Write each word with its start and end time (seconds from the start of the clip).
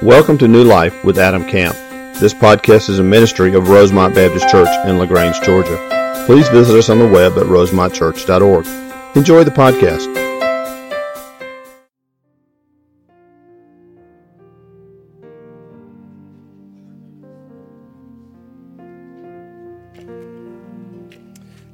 Welcome 0.00 0.38
to 0.38 0.48
New 0.48 0.64
Life 0.64 1.04
with 1.04 1.18
Adam 1.18 1.44
Camp. 1.44 1.74
This 2.18 2.34
podcast 2.34 2.88
is 2.88 2.98
a 2.98 3.04
ministry 3.04 3.54
of 3.54 3.68
Rosemont 3.68 4.14
Baptist 4.14 4.48
Church 4.48 4.68
in 4.86 4.98
LaGrange, 4.98 5.40
Georgia. 5.42 6.24
Please 6.26 6.48
visit 6.48 6.76
us 6.76 6.88
on 6.88 6.98
the 6.98 7.06
web 7.06 7.32
at 7.32 7.44
rosemontchurch.org. 7.44 8.66
Enjoy 9.16 9.44
the 9.44 9.50
podcast. 9.50 10.12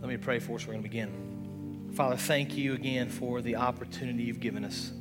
Let 0.00 0.08
me 0.08 0.16
pray 0.18 0.38
for 0.38 0.56
us. 0.56 0.66
We're 0.66 0.74
going 0.74 0.82
to 0.82 0.88
begin. 0.88 1.90
Father, 1.94 2.16
thank 2.16 2.56
you 2.56 2.74
again 2.74 3.08
for 3.08 3.40
the 3.40 3.56
opportunity 3.56 4.24
you've 4.24 4.40
given 4.40 4.64
us. 4.64 4.92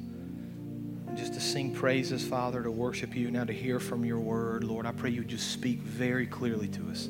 Just 1.18 1.34
to 1.34 1.39
sing 1.39 1.73
praises, 1.73 2.23
Father, 2.23 2.61
to 2.61 2.70
worship 2.70 3.15
you, 3.15 3.31
now 3.31 3.43
to 3.43 3.52
hear 3.52 3.79
from 3.79 4.05
your 4.05 4.20
word. 4.20 4.63
Lord, 4.63 4.86
I 4.86 4.91
pray 4.91 5.10
you 5.10 5.24
just 5.24 5.51
speak 5.51 5.79
very 5.79 6.28
clearly 6.28 6.68
to 6.68 6.89
us. 6.91 7.10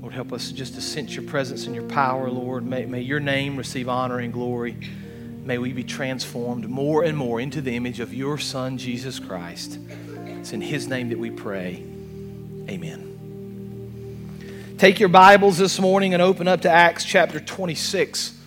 Lord, 0.00 0.14
help 0.14 0.32
us 0.32 0.50
just 0.52 0.74
to 0.76 0.80
sense 0.80 1.14
your 1.14 1.24
presence 1.24 1.66
and 1.66 1.74
your 1.74 1.84
power, 1.84 2.30
Lord. 2.30 2.64
May, 2.64 2.86
may 2.86 3.02
your 3.02 3.20
name 3.20 3.58
receive 3.58 3.90
honor 3.90 4.20
and 4.20 4.32
glory. 4.32 4.74
May 5.44 5.58
we 5.58 5.74
be 5.74 5.84
transformed 5.84 6.66
more 6.66 7.04
and 7.04 7.14
more 7.14 7.40
into 7.40 7.60
the 7.60 7.76
image 7.76 8.00
of 8.00 8.14
your 8.14 8.38
Son, 8.38 8.78
Jesus 8.78 9.18
Christ. 9.18 9.78
It's 10.26 10.54
in 10.54 10.62
his 10.62 10.88
name 10.88 11.10
that 11.10 11.18
we 11.18 11.30
pray. 11.30 11.84
Amen. 12.70 13.08
Take 14.78 14.98
your 14.98 15.10
Bibles 15.10 15.58
this 15.58 15.78
morning 15.78 16.14
and 16.14 16.22
open 16.22 16.48
up 16.48 16.62
to 16.62 16.70
Acts 16.70 17.04
chapter 17.04 17.38
26. 17.38 18.37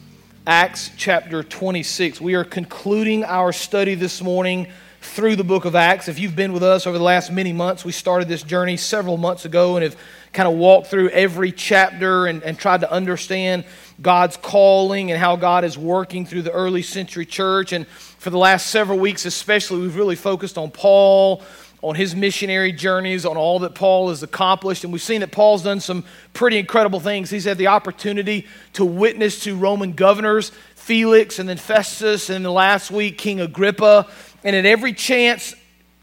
Acts 0.47 0.89
chapter 0.97 1.43
26. 1.43 2.19
We 2.19 2.33
are 2.33 2.43
concluding 2.43 3.23
our 3.23 3.53
study 3.53 3.93
this 3.93 4.23
morning 4.23 4.69
through 4.99 5.35
the 5.35 5.43
book 5.43 5.65
of 5.65 5.75
Acts. 5.75 6.07
If 6.07 6.17
you've 6.17 6.35
been 6.35 6.51
with 6.51 6.63
us 6.63 6.87
over 6.87 6.97
the 6.97 7.03
last 7.03 7.31
many 7.31 7.53
months, 7.53 7.85
we 7.85 7.91
started 7.91 8.27
this 8.27 8.41
journey 8.41 8.75
several 8.75 9.17
months 9.17 9.45
ago 9.45 9.75
and 9.75 9.83
have 9.83 9.95
kind 10.33 10.49
of 10.49 10.55
walked 10.55 10.87
through 10.87 11.09
every 11.09 11.51
chapter 11.51 12.25
and, 12.25 12.41
and 12.41 12.57
tried 12.57 12.81
to 12.81 12.91
understand 12.91 13.65
God's 14.01 14.35
calling 14.35 15.11
and 15.11 15.19
how 15.19 15.35
God 15.35 15.63
is 15.63 15.77
working 15.77 16.25
through 16.25 16.41
the 16.41 16.51
early 16.51 16.81
century 16.81 17.27
church. 17.27 17.71
And 17.71 17.87
for 17.87 18.31
the 18.31 18.39
last 18.39 18.65
several 18.65 18.97
weeks, 18.97 19.27
especially, 19.27 19.81
we've 19.81 19.95
really 19.95 20.15
focused 20.15 20.57
on 20.57 20.71
Paul 20.71 21.43
on 21.81 21.95
his 21.95 22.15
missionary 22.15 22.71
journeys, 22.71 23.25
on 23.25 23.37
all 23.37 23.59
that 23.59 23.73
Paul 23.73 24.09
has 24.09 24.21
accomplished. 24.21 24.83
And 24.83 24.93
we've 24.93 25.01
seen 25.01 25.21
that 25.21 25.31
Paul's 25.31 25.63
done 25.63 25.79
some 25.79 26.03
pretty 26.33 26.57
incredible 26.59 26.99
things. 26.99 27.29
He's 27.29 27.45
had 27.45 27.57
the 27.57 27.67
opportunity 27.67 28.47
to 28.73 28.85
witness 28.85 29.43
to 29.43 29.55
Roman 29.55 29.93
governors, 29.93 30.51
Felix 30.75 31.39
and 31.39 31.49
then 31.49 31.57
Festus, 31.57 32.29
and 32.29 32.45
the 32.45 32.51
last 32.51 32.91
week, 32.91 33.17
King 33.17 33.41
Agrippa. 33.41 34.07
And 34.43 34.55
at 34.55 34.65
every 34.65 34.93
chance 34.93 35.55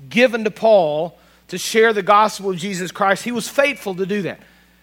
given 0.08 0.44
to 0.44 0.50
Paul 0.50 1.18
to 1.48 1.58
share 1.58 1.92
the 1.92 2.02
gospel 2.02 2.50
of 2.50 2.56
Jesus 2.56 2.90
Christ, 2.90 3.24
he 3.24 3.32
was 3.32 3.48
faithful 3.48 3.94
to 3.94 4.06
do 4.06 4.22
that. 4.22 4.40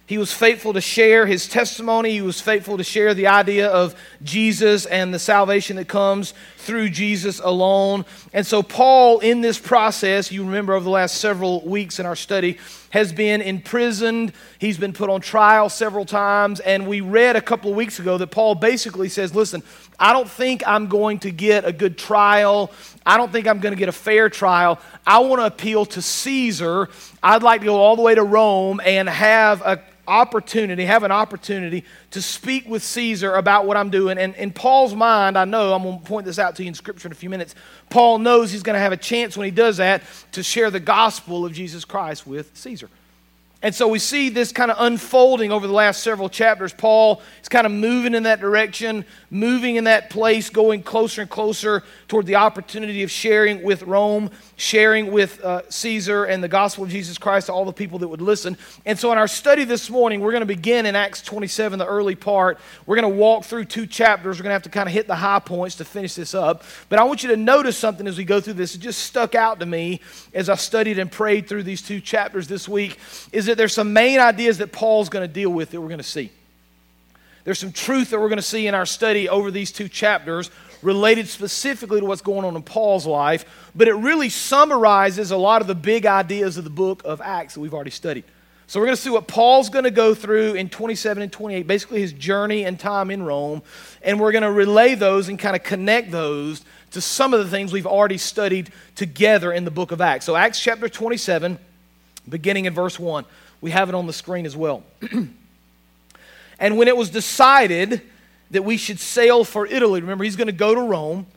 He 0.07 0.19
was 0.19 0.31
faithful 0.31 0.73
to 0.73 0.81
share 0.81 1.25
his 1.25 1.47
testimony. 1.47 2.11
He 2.11 2.21
was 2.21 2.39
faithful 2.39 2.77
to 2.77 2.83
share 2.83 3.15
the 3.15 3.25
idea 3.25 3.69
of 3.69 3.95
Jesus 4.23 4.85
and 4.85 5.11
the 5.11 5.17
salvation 5.17 5.77
that 5.77 5.87
comes 5.87 6.35
through 6.57 6.89
Jesus 6.89 7.39
alone. 7.39 8.05
And 8.31 8.45
so, 8.45 8.61
Paul, 8.61 9.17
in 9.19 9.41
this 9.41 9.57
process, 9.57 10.31
you 10.31 10.43
remember 10.43 10.73
over 10.75 10.83
the 10.83 10.91
last 10.91 11.15
several 11.15 11.65
weeks 11.65 11.99
in 11.99 12.05
our 12.05 12.15
study, 12.15 12.59
has 12.91 13.11
been 13.11 13.41
imprisoned. 13.41 14.31
He's 14.59 14.77
been 14.77 14.93
put 14.93 15.09
on 15.09 15.21
trial 15.21 15.69
several 15.69 16.05
times. 16.05 16.59
And 16.59 16.85
we 16.85 17.01
read 17.01 17.35
a 17.35 17.41
couple 17.41 17.71
of 17.71 17.75
weeks 17.75 17.97
ago 17.97 18.19
that 18.19 18.27
Paul 18.27 18.53
basically 18.53 19.09
says, 19.09 19.33
Listen, 19.33 19.63
I 19.99 20.13
don't 20.13 20.29
think 20.29 20.61
I'm 20.67 20.85
going 20.85 21.17
to 21.19 21.31
get 21.31 21.65
a 21.65 21.73
good 21.73 21.97
trial. 21.97 22.71
I 23.07 23.17
don't 23.17 23.31
think 23.31 23.47
I'm 23.47 23.59
going 23.59 23.73
to 23.73 23.79
get 23.79 23.89
a 23.89 23.93
fair 23.93 24.29
trial. 24.29 24.79
I 25.05 25.17
want 25.19 25.41
to 25.41 25.47
appeal 25.47 25.85
to 25.87 26.01
Caesar. 26.01 26.89
I'd 27.23 27.41
like 27.41 27.61
to 27.61 27.65
go 27.65 27.77
all 27.77 27.95
the 27.95 28.03
way 28.03 28.13
to 28.13 28.23
Rome 28.23 28.79
and 28.85 29.09
have 29.09 29.61
a 29.63 29.81
opportunity, 30.07 30.85
have 30.85 31.03
an 31.03 31.11
opportunity 31.11 31.83
to 32.11 32.21
speak 32.21 32.67
with 32.67 32.83
Caesar 32.83 33.35
about 33.35 33.65
what 33.65 33.77
I'm 33.77 33.89
doing. 33.89 34.17
And 34.17 34.35
in 34.35 34.51
Paul's 34.51 34.95
mind, 34.95 35.37
I 35.37 35.45
know, 35.45 35.73
I'm 35.73 35.83
going 35.83 35.99
to 35.99 36.05
point 36.05 36.25
this 36.25 36.39
out 36.39 36.55
to 36.57 36.63
you 36.63 36.67
in 36.67 36.73
Scripture 36.73 37.07
in 37.07 37.11
a 37.11 37.15
few 37.15 37.29
minutes. 37.29 37.55
Paul 37.89 38.19
knows 38.19 38.51
he's 38.51 38.63
going 38.63 38.75
to 38.75 38.79
have 38.79 38.91
a 38.91 38.97
chance 38.97 39.37
when 39.37 39.45
he 39.45 39.51
does 39.51 39.77
that 39.77 40.03
to 40.33 40.43
share 40.43 40.71
the 40.71 40.79
gospel 40.79 41.45
of 41.45 41.53
Jesus 41.53 41.85
Christ 41.85 42.25
with 42.25 42.55
Caesar. 42.55 42.89
And 43.61 43.73
so 43.73 43.87
we 43.87 43.97
see 43.97 44.29
this 44.29 44.51
kind 44.51 44.69
of 44.69 44.77
unfolding 44.79 45.51
over 45.51 45.65
the 45.65 45.73
last 45.73 46.03
several 46.03 46.29
chapters. 46.29 46.71
Paul 46.71 47.23
is 47.41 47.49
kind 47.49 47.65
of 47.65 47.71
moving 47.71 48.13
in 48.13 48.21
that 48.23 48.39
direction, 48.39 49.05
moving 49.31 49.75
in 49.75 49.85
that 49.85 50.11
place, 50.11 50.51
going 50.51 50.83
closer 50.83 51.21
and 51.21 51.29
closer 51.31 51.83
toward 52.07 52.25
the 52.25 52.35
opportunity 52.35 53.03
of 53.03 53.09
sharing 53.09 53.63
with 53.63 53.83
Rome, 53.83 54.29
sharing 54.57 55.11
with 55.11 55.43
uh, 55.43 55.61
Caesar 55.69 56.25
and 56.25 56.43
the 56.43 56.47
gospel 56.47 56.83
of 56.83 56.89
Jesus 56.89 57.17
Christ 57.17 57.47
to 57.47 57.53
all 57.53 57.65
the 57.65 57.73
people 57.73 57.99
that 57.99 58.07
would 58.07 58.21
listen. 58.21 58.57
And 58.85 58.97
so 58.97 59.11
in 59.11 59.17
our 59.17 59.27
study 59.27 59.63
this 59.63 59.89
morning, 59.89 60.19
we're 60.19 60.31
going 60.31 60.41
to 60.41 60.45
begin 60.45 60.85
in 60.85 60.95
Acts 60.95 61.21
27, 61.21 61.79
the 61.79 61.85
early 61.85 62.15
part. 62.15 62.59
We're 62.85 62.99
going 62.99 63.11
to 63.11 63.17
walk 63.17 63.45
through 63.45 63.65
two 63.65 63.87
chapters. 63.87 64.37
We're 64.37 64.43
going 64.43 64.51
to 64.51 64.55
have 64.55 64.63
to 64.63 64.69
kind 64.69 64.87
of 64.87 64.93
hit 64.93 65.07
the 65.07 65.15
high 65.15 65.39
points 65.39 65.75
to 65.77 65.85
finish 65.85 66.13
this 66.13 66.35
up. 66.35 66.63
But 66.89 66.99
I 66.99 67.03
want 67.03 67.23
you 67.23 67.29
to 67.29 67.37
notice 67.37 67.77
something 67.77 68.07
as 68.07 68.17
we 68.17 68.23
go 68.23 68.39
through 68.39 68.53
this. 68.53 68.75
It 68.75 68.79
just 68.79 69.03
stuck 69.03 69.33
out 69.33 69.59
to 69.59 69.65
me 69.65 70.01
as 70.33 70.49
I 70.49 70.55
studied 70.55 70.99
and 70.99 71.11
prayed 71.11 71.47
through 71.47 71.63
these 71.63 71.81
two 71.81 71.99
chapters 71.99 72.47
this 72.47 72.69
week 72.69 72.99
is 73.31 73.47
that 73.47 73.57
there's 73.57 73.73
some 73.73 73.93
main 73.93 74.19
ideas 74.19 74.59
that 74.59 74.71
Paul's 74.71 75.09
going 75.09 75.27
to 75.27 75.33
deal 75.33 75.49
with 75.49 75.71
that 75.71 75.81
we're 75.81 75.87
going 75.87 75.97
to 75.97 76.03
see. 76.03 76.31
There's 77.45 77.59
some 77.59 77.71
truth 77.71 78.09
that 78.09 78.19
we're 78.19 78.29
going 78.29 78.37
to 78.37 78.41
see 78.41 78.65
in 78.65 78.73
our 78.73 78.87
study 78.87 79.29
over 79.29 79.51
these 79.51 79.71
two 79.71 79.87
chapters 79.87 80.49
related 80.85 81.27
specifically 81.27 81.99
to 81.99 82.05
what's 82.05 82.21
going 82.21 82.45
on 82.45 82.55
in 82.55 82.61
Paul's 82.61 83.07
life, 83.07 83.43
but 83.73 83.87
it 83.87 83.95
really 83.95 84.29
summarizes 84.29 85.31
a 85.31 85.37
lot 85.37 85.61
of 85.61 85.67
the 85.67 85.75
big 85.75 86.05
ideas 86.05 86.57
of 86.57 86.63
the 86.63 86.69
book 86.69 87.01
of 87.03 87.19
Acts 87.21 87.55
that 87.55 87.59
we've 87.59 87.73
already 87.73 87.89
studied. 87.89 88.23
So 88.67 88.79
we're 88.79 88.87
going 88.87 88.95
to 88.95 89.01
see 89.01 89.09
what 89.09 89.27
Paul's 89.27 89.69
going 89.69 89.85
to 89.85 89.91
go 89.91 90.13
through 90.13 90.53
in 90.53 90.69
27 90.69 91.23
and 91.23 91.31
28, 91.31 91.67
basically 91.67 92.01
his 92.01 92.13
journey 92.13 92.65
and 92.65 92.79
time 92.79 93.09
in 93.09 93.23
Rome, 93.23 93.63
and 94.03 94.19
we're 94.19 94.31
going 94.31 94.43
to 94.43 94.51
relay 94.51 94.95
those 94.95 95.27
and 95.27 95.39
kind 95.39 95.55
of 95.55 95.63
connect 95.63 96.11
those 96.11 96.63
to 96.91 97.01
some 97.01 97.33
of 97.33 97.43
the 97.43 97.49
things 97.49 97.73
we've 97.73 97.87
already 97.87 98.17
studied 98.17 98.71
together 98.95 99.51
in 99.51 99.65
the 99.65 99.71
book 99.71 99.91
of 99.91 100.01
Acts. 100.01 100.25
So 100.25 100.35
Acts 100.35 100.59
chapter 100.59 100.87
27, 100.87 101.57
beginning 102.29 102.65
in 102.65 102.73
verse 102.73 102.99
1. 102.99 103.25
We 103.59 103.71
have 103.71 103.89
it 103.89 103.95
on 103.95 104.05
the 104.05 104.13
screen 104.13 104.45
as 104.45 104.55
well. 104.55 104.83
and 106.59 106.77
when 106.77 106.87
it 106.87 106.95
was 106.95 107.09
decided 107.09 108.01
that 108.51 108.63
we 108.63 108.77
should 108.77 108.99
sail 108.99 109.43
for 109.43 109.65
Italy, 109.65 110.01
remember, 110.01 110.23
he's 110.23 110.35
going 110.35 110.47
to 110.47 110.53
go 110.53 110.75
to 110.75 110.81
Rome. 110.81 111.27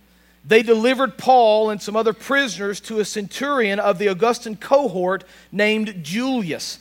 They 0.45 0.63
delivered 0.63 1.19
Paul 1.19 1.71
and 1.71 1.81
some 1.81 1.97
other 1.97 2.13
prisoners 2.13 2.81
to 2.83 3.01
a 3.01 3.05
centurion 3.05 3.79
of 3.79 3.99
the 3.99 4.09
Augustan 4.09 4.57
cohort 4.57 5.25
named 5.53 6.03
Julius. 6.03 6.79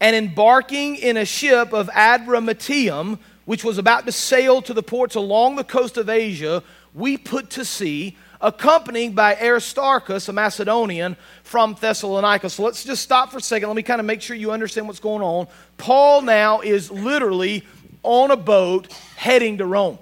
And 0.00 0.16
embarking 0.16 0.96
in 0.96 1.16
a 1.16 1.24
ship 1.24 1.72
of 1.72 1.88
Adramyttium, 1.88 3.18
which 3.44 3.64
was 3.64 3.78
about 3.78 4.06
to 4.06 4.12
sail 4.12 4.60
to 4.62 4.74
the 4.74 4.82
ports 4.82 5.14
along 5.14 5.56
the 5.56 5.64
coast 5.64 5.96
of 5.96 6.08
Asia, 6.08 6.62
we 6.94 7.16
put 7.16 7.50
to 7.50 7.64
sea 7.64 8.16
accompanied 8.40 9.14
by 9.14 9.34
Aristarchus, 9.36 10.28
a 10.28 10.32
Macedonian 10.32 11.16
from 11.42 11.76
Thessalonica. 11.80 12.50
So 12.50 12.64
let's 12.64 12.84
just 12.84 13.02
stop 13.02 13.30
for 13.30 13.38
a 13.38 13.40
second. 13.40 13.68
Let 13.68 13.76
me 13.76 13.82
kind 13.82 14.00
of 14.00 14.06
make 14.06 14.20
sure 14.20 14.36
you 14.36 14.52
understand 14.52 14.86
what's 14.86 15.00
going 15.00 15.22
on. 15.22 15.46
Paul 15.78 16.22
now 16.22 16.60
is 16.60 16.90
literally 16.90 17.64
on 18.06 18.30
a 18.30 18.36
boat 18.36 18.92
heading 19.16 19.58
to 19.58 19.66
Rome. 19.66 19.98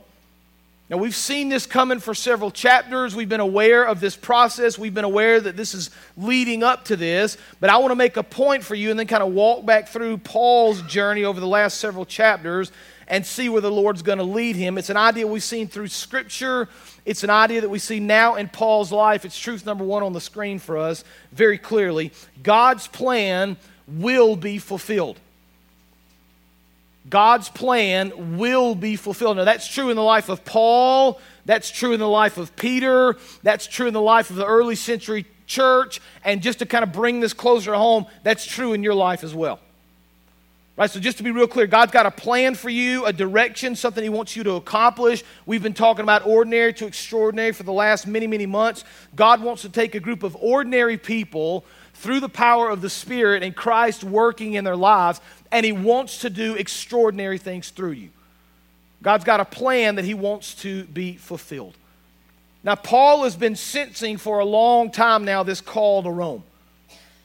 Now, 0.91 0.99
we've 0.99 1.17
seen 1.17 1.49
this 1.49 1.67
coming 1.67 1.99
for 1.99 2.15
several 2.15 2.51
chapters. 2.51 3.17
We've 3.17 3.29
been 3.29 3.41
aware 3.41 3.85
of 3.85 4.01
this 4.01 4.17
process. 4.17 4.79
We've 4.79 4.93
been 4.93 5.05
aware 5.05 5.41
that 5.41 5.57
this 5.57 5.73
is 5.73 5.91
leading 6.17 6.63
up 6.63 6.85
to 6.85 6.97
this. 6.97 7.39
But 7.59 7.71
I 7.71 7.79
want 7.79 7.93
to 7.93 7.97
make 7.97 8.19
a 8.19 8.23
point 8.23 8.63
for 8.63 8.75
you 8.75 8.91
and 8.91 8.99
then 8.99 9.07
kind 9.07 9.23
of 9.23 9.33
walk 9.33 9.65
back 9.65 9.89
through 9.89 10.19
Paul's 10.19 10.83
journey 10.83 11.25
over 11.25 11.41
the 11.41 11.47
last 11.47 11.79
several 11.79 12.05
chapters 12.05 12.71
and 13.09 13.25
see 13.25 13.49
where 13.49 13.63
the 13.63 13.71
Lord's 13.71 14.03
going 14.03 14.19
to 14.19 14.25
lead 14.25 14.57
him. 14.57 14.77
It's 14.77 14.91
an 14.91 14.99
idea 14.99 15.27
we've 15.27 15.43
seen 15.43 15.69
through 15.69 15.89
Scripture. 15.89 16.69
It's 17.07 17.25
an 17.25 17.31
idea 17.31 17.63
that 17.63 17.71
we 17.71 17.79
see 17.79 17.99
now 17.99 18.35
in 18.35 18.49
Paul's 18.49 18.93
life. 18.93 19.25
It's 19.25 19.39
truth 19.39 19.65
number 19.65 19.85
one 19.85 20.03
on 20.03 20.13
the 20.13 20.21
screen 20.21 20.59
for 20.59 20.77
us 20.77 21.03
very 21.33 21.59
clearly. 21.59 22.13
God's 22.43 22.89
plan 22.89 23.57
will 23.89 24.37
be 24.37 24.59
fulfilled. 24.59 25.19
God's 27.09 27.49
plan 27.49 28.39
will 28.39 28.75
be 28.75 28.97
fulfilled. 28.97 29.37
Now, 29.37 29.45
that's 29.45 29.69
true 29.69 29.91
in 29.91 29.97
the 29.97 30.03
life 30.03 30.29
of 30.29 30.45
Paul. 30.45 31.21
That's 31.45 31.71
true 31.71 31.93
in 31.93 32.01
the 32.01 32.09
life 32.09 32.39
of 32.39 32.57
Peter. 32.57 33.17
That's 33.43 33.67
true 33.67 33.87
in 33.87 33.95
the 33.95 34.01
life 34.01 34.31
of 34.31 34.37
the 34.37 34.47
early 34.47 34.75
century 34.75 35.27
church. 35.47 36.01
And 36.25 36.43
just 36.43 36.61
to 36.61 36.67
kind 36.67 36.83
of 36.83 36.93
bring 36.93 37.21
this 37.21 37.35
closer 37.35 37.75
home, 37.75 38.07
that's 38.23 38.47
true 38.47 38.73
in 38.73 38.83
your 38.83 38.95
life 38.95 39.23
as 39.23 39.35
well. 39.35 39.61
Right, 40.77 40.91
so 40.91 40.99
just 40.99 41.19
to 41.19 41.23
be 41.23 41.31
real 41.31 41.47
clear, 41.47 41.69
God's 41.69 41.93
got 41.93 42.05
a 42.05 42.11
plan 42.11 42.57
for 42.57 42.69
you, 42.69 43.07
a 43.07 43.13
direction, 43.13 43.77
something 43.77 44.03
He 44.03 44.09
wants 44.09 44.35
you 44.35 44.43
to 44.43 44.55
accomplish. 44.55 45.23
We've 45.47 45.63
been 45.63 45.73
talking 45.73 46.03
about 46.03 46.27
ordinary 46.27 46.73
to 46.75 46.87
extraordinary 46.87 47.53
for 47.53 47.63
the 47.63 47.73
last 47.73 48.09
many, 48.09 48.27
many 48.27 48.47
months. 48.47 48.83
God 49.15 49.41
wants 49.41 49.63
to 49.63 49.69
take 49.69 49.95
a 49.95 50.01
group 50.01 50.25
of 50.25 50.35
ordinary 50.41 50.97
people 50.97 51.65
through 51.95 52.19
the 52.19 52.29
power 52.29 52.71
of 52.71 52.81
the 52.81 52.91
Spirit 52.91 53.45
and 53.45 53.55
Christ 53.55 54.03
working 54.03 54.55
in 54.55 54.65
their 54.65 54.75
lives, 54.75 55.21
and 55.55 55.65
He 55.65 55.73
wants 55.73 56.19
to 56.19 56.31
do 56.31 56.57
extraordinary 56.57 57.39
things 57.39 57.71
through 57.71 57.93
you. 57.93 58.11
God's 59.03 59.25
got 59.25 59.39
a 59.39 59.45
plan 59.45 59.95
that 59.95 60.05
He 60.05 60.13
wants 60.13 60.55
to 60.57 60.85
be 60.85 61.15
fulfilled. 61.17 61.77
Now, 62.65 62.75
Paul 62.75 63.23
has 63.23 63.37
been 63.37 63.55
sensing 63.55 64.17
for 64.17 64.41
a 64.41 64.45
long 64.45 64.91
time 64.91 65.25
now 65.25 65.45
this 65.45 65.61
call 65.61 66.03
to 66.03 66.11
Rome. 66.11 66.43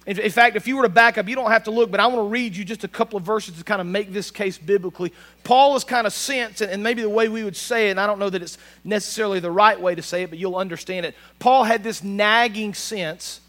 In, 0.05 0.19
in 0.19 0.31
fact, 0.31 0.55
if 0.55 0.67
you 0.67 0.77
were 0.77 0.83
to 0.83 0.89
back 0.89 1.17
up, 1.17 1.27
you 1.27 1.35
don't 1.35 1.49
have 1.49 1.63
to 1.63 1.71
look, 1.71 1.89
but 1.89 1.99
I 1.99 2.05
want 2.05 2.19
to 2.19 2.29
read 2.29 2.55
you 2.55 2.63
just 2.63 2.83
a 2.83 2.87
couple 2.87 3.17
of 3.17 3.23
verses 3.23 3.57
to 3.57 3.63
kind 3.63 3.81
of 3.81 3.87
make 3.87 4.13
this 4.13 4.29
case 4.29 4.59
biblically. 4.59 5.11
Paul 5.43 5.75
is 5.75 5.83
kind 5.83 6.05
of 6.05 6.13
sensed, 6.13 6.61
and, 6.61 6.71
and 6.71 6.83
maybe 6.83 7.01
the 7.01 7.09
way 7.09 7.29
we 7.29 7.43
would 7.43 7.57
say 7.57 7.87
it, 7.87 7.91
and 7.91 7.99
I 7.99 8.05
don't 8.05 8.19
know 8.19 8.29
that 8.29 8.43
it's 8.43 8.59
necessarily 8.83 9.39
the 9.39 9.49
right 9.49 9.79
way 9.79 9.95
to 9.95 10.03
say 10.03 10.23
it, 10.23 10.29
but 10.29 10.37
you'll 10.37 10.55
understand 10.55 11.07
it. 11.07 11.15
Paul 11.39 11.63
had 11.63 11.83
this 11.83 12.03
nagging 12.03 12.75
sense 12.75 13.41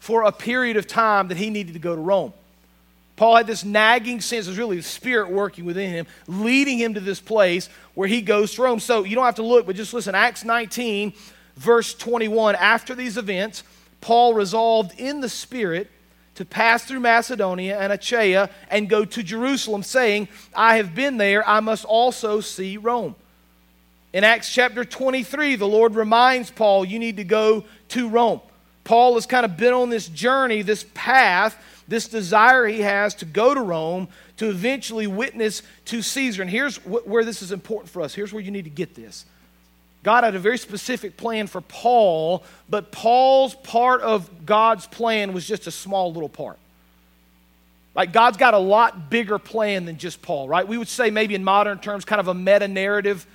for 0.00 0.22
a 0.22 0.32
period 0.32 0.76
of 0.76 0.88
time 0.88 1.28
that 1.28 1.36
he 1.36 1.48
needed 1.50 1.74
to 1.74 1.78
go 1.78 1.94
to 1.94 2.00
Rome. 2.00 2.32
Paul 3.16 3.36
had 3.36 3.46
this 3.46 3.64
nagging 3.64 4.20
sense, 4.20 4.46
it's 4.46 4.58
really 4.58 4.76
the 4.76 4.82
Spirit 4.82 5.30
working 5.30 5.64
within 5.64 5.90
him, 5.90 6.06
leading 6.26 6.78
him 6.78 6.94
to 6.94 7.00
this 7.00 7.18
place 7.18 7.68
where 7.94 8.06
he 8.06 8.20
goes 8.20 8.54
to 8.54 8.62
Rome. 8.62 8.78
So 8.78 9.04
you 9.04 9.16
don't 9.16 9.24
have 9.24 9.36
to 9.36 9.42
look, 9.42 9.66
but 9.66 9.74
just 9.74 9.94
listen. 9.94 10.14
Acts 10.14 10.44
19, 10.44 11.14
verse 11.56 11.94
21. 11.94 12.54
After 12.56 12.94
these 12.94 13.16
events, 13.16 13.62
Paul 14.02 14.34
resolved 14.34 15.00
in 15.00 15.22
the 15.22 15.30
Spirit 15.30 15.90
to 16.34 16.44
pass 16.44 16.84
through 16.84 17.00
Macedonia 17.00 17.78
and 17.78 17.90
Achaia 17.90 18.50
and 18.70 18.88
go 18.88 19.06
to 19.06 19.22
Jerusalem, 19.22 19.82
saying, 19.82 20.28
I 20.54 20.76
have 20.76 20.94
been 20.94 21.16
there, 21.16 21.46
I 21.48 21.60
must 21.60 21.86
also 21.86 22.40
see 22.40 22.76
Rome. 22.76 23.14
In 24.12 24.24
Acts 24.24 24.52
chapter 24.52 24.84
23, 24.84 25.56
the 25.56 25.66
Lord 25.66 25.94
reminds 25.94 26.50
Paul, 26.50 26.84
You 26.84 26.98
need 26.98 27.16
to 27.16 27.24
go 27.24 27.64
to 27.88 28.08
Rome. 28.10 28.42
Paul 28.84 29.14
has 29.14 29.26
kind 29.26 29.44
of 29.44 29.56
been 29.56 29.72
on 29.72 29.88
this 29.88 30.06
journey, 30.06 30.62
this 30.62 30.84
path 30.94 31.56
this 31.88 32.08
desire 32.08 32.66
he 32.66 32.80
has 32.80 33.14
to 33.16 33.24
go 33.24 33.54
to 33.54 33.60
Rome 33.60 34.08
to 34.38 34.48
eventually 34.48 35.06
witness 35.06 35.62
to 35.86 36.02
Caesar. 36.02 36.42
And 36.42 36.50
here's 36.50 36.76
wh- 36.78 37.06
where 37.06 37.24
this 37.24 37.42
is 37.42 37.52
important 37.52 37.90
for 37.90 38.02
us. 38.02 38.14
Here's 38.14 38.32
where 38.32 38.42
you 38.42 38.50
need 38.50 38.64
to 38.64 38.70
get 38.70 38.94
this. 38.94 39.24
God 40.02 40.24
had 40.24 40.34
a 40.34 40.38
very 40.38 40.58
specific 40.58 41.16
plan 41.16 41.48
for 41.48 41.60
Paul, 41.60 42.44
but 42.68 42.92
Paul's 42.92 43.54
part 43.56 44.02
of 44.02 44.46
God's 44.46 44.86
plan 44.86 45.32
was 45.32 45.46
just 45.46 45.66
a 45.66 45.70
small 45.70 46.12
little 46.12 46.28
part. 46.28 46.58
Like 47.94 48.12
God's 48.12 48.36
got 48.36 48.54
a 48.54 48.58
lot 48.58 49.10
bigger 49.10 49.38
plan 49.38 49.86
than 49.86 49.96
just 49.96 50.22
Paul, 50.22 50.48
right? 50.48 50.68
We 50.68 50.78
would 50.78 50.88
say 50.88 51.10
maybe 51.10 51.34
in 51.34 51.42
modern 51.42 51.78
terms 51.78 52.04
kind 52.04 52.20
of 52.20 52.28
a 52.28 52.34
meta 52.34 52.68
narrative. 52.68 53.26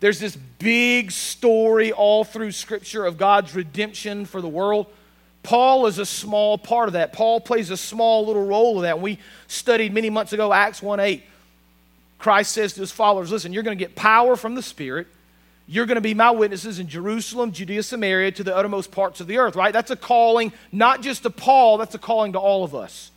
There's 0.00 0.20
this 0.20 0.36
big 0.36 1.10
story 1.10 1.90
all 1.90 2.22
through 2.22 2.52
scripture 2.52 3.06
of 3.06 3.16
God's 3.16 3.54
redemption 3.54 4.26
for 4.26 4.42
the 4.42 4.48
world. 4.48 4.86
Paul 5.44 5.86
is 5.86 5.98
a 5.98 6.06
small 6.06 6.56
part 6.58 6.88
of 6.88 6.94
that. 6.94 7.12
Paul 7.12 7.38
plays 7.38 7.70
a 7.70 7.76
small 7.76 8.26
little 8.26 8.44
role 8.44 8.78
of 8.78 8.82
that. 8.82 8.98
We 9.00 9.18
studied 9.46 9.92
many 9.92 10.10
months 10.10 10.32
ago 10.32 10.52
Acts 10.52 10.82
1 10.82 10.98
8. 10.98 11.22
Christ 12.18 12.52
says 12.52 12.72
to 12.72 12.80
his 12.80 12.90
followers, 12.90 13.30
Listen, 13.30 13.52
you're 13.52 13.62
going 13.62 13.76
to 13.78 13.84
get 13.84 13.94
power 13.94 14.34
from 14.34 14.54
the 14.54 14.62
Spirit. 14.62 15.06
You're 15.66 15.86
going 15.86 15.96
to 15.96 16.02
be 16.02 16.14
my 16.14 16.30
witnesses 16.30 16.78
in 16.78 16.88
Jerusalem, 16.88 17.52
Judea, 17.52 17.82
Samaria, 17.82 18.32
to 18.32 18.44
the 18.44 18.56
uttermost 18.56 18.90
parts 18.90 19.20
of 19.20 19.26
the 19.26 19.38
earth, 19.38 19.54
right? 19.54 19.72
That's 19.72 19.90
a 19.90 19.96
calling 19.96 20.52
not 20.72 21.02
just 21.02 21.22
to 21.22 21.30
Paul, 21.30 21.78
that's 21.78 21.94
a 21.94 21.98
calling 21.98 22.32
to 22.32 22.38
all 22.38 22.64
of 22.64 22.74
us. 22.74 23.10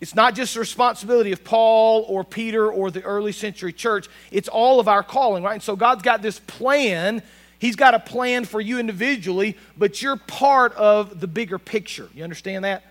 It's 0.00 0.14
not 0.14 0.34
just 0.34 0.54
the 0.54 0.60
responsibility 0.60 1.32
of 1.32 1.44
Paul 1.44 2.04
or 2.08 2.24
Peter 2.24 2.70
or 2.70 2.90
the 2.90 3.02
early 3.02 3.32
century 3.32 3.72
church, 3.72 4.08
it's 4.30 4.48
all 4.48 4.80
of 4.80 4.88
our 4.88 5.02
calling, 5.02 5.42
right? 5.42 5.54
And 5.54 5.62
so 5.62 5.76
God's 5.76 6.02
got 6.02 6.22
this 6.22 6.38
plan 6.38 7.22
He's 7.60 7.76
got 7.76 7.94
a 7.94 8.00
plan 8.00 8.46
for 8.46 8.60
you 8.60 8.78
individually, 8.78 9.56
but 9.76 10.00
you're 10.00 10.16
part 10.16 10.72
of 10.74 11.20
the 11.20 11.26
bigger 11.26 11.58
picture. 11.58 12.08
You 12.14 12.24
understand 12.24 12.64
that? 12.64 12.82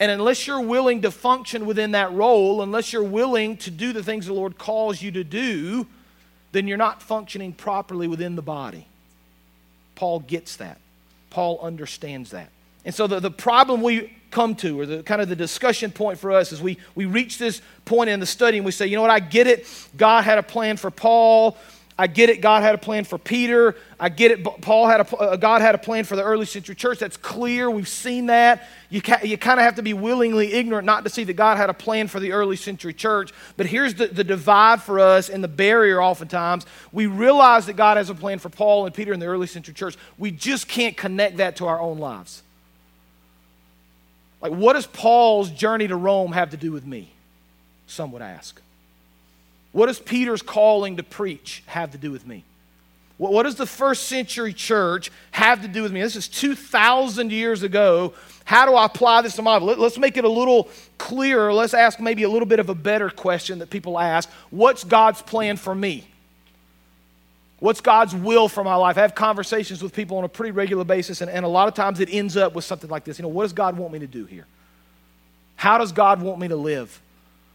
And 0.00 0.10
unless 0.10 0.46
you're 0.46 0.62
willing 0.62 1.02
to 1.02 1.10
function 1.10 1.66
within 1.66 1.92
that 1.92 2.12
role, 2.12 2.62
unless 2.62 2.92
you're 2.92 3.04
willing 3.04 3.58
to 3.58 3.70
do 3.70 3.92
the 3.92 4.02
things 4.02 4.26
the 4.26 4.32
Lord 4.32 4.58
calls 4.58 5.00
you 5.00 5.12
to 5.12 5.22
do, 5.22 5.86
then 6.52 6.66
you're 6.66 6.78
not 6.78 7.02
functioning 7.02 7.52
properly 7.52 8.08
within 8.08 8.34
the 8.34 8.42
body. 8.42 8.86
Paul 9.94 10.20
gets 10.20 10.56
that. 10.56 10.78
Paul 11.30 11.60
understands 11.62 12.30
that. 12.30 12.48
And 12.84 12.94
so 12.94 13.06
the, 13.06 13.20
the 13.20 13.30
problem 13.30 13.82
we 13.82 14.16
come 14.30 14.54
to, 14.56 14.80
or 14.80 14.86
the 14.86 15.02
kind 15.02 15.20
of 15.20 15.28
the 15.28 15.36
discussion 15.36 15.90
point 15.90 16.18
for 16.18 16.32
us, 16.32 16.50
is 16.50 16.62
we, 16.62 16.78
we 16.94 17.04
reach 17.04 17.38
this 17.38 17.60
point 17.84 18.10
in 18.10 18.20
the 18.20 18.26
study 18.26 18.56
and 18.56 18.64
we 18.66 18.72
say, 18.72 18.86
you 18.86 18.96
know 18.96 19.02
what, 19.02 19.10
I 19.10 19.20
get 19.20 19.46
it. 19.46 19.66
God 19.96 20.24
had 20.24 20.38
a 20.38 20.42
plan 20.42 20.76
for 20.76 20.90
Paul. 20.90 21.56
I 21.96 22.08
get 22.08 22.28
it. 22.28 22.40
God 22.40 22.64
had 22.64 22.74
a 22.74 22.78
plan 22.78 23.04
for 23.04 23.18
Peter. 23.18 23.76
I 24.00 24.08
get 24.08 24.32
it. 24.32 24.42
Paul 24.42 24.88
had 24.88 25.00
a, 25.00 25.16
uh, 25.16 25.36
God 25.36 25.62
had 25.62 25.76
a 25.76 25.78
plan 25.78 26.02
for 26.02 26.16
the 26.16 26.24
early 26.24 26.44
century 26.44 26.74
church. 26.74 26.98
That's 26.98 27.16
clear. 27.16 27.70
We've 27.70 27.86
seen 27.86 28.26
that. 28.26 28.68
You, 28.90 29.00
you 29.22 29.38
kind 29.38 29.60
of 29.60 29.64
have 29.64 29.76
to 29.76 29.82
be 29.82 29.94
willingly 29.94 30.54
ignorant 30.54 30.86
not 30.86 31.04
to 31.04 31.10
see 31.10 31.22
that 31.22 31.34
God 31.34 31.56
had 31.56 31.70
a 31.70 31.74
plan 31.74 32.08
for 32.08 32.18
the 32.18 32.32
early 32.32 32.56
century 32.56 32.94
church. 32.94 33.32
But 33.56 33.66
here's 33.66 33.94
the, 33.94 34.08
the 34.08 34.24
divide 34.24 34.82
for 34.82 34.98
us 34.98 35.28
and 35.28 35.42
the 35.42 35.48
barrier 35.48 36.02
oftentimes. 36.02 36.66
We 36.90 37.06
realize 37.06 37.66
that 37.66 37.74
God 37.76 37.96
has 37.96 38.10
a 38.10 38.14
plan 38.14 38.40
for 38.40 38.48
Paul 38.48 38.86
and 38.86 38.94
Peter 38.94 39.12
in 39.12 39.20
the 39.20 39.26
early 39.26 39.46
century 39.46 39.74
church. 39.74 39.96
We 40.18 40.32
just 40.32 40.66
can't 40.66 40.96
connect 40.96 41.36
that 41.36 41.56
to 41.56 41.66
our 41.66 41.80
own 41.80 41.98
lives. 41.98 42.42
Like, 44.40 44.52
what 44.52 44.72
does 44.72 44.86
Paul's 44.86 45.48
journey 45.48 45.86
to 45.86 45.96
Rome 45.96 46.32
have 46.32 46.50
to 46.50 46.56
do 46.56 46.72
with 46.72 46.84
me? 46.84 47.12
Some 47.86 48.10
would 48.10 48.20
ask. 48.20 48.60
What 49.74 49.86
does 49.86 49.98
Peter's 49.98 50.40
calling 50.40 50.98
to 50.98 51.02
preach 51.02 51.64
have 51.66 51.90
to 51.90 51.98
do 51.98 52.12
with 52.12 52.24
me? 52.24 52.44
What 53.16 53.42
does 53.42 53.56
the 53.56 53.66
first 53.66 54.04
century 54.04 54.52
church 54.52 55.10
have 55.32 55.62
to 55.62 55.68
do 55.68 55.82
with 55.82 55.90
me? 55.90 56.00
This 56.00 56.14
is 56.14 56.28
2,000 56.28 57.32
years 57.32 57.64
ago. 57.64 58.14
How 58.44 58.66
do 58.66 58.74
I 58.74 58.86
apply 58.86 59.22
this 59.22 59.34
to 59.34 59.42
my 59.42 59.56
life? 59.56 59.76
Let's 59.76 59.98
make 59.98 60.16
it 60.16 60.24
a 60.24 60.28
little 60.28 60.68
clearer. 60.96 61.52
Let's 61.52 61.74
ask 61.74 61.98
maybe 61.98 62.22
a 62.22 62.28
little 62.28 62.46
bit 62.46 62.60
of 62.60 62.68
a 62.68 62.74
better 62.74 63.10
question 63.10 63.58
that 63.58 63.70
people 63.70 63.98
ask 63.98 64.30
What's 64.50 64.84
God's 64.84 65.22
plan 65.22 65.56
for 65.56 65.74
me? 65.74 66.06
What's 67.58 67.80
God's 67.80 68.14
will 68.14 68.48
for 68.48 68.62
my 68.62 68.76
life? 68.76 68.96
I 68.96 69.00
have 69.00 69.16
conversations 69.16 69.82
with 69.82 69.92
people 69.92 70.18
on 70.18 70.24
a 70.24 70.28
pretty 70.28 70.52
regular 70.52 70.84
basis, 70.84 71.20
and, 71.20 71.28
and 71.28 71.44
a 71.44 71.48
lot 71.48 71.66
of 71.66 71.74
times 71.74 71.98
it 71.98 72.08
ends 72.12 72.36
up 72.36 72.54
with 72.54 72.64
something 72.64 72.90
like 72.90 73.02
this. 73.02 73.18
You 73.18 73.24
know, 73.24 73.28
what 73.28 73.42
does 73.42 73.52
God 73.52 73.76
want 73.76 73.92
me 73.92 73.98
to 74.00 74.06
do 74.06 74.24
here? 74.24 74.46
How 75.56 75.78
does 75.78 75.90
God 75.90 76.22
want 76.22 76.38
me 76.38 76.46
to 76.46 76.56
live? 76.56 77.00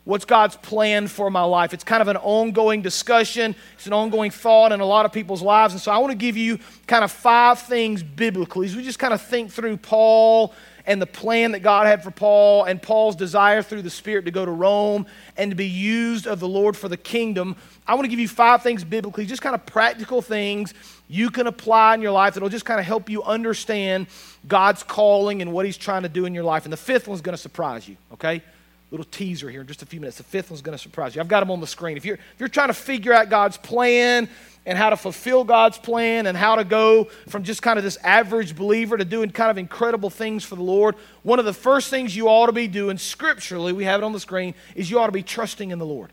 What's 0.10 0.26
God's 0.26 0.56
plan 0.56 1.08
for 1.08 1.30
my 1.30 1.44
life? 1.44 1.72
It's 1.72 1.84
kind 1.84 2.02
of 2.02 2.08
an 2.08 2.18
ongoing 2.18 2.82
discussion, 2.82 3.56
it's 3.76 3.86
an 3.86 3.94
ongoing 3.94 4.32
thought 4.32 4.72
in 4.72 4.80
a 4.80 4.86
lot 4.86 5.06
of 5.06 5.14
people's 5.14 5.44
lives. 5.44 5.76
And 5.76 5.80
so 5.80 5.92
I 5.92 6.00
want 6.00 6.10
to 6.10 6.18
give 6.18 6.36
you 6.36 6.58
kind 6.88 7.04
of 7.04 7.12
five 7.12 7.60
things 7.60 8.02
biblically 8.02 8.66
as 8.66 8.76
we 8.76 8.84
just 8.84 8.98
kind 8.98 9.14
of 9.14 9.22
think 9.22 9.52
through 9.52 9.78
Paul 9.78 10.52
and 10.88 11.00
the 11.00 11.06
plan 11.06 11.52
that 11.52 11.60
God 11.60 11.86
had 11.86 12.04
for 12.04 12.10
Paul 12.10 12.64
and 12.64 12.82
Paul's 12.82 13.16
desire 13.16 13.62
through 13.62 13.84
the 13.84 13.92
Spirit 13.92 14.26
to 14.26 14.32
go 14.32 14.46
to 14.46 14.52
Rome 14.52 15.06
and 15.38 15.52
to 15.52 15.56
be 15.56 15.68
used 15.68 16.26
of 16.26 16.40
the 16.40 16.48
Lord 16.48 16.76
for 16.76 16.90
the 16.90 16.98
kingdom. 16.98 17.56
I 17.86 17.94
want 17.94 18.06
to 18.06 18.10
give 18.10 18.20
you 18.20 18.28
five 18.28 18.64
things 18.64 18.84
biblically, 18.84 19.28
just 19.28 19.44
kind 19.44 19.54
of 19.54 19.64
practical 19.68 20.24
things 20.24 20.74
you 21.08 21.30
can 21.30 21.46
apply 21.46 21.94
in 21.94 22.02
your 22.02 22.14
life 22.14 22.34
that'll 22.34 22.50
just 22.50 22.66
kind 22.66 22.80
of 22.80 22.86
help 22.88 23.12
you 23.12 23.22
understand 23.22 24.08
God's 24.48 24.82
calling 24.82 25.44
and 25.44 25.54
what 25.54 25.68
He's 25.68 25.78
trying 25.78 26.02
to 26.02 26.10
do 26.10 26.26
in 26.26 26.34
your 26.34 26.46
life. 26.46 26.64
And 26.64 26.74
the 26.74 26.78
fifth 26.78 27.08
one's 27.08 27.22
going 27.22 27.34
to 27.34 27.42
surprise 27.42 27.88
you, 27.88 27.96
okay? 28.14 28.42
Little 28.92 29.06
teaser 29.12 29.50
here 29.50 29.62
in 29.62 29.68
just 29.68 29.84
a 29.84 29.86
few 29.86 30.00
minutes. 30.00 30.18
The 30.18 30.24
fifth 30.24 30.50
one's 30.50 30.62
going 30.62 30.78
to 30.78 30.82
surprise 30.82 31.16
you. 31.16 31.22
I've 31.22 31.28
got 31.28 31.42
them 31.42 31.52
on 31.52 31.60
the 31.60 31.68
screen. 31.68 31.96
If 31.96 32.06
you're, 32.06 32.16
if 32.16 32.40
you're 32.40 32.50
trying 32.50 32.70
to 32.70 32.74
figure 32.74 33.14
out 33.14 33.30
God's 33.30 33.58
plan 33.58 34.28
and 34.66 34.78
how 34.78 34.90
to 34.90 34.98
fulfill 34.98 35.44
God's 35.44 35.78
plan 35.78 36.26
and 36.26 36.36
how 36.36 36.56
to 36.56 36.64
go 36.64 37.06
from 37.28 37.44
just 37.44 37.62
kind 37.62 37.78
of 37.78 37.84
this 37.84 37.98
average 38.04 38.56
believer 38.56 38.98
to 38.98 39.06
doing 39.06 39.30
kind 39.30 39.52
of 39.52 39.58
incredible 39.58 40.10
things 40.10 40.44
for 40.44 40.56
the 40.56 40.64
Lord, 40.64 40.96
one 41.24 41.40
of 41.40 41.46
the 41.46 41.54
first 41.54 41.90
things 41.90 42.16
you 42.16 42.28
ought 42.28 42.48
to 42.48 42.52
be 42.52 42.68
doing 42.68 42.98
scripturally, 42.98 43.74
we 43.74 43.84
have 43.84 44.02
it 44.02 44.04
on 44.04 44.12
the 44.12 44.20
screen, 44.20 44.56
is 44.76 44.90
you 44.90 45.00
ought 45.00 45.08
to 45.08 45.12
be 45.12 45.24
trusting 45.24 45.70
in 45.72 45.80
the 45.80 45.86
Lord. 45.86 46.12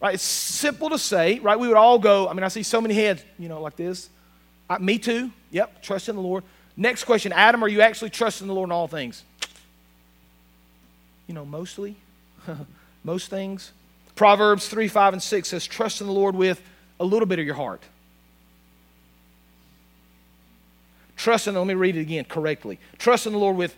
Right? 0.00 0.14
It's 0.14 0.22
simple 0.22 0.90
to 0.90 0.98
say, 0.98 1.38
right? 1.40 1.58
We 1.58 1.68
would 1.68 1.76
all 1.76 1.98
go, 1.98 2.28
I 2.28 2.32
mean, 2.32 2.42
I 2.42 2.48
see 2.48 2.62
so 2.62 2.80
many 2.80 2.94
heads, 2.94 3.22
you 3.38 3.48
know, 3.48 3.60
like 3.60 3.76
this. 3.76 4.08
I, 4.68 4.78
me 4.78 4.98
too. 4.98 5.30
Yep, 5.50 5.82
trust 5.82 6.08
in 6.08 6.16
the 6.16 6.22
Lord. 6.22 6.44
Next 6.76 7.04
question 7.04 7.32
Adam, 7.32 7.62
are 7.62 7.68
you 7.68 7.80
actually 7.80 8.10
trusting 8.10 8.46
the 8.46 8.54
Lord 8.54 8.68
in 8.68 8.72
all 8.72 8.88
things? 8.88 9.24
You 11.30 11.34
know, 11.34 11.46
mostly, 11.46 11.94
most 13.04 13.30
things. 13.30 13.70
Proverbs 14.16 14.66
3, 14.66 14.88
5, 14.88 15.12
and 15.12 15.22
6 15.22 15.48
says, 15.48 15.64
Trust 15.64 16.00
in 16.00 16.08
the 16.08 16.12
Lord 16.12 16.34
with 16.34 16.60
a 16.98 17.04
little 17.04 17.24
bit 17.24 17.38
of 17.38 17.46
your 17.46 17.54
heart. 17.54 17.84
Trust 21.14 21.46
in, 21.46 21.54
let 21.54 21.68
me 21.68 21.74
read 21.74 21.96
it 21.96 22.00
again 22.00 22.24
correctly. 22.24 22.80
Trust 22.98 23.28
in 23.28 23.32
the 23.32 23.38
Lord 23.38 23.56
with 23.56 23.76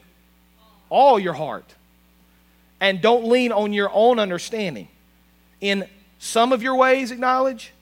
all 0.89 1.21
your 1.21 1.35
heart. 1.35 1.75
And 2.81 3.03
don't 3.03 3.29
lean 3.29 3.53
on 3.53 3.75
your 3.75 3.91
own 3.93 4.19
understanding. 4.19 4.89
In 5.61 5.87
some 6.19 6.55
of 6.55 6.63
your 6.63 6.77
ways, 6.77 7.11
acknowledge. 7.11 7.75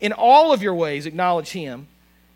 In 0.00 0.12
all 0.12 0.52
of 0.52 0.62
your 0.62 0.74
ways, 0.76 1.06
acknowledge 1.06 1.50
Him, 1.50 1.88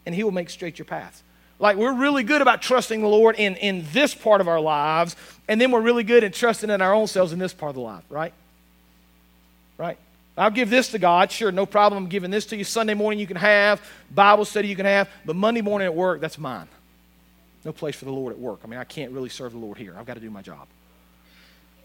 and 0.05 0.17
He 0.17 0.25
will 0.25 0.33
make 0.33 0.51
straight 0.51 0.81
your 0.81 0.87
paths. 0.87 1.23
Like 1.59 1.77
we're 1.77 1.95
really 1.95 2.23
good 2.23 2.43
about 2.43 2.61
trusting 2.63 3.01
the 3.01 3.09
Lord 3.09 3.37
in, 3.39 3.57
in 3.57 3.85
this 3.93 4.15
part 4.15 4.41
of 4.41 4.49
our 4.49 4.61
lives, 4.61 5.17
and 5.49 5.61
then 5.61 5.71
we're 5.71 5.81
really 5.81 6.05
good 6.05 6.23
at 6.25 6.35
trusting 6.35 6.69
in 6.69 6.83
our 6.83 6.93
own 6.93 7.07
selves 7.07 7.33
in 7.33 7.39
this 7.39 7.55
part 7.55 7.71
of 7.71 7.77
the 7.77 7.83
life, 7.83 8.05
right? 8.11 8.33
Right? 9.79 9.99
I'll 10.37 10.51
give 10.51 10.69
this 10.69 10.91
to 10.91 10.99
God. 10.99 11.33
Sure, 11.33 11.51
no 11.51 11.65
problem. 11.65 12.05
I'm 12.05 12.09
giving 12.11 12.31
this 12.31 12.45
to 12.47 12.57
you. 12.57 12.65
Sunday 12.65 12.93
morning 12.93 13.19
you 13.19 13.27
can 13.27 13.39
have, 13.39 13.81
Bible 14.15 14.45
study 14.45 14.69
you 14.69 14.77
can 14.77 14.85
have, 14.85 15.09
but 15.25 15.35
Monday 15.35 15.63
morning 15.63 15.87
at 15.87 15.95
work, 15.95 16.21
that's 16.21 16.39
mine. 16.39 16.69
No 17.65 17.73
place 17.73 17.97
for 17.97 18.05
the 18.05 18.13
Lord 18.13 18.33
at 18.33 18.39
work. 18.39 18.61
I 18.63 18.67
mean, 18.67 18.79
I 18.79 18.85
can't 18.85 19.13
really 19.13 19.31
serve 19.31 19.53
the 19.53 19.59
Lord 19.59 19.79
here. 19.79 19.95
I've 19.99 20.07
got 20.07 20.15
to 20.15 20.21
do 20.21 20.31
my 20.31 20.43
job. 20.43 20.69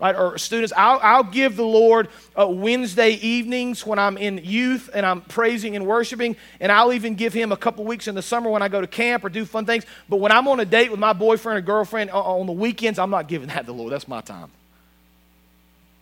Right? 0.02 0.16
Or 0.16 0.38
students, 0.40 0.74
I'll, 0.76 1.00
I'll 1.02 1.24
give 1.24 1.56
the 1.56 1.64
Lord 1.64 2.10
uh, 2.38 2.48
Wednesday 2.48 3.12
evenings 3.12 3.86
when 3.86 4.00
I'm 4.00 4.18
in 4.18 4.42
youth 4.44 4.90
and 4.94 5.06
I'm 5.06 5.22
praising 5.22 5.76
and 5.76 5.86
worshiping, 5.86 6.36
and 6.60 6.72
I'll 6.72 6.92
even 6.92 7.14
give 7.14 7.34
Him 7.34 7.52
a 7.52 7.58
couple 7.58 7.86
weeks 7.86 8.08
in 8.08 8.16
the 8.16 8.22
summer 8.24 8.50
when 8.50 8.64
I 8.64 8.68
go 8.68 8.82
to 8.82 8.88
camp 8.88 9.24
or 9.24 9.30
do 9.30 9.46
fun 9.46 9.66
things. 9.66 9.86
But 10.10 10.18
when 10.18 10.32
I'm 10.32 10.48
on 10.48 10.60
a 10.60 10.66
date 10.66 10.90
with 10.90 11.00
my 11.00 11.14
boyfriend 11.14 11.60
or 11.60 11.62
girlfriend 11.62 12.10
on 12.10 12.48
the 12.48 12.52
weekends, 12.52 12.98
I'm 12.98 13.12
not 13.12 13.28
giving 13.28 13.50
that 13.50 13.60
to 13.60 13.66
the 13.68 13.74
Lord. 13.74 13.94
That's 13.94 14.08
my 14.08 14.22
time. 14.22 14.50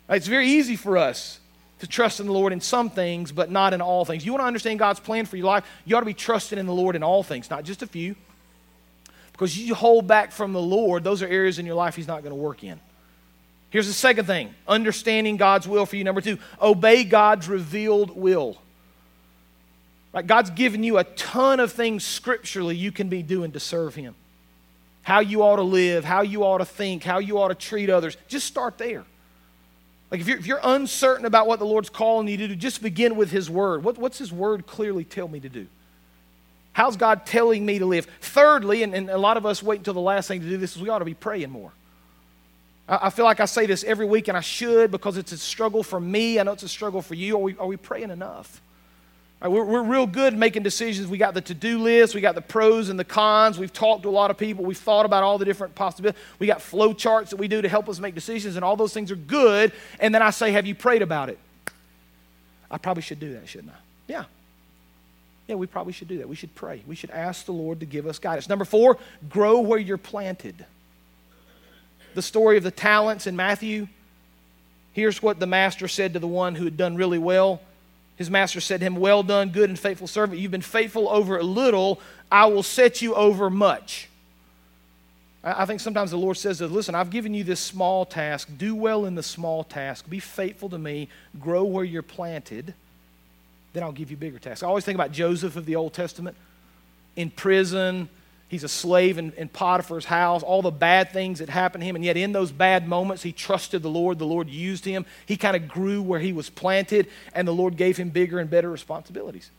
Right? 0.08 0.16
It's 0.16 0.28
very 0.28 0.48
easy 0.48 0.78
for 0.78 0.98
us 0.98 1.40
to 1.80 1.88
trust 1.88 2.20
in 2.20 2.26
the 2.26 2.34
Lord 2.34 2.54
in 2.54 2.62
some 2.62 2.90
things, 2.90 3.32
but 3.32 3.52
not 3.52 3.74
in 3.74 3.82
all 3.82 4.06
things. 4.06 4.26
You 4.26 4.32
want 4.32 4.42
to 4.42 4.48
understand 4.48 4.80
God's 4.80 5.00
plan 5.00 5.26
for 5.26 5.36
your 5.36 5.48
life, 5.48 5.66
you 5.86 5.96
ought 5.96 6.02
to 6.02 6.06
be 6.06 6.14
trusting 6.14 6.58
in 6.58 6.66
the 6.66 6.74
Lord 6.74 6.96
in 6.96 7.04
all 7.04 7.22
things, 7.24 7.50
not 7.50 7.64
just 7.66 7.82
a 7.82 7.88
few. 7.88 8.16
Because 9.34 9.58
you 9.58 9.76
hold 9.76 10.06
back 10.06 10.32
from 10.34 10.52
the 10.52 10.62
Lord, 10.62 11.04
those 11.04 11.22
are 11.22 11.28
areas 11.28 11.60
in 11.60 11.66
your 11.66 11.76
life 11.76 11.96
He's 11.96 12.08
not 12.08 12.24
going 12.24 12.32
to 12.32 12.42
work 12.42 12.64
in. 12.64 12.80
Here's 13.70 13.88
the 13.88 13.94
second 13.94 14.26
thing 14.26 14.54
understanding 14.68 15.38
God's 15.38 15.68
will 15.68 15.86
for 15.86 15.96
you. 15.96 16.04
Number 16.04 16.22
two, 16.22 16.40
obey 16.62 17.04
God's 17.04 17.48
revealed 17.48 18.16
will. 18.16 18.58
Right? 20.12 20.26
God's 20.26 20.50
given 20.50 20.84
you 20.84 20.98
a 20.98 21.04
ton 21.04 21.60
of 21.60 21.72
things 21.72 22.04
scripturally 22.04 22.76
you 22.76 22.92
can 22.92 23.10
be 23.10 23.22
doing 23.22 23.52
to 23.52 23.60
serve 23.60 23.96
Him. 23.96 24.16
How 25.04 25.20
you 25.20 25.44
ought 25.44 25.58
to 25.58 25.64
live, 25.64 26.04
how 26.04 26.22
you 26.22 26.44
ought 26.44 26.58
to 26.60 26.66
think, 26.66 27.04
how 27.04 27.20
you 27.20 27.40
ought 27.40 27.50
to 27.50 27.56
treat 27.56 27.90
others. 27.90 28.18
Just 28.28 28.48
start 28.48 28.78
there. 28.78 29.06
Like 30.12 30.22
if 30.22 30.28
you're, 30.28 30.38
if 30.40 30.48
you're 30.48 30.60
uncertain 30.64 31.26
about 31.26 31.46
what 31.46 31.60
the 31.60 31.66
Lord's 31.66 31.90
calling 31.90 32.28
you 32.28 32.38
to 32.38 32.48
do, 32.48 32.56
just 32.56 32.82
begin 32.82 33.16
with 33.16 33.30
His 33.30 33.50
Word. 33.50 33.84
What, 33.84 34.00
what's 34.00 34.18
His 34.18 34.32
Word 34.32 34.66
clearly 34.66 35.04
tell 35.04 35.28
me 35.28 35.40
to 35.40 35.50
do? 35.50 35.68
How's 36.74 36.98
God 36.98 37.26
telling 37.26 37.66
me 37.66 37.78
to 37.80 37.86
live? 37.86 38.08
Thirdly, 38.22 38.82
and, 38.84 38.96
and 38.96 39.10
a 39.10 39.18
lot 39.18 39.38
of 39.38 39.46
us 39.46 39.62
wait 39.62 39.80
until 39.80 39.94
the 39.94 40.00
last 40.00 40.28
thing 40.28 40.42
to 40.42 40.50
do 40.50 40.58
this, 40.58 40.76
is 40.76 40.82
we 40.82 40.90
ought 40.90 41.00
to 41.00 41.06
be 41.06 41.14
praying 41.14 41.52
more. 41.52 41.72
I 42.90 43.12
feel 43.12 43.26
like 43.26 43.40
I 43.40 43.46
say 43.46 43.68
this 43.68 43.84
every 43.84 44.08
week, 44.08 44.30
and 44.30 44.38
I 44.38 44.42
should 44.42 44.90
because 44.90 45.18
it's 45.18 45.32
a 45.32 45.38
struggle 45.38 45.84
for 45.84 46.00
me. 46.00 46.40
I 46.40 46.44
know 46.44 46.54
it's 46.54 46.64
a 46.64 46.70
struggle 46.70 47.04
for 47.04 47.14
you. 47.14 47.36
Are 47.36 47.42
we, 47.42 47.58
are 47.58 47.68
we 47.68 47.78
praying 47.78 48.10
enough? 48.10 48.62
Right, 49.40 49.48
we're, 49.48 49.64
we're 49.64 49.84
real 49.84 50.08
good 50.08 50.36
making 50.36 50.64
decisions. 50.64 51.08
We 51.08 51.20
got 51.20 51.36
the 51.36 51.42
to 51.42 51.54
do 51.54 51.78
list, 51.78 52.16
we 52.16 52.22
got 52.22 52.34
the 52.34 52.42
pros 52.42 52.90
and 52.90 53.00
the 53.00 53.06
cons. 53.06 53.60
We've 53.60 53.72
talked 53.72 54.04
to 54.04 54.10
a 54.10 54.12
lot 54.12 54.32
of 54.32 54.38
people, 54.38 54.66
we've 54.66 54.76
thought 54.78 55.06
about 55.06 55.24
all 55.24 55.38
the 55.38 55.46
different 55.46 55.76
possibilities. 55.76 56.20
We 56.40 56.48
got 56.48 56.64
flow 56.64 56.94
charts 56.94 57.30
that 57.30 57.38
we 57.38 57.48
do 57.48 57.62
to 57.62 57.70
help 57.70 57.88
us 57.90 58.00
make 58.00 58.16
decisions, 58.16 58.56
and 58.56 58.66
all 58.66 58.76
those 58.76 58.94
things 58.94 59.12
are 59.12 59.16
good. 59.16 59.72
And 60.00 60.14
then 60.14 60.24
I 60.24 60.32
say, 60.32 60.52
Have 60.52 60.66
you 60.66 60.74
prayed 60.74 61.04
about 61.04 61.30
it? 61.30 61.38
I 62.72 62.80
probably 62.80 63.04
should 63.04 63.20
do 63.20 63.34
that, 63.34 63.48
shouldn't 63.48 63.72
I? 63.72 63.78
Yeah. 64.08 64.24
Yeah, 65.48 65.56
we 65.56 65.68
probably 65.68 65.94
should 65.94 66.08
do 66.08 66.18
that. 66.20 66.30
We 66.30 66.36
should 66.36 66.54
pray. 66.56 66.82
We 66.88 66.96
should 66.96 67.12
ask 67.12 67.46
the 67.46 67.52
Lord 67.52 67.80
to 67.80 67.86
give 67.86 68.08
us 68.08 68.20
guidance. 68.20 68.50
Number 68.50 68.66
four, 68.66 68.98
grow 69.30 69.60
where 69.60 69.80
you're 69.80 69.98
planted 69.98 70.66
the 72.16 72.22
story 72.22 72.58
of 72.58 72.64
the 72.64 72.72
talents 72.72 73.28
in 73.28 73.36
Matthew, 73.36 73.88
here's 74.94 75.22
what 75.22 75.40
the 75.40 75.48
master 75.48 75.88
said 75.88 76.14
to 76.14 76.20
the 76.20 76.28
one 76.28 76.56
who 76.56 76.66
had 76.66 76.78
done 76.78 76.96
really 76.96 77.18
well. 77.18 77.62
His 78.16 78.30
master 78.30 78.60
said 78.60 78.82
to 78.82 78.86
him, 78.86 78.96
Well 78.96 79.24
done, 79.24 79.50
good 79.50 79.70
and 79.70 79.80
faithful 79.80 80.08
servant. 80.08 80.42
You've 80.42 80.52
been 80.52 80.62
faithful 80.62 81.08
over 81.10 81.38
a 81.38 81.44
little, 81.44 82.02
I 82.32 82.48
will 82.48 82.64
set 82.64 83.02
you 83.02 83.16
over 83.16 83.50
much. 83.50 84.10
I 85.42 85.66
think 85.66 85.80
sometimes 85.80 86.12
the 86.12 86.18
Lord 86.18 86.36
says, 86.36 86.60
Listen, 86.60 86.96
I've 86.96 87.10
given 87.10 87.34
you 87.34 87.46
this 87.46 87.62
small 87.62 88.06
task. 88.06 88.50
Do 88.58 88.76
well 88.76 89.06
in 89.06 89.16
the 89.16 89.24
small 89.24 89.64
task. 89.64 90.10
Be 90.10 90.20
faithful 90.20 90.70
to 90.70 90.78
me. 90.78 91.08
Grow 91.40 91.64
where 91.64 91.86
you're 91.86 92.02
planted. 92.02 92.74
Then 93.72 93.84
I'll 93.84 93.94
give 93.94 94.12
you 94.12 94.18
bigger 94.18 94.40
tasks. 94.40 94.64
I 94.64 94.68
always 94.68 94.84
think 94.84 94.96
about 94.96 95.12
Joseph 95.12 95.56
of 95.56 95.66
the 95.66 95.78
Old 95.78 95.94
Testament 95.94 96.36
in 97.16 97.30
prison, 97.30 98.10
He's 98.50 98.64
a 98.64 98.68
slave 98.68 99.20
in, 99.20 99.32
in, 99.34 99.48
Potiphar's 99.48 100.06
house, 100.06 100.42
all 100.42 100.64
the 100.64 100.72
bad 100.72 101.12
things 101.14 101.38
that 101.38 101.50
happened 101.50 101.84
to 101.84 101.86
him. 101.86 101.96
And 101.96 102.04
yet, 102.04 102.18
in 102.18 102.32
those 102.32 102.52
bad 102.52 102.88
moments, 102.88 103.22
he 103.22 103.32
trusted 103.32 103.84
the 103.84 103.92
Lord. 103.92 104.18
The 104.18 104.26
Lord 104.26 104.50
used 104.50 104.86
him. 104.86 105.06
He 105.28 105.38
kind 105.38 105.56
of 105.56 105.68
grew 105.68 106.02
where 106.02 106.20
he 106.20 106.34
was 106.34 106.50
planted, 106.50 107.08
and 107.34 107.48
the 107.48 107.54
Lord 107.54 107.78
gave 107.78 107.96
him 107.96 108.10
bigger 108.10 108.40
and 108.40 108.50
better 108.50 108.70
responsibilities. 108.70 109.52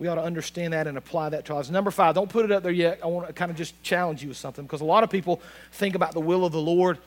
We 0.00 0.08
ought 0.08 0.16
to 0.16 0.22
understand 0.22 0.72
that 0.72 0.88
and 0.88 0.98
apply 0.98 1.28
that 1.30 1.44
to 1.46 1.54
us. 1.54 1.70
Number 1.70 1.92
five, 1.92 2.16
don't 2.16 2.28
put 2.28 2.44
it 2.44 2.50
up 2.50 2.64
there 2.64 2.72
yet. 2.72 2.98
I 3.04 3.06
want 3.06 3.28
to 3.28 3.32
kind 3.32 3.52
of 3.52 3.56
just 3.56 3.80
challenge 3.84 4.20
you 4.20 4.28
with 4.28 4.36
something 4.36 4.64
because 4.64 4.80
a 4.80 4.84
lot 4.84 5.04
of 5.04 5.10
people 5.10 5.40
think 5.72 5.94
about 5.94 6.14
the 6.14 6.20
will 6.20 6.44
of 6.44 6.52
the 6.52 6.60
Lord 6.60 6.98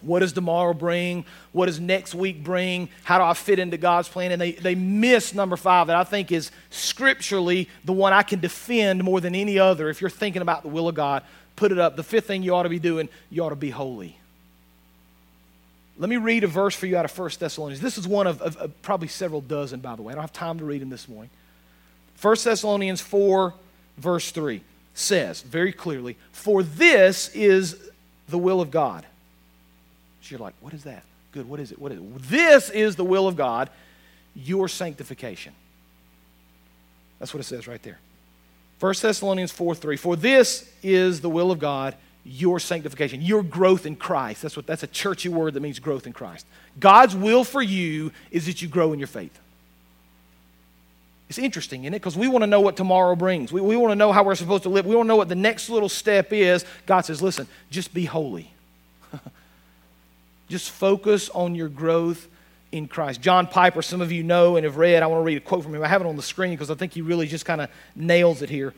what 0.00 0.20
does 0.20 0.32
tomorrow 0.32 0.72
bring? 0.74 1.24
What 1.52 1.66
does 1.66 1.80
next 1.80 2.14
week 2.14 2.44
bring? 2.44 2.88
How 3.02 3.18
do 3.18 3.24
I 3.24 3.34
fit 3.34 3.58
into 3.58 3.76
God's 3.76 4.08
plan? 4.08 4.30
And 4.30 4.40
they, 4.40 4.52
they 4.52 4.74
miss 4.76 5.34
number 5.34 5.56
five 5.56 5.88
that 5.88 5.96
I 5.96 6.04
think 6.04 6.30
is 6.30 6.52
scripturally 6.70 7.68
the 7.84 7.92
one 7.92 8.12
I 8.12 8.22
can 8.22 8.38
defend 8.38 9.02
more 9.02 9.20
than 9.20 9.34
any 9.34 9.58
other. 9.58 9.88
If 9.88 10.00
you're 10.00 10.10
thinking 10.10 10.42
about 10.42 10.62
the 10.62 10.68
will 10.68 10.88
of 10.88 10.94
God, 10.94 11.24
put 11.56 11.72
it 11.72 11.78
up. 11.78 11.96
The 11.96 12.04
fifth 12.04 12.26
thing 12.26 12.44
you 12.44 12.54
ought 12.54 12.62
to 12.62 12.68
be 12.68 12.78
doing, 12.78 13.08
you 13.28 13.42
ought 13.42 13.50
to 13.50 13.56
be 13.56 13.70
holy. 13.70 14.16
Let 15.98 16.08
me 16.08 16.16
read 16.16 16.44
a 16.44 16.46
verse 16.46 16.76
for 16.76 16.86
you 16.86 16.96
out 16.96 17.04
of 17.04 17.18
1 17.18 17.30
Thessalonians. 17.40 17.80
This 17.80 17.98
is 17.98 18.06
one 18.06 18.28
of, 18.28 18.40
of, 18.40 18.56
of 18.58 18.82
probably 18.82 19.08
several 19.08 19.40
dozen, 19.40 19.80
by 19.80 19.96
the 19.96 20.02
way. 20.02 20.12
I 20.12 20.14
don't 20.14 20.22
have 20.22 20.32
time 20.32 20.60
to 20.60 20.64
read 20.64 20.80
them 20.80 20.90
this 20.90 21.08
morning. 21.08 21.30
1 22.22 22.36
Thessalonians 22.44 23.00
4, 23.00 23.52
verse 23.96 24.30
3 24.30 24.60
says 24.94 25.42
very 25.42 25.72
clearly, 25.72 26.16
For 26.30 26.62
this 26.62 27.30
is 27.34 27.90
the 28.28 28.38
will 28.38 28.60
of 28.60 28.70
God 28.70 29.04
so 30.20 30.30
you're 30.30 30.40
like, 30.40 30.54
what 30.60 30.74
is 30.74 30.84
that? 30.84 31.04
Good, 31.32 31.48
what 31.48 31.60
is 31.60 31.72
it? 31.72 31.78
What 31.78 31.92
is 31.92 31.98
it? 31.98 32.18
This 32.22 32.70
is 32.70 32.96
the 32.96 33.04
will 33.04 33.28
of 33.28 33.36
God, 33.36 33.70
your 34.34 34.68
sanctification. 34.68 35.52
That's 37.18 37.34
what 37.34 37.40
it 37.40 37.44
says 37.44 37.66
right 37.66 37.82
there. 37.82 37.98
1 38.80 38.94
Thessalonians 39.00 39.50
4 39.50 39.74
3. 39.74 39.96
For 39.96 40.16
this 40.16 40.70
is 40.82 41.20
the 41.20 41.28
will 41.28 41.50
of 41.50 41.58
God, 41.58 41.94
your 42.24 42.60
sanctification, 42.60 43.20
your 43.20 43.42
growth 43.42 43.86
in 43.86 43.96
Christ. 43.96 44.42
That's 44.42 44.56
what 44.56 44.66
that's 44.66 44.82
a 44.82 44.88
churchy 44.88 45.28
word 45.28 45.54
that 45.54 45.60
means 45.60 45.78
growth 45.78 46.06
in 46.06 46.12
Christ. 46.12 46.46
God's 46.78 47.16
will 47.16 47.44
for 47.44 47.62
you 47.62 48.12
is 48.30 48.46
that 48.46 48.62
you 48.62 48.68
grow 48.68 48.92
in 48.92 48.98
your 48.98 49.08
faith. 49.08 49.38
It's 51.28 51.38
interesting, 51.38 51.84
isn't 51.84 51.94
it? 51.94 51.98
Because 51.98 52.16
we 52.16 52.26
want 52.28 52.42
to 52.42 52.46
know 52.46 52.60
what 52.60 52.76
tomorrow 52.76 53.14
brings. 53.14 53.52
We, 53.52 53.60
we 53.60 53.76
want 53.76 53.90
to 53.90 53.96
know 53.96 54.12
how 54.12 54.22
we're 54.22 54.34
supposed 54.34 54.62
to 54.62 54.70
live. 54.70 54.86
We 54.86 54.96
want 54.96 55.06
to 55.06 55.08
know 55.08 55.16
what 55.16 55.28
the 55.28 55.34
next 55.34 55.68
little 55.68 55.90
step 55.90 56.32
is. 56.32 56.64
God 56.86 57.02
says, 57.02 57.20
listen, 57.20 57.46
just 57.70 57.92
be 57.92 58.06
holy. 58.06 58.50
Just 60.48 60.70
focus 60.70 61.28
on 61.30 61.54
your 61.54 61.68
growth 61.68 62.28
in 62.72 62.88
Christ. 62.88 63.20
John 63.20 63.46
Piper, 63.46 63.82
some 63.82 64.00
of 64.00 64.12
you 64.12 64.22
know 64.22 64.56
and 64.56 64.64
have 64.64 64.76
read, 64.76 65.02
I 65.02 65.06
want 65.06 65.20
to 65.20 65.24
read 65.24 65.38
a 65.38 65.40
quote 65.40 65.62
from 65.62 65.74
him. 65.74 65.82
I 65.82 65.88
have 65.88 66.00
it 66.00 66.06
on 66.06 66.16
the 66.16 66.22
screen 66.22 66.52
because 66.52 66.70
I 66.70 66.74
think 66.74 66.92
he 66.92 67.02
really 67.02 67.26
just 67.26 67.44
kind 67.44 67.60
of 67.60 67.70
nails 67.94 68.42
it 68.42 68.50
here. 68.50 68.74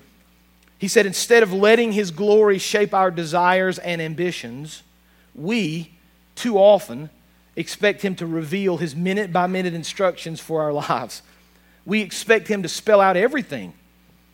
He 0.78 0.88
said, 0.88 1.06
Instead 1.06 1.42
of 1.42 1.52
letting 1.52 1.92
his 1.92 2.10
glory 2.10 2.58
shape 2.58 2.94
our 2.94 3.10
desires 3.10 3.78
and 3.78 4.00
ambitions, 4.00 4.82
we, 5.34 5.92
too 6.34 6.56
often, 6.56 7.10
expect 7.56 8.02
him 8.02 8.14
to 8.16 8.26
reveal 8.26 8.76
his 8.76 8.96
minute 8.96 9.32
by 9.32 9.46
minute 9.46 9.74
instructions 9.74 10.40
for 10.40 10.62
our 10.62 10.72
lives. 10.72 11.22
We 11.84 12.00
expect 12.00 12.48
him 12.48 12.62
to 12.62 12.68
spell 12.68 13.00
out 13.00 13.16
everything. 13.16 13.74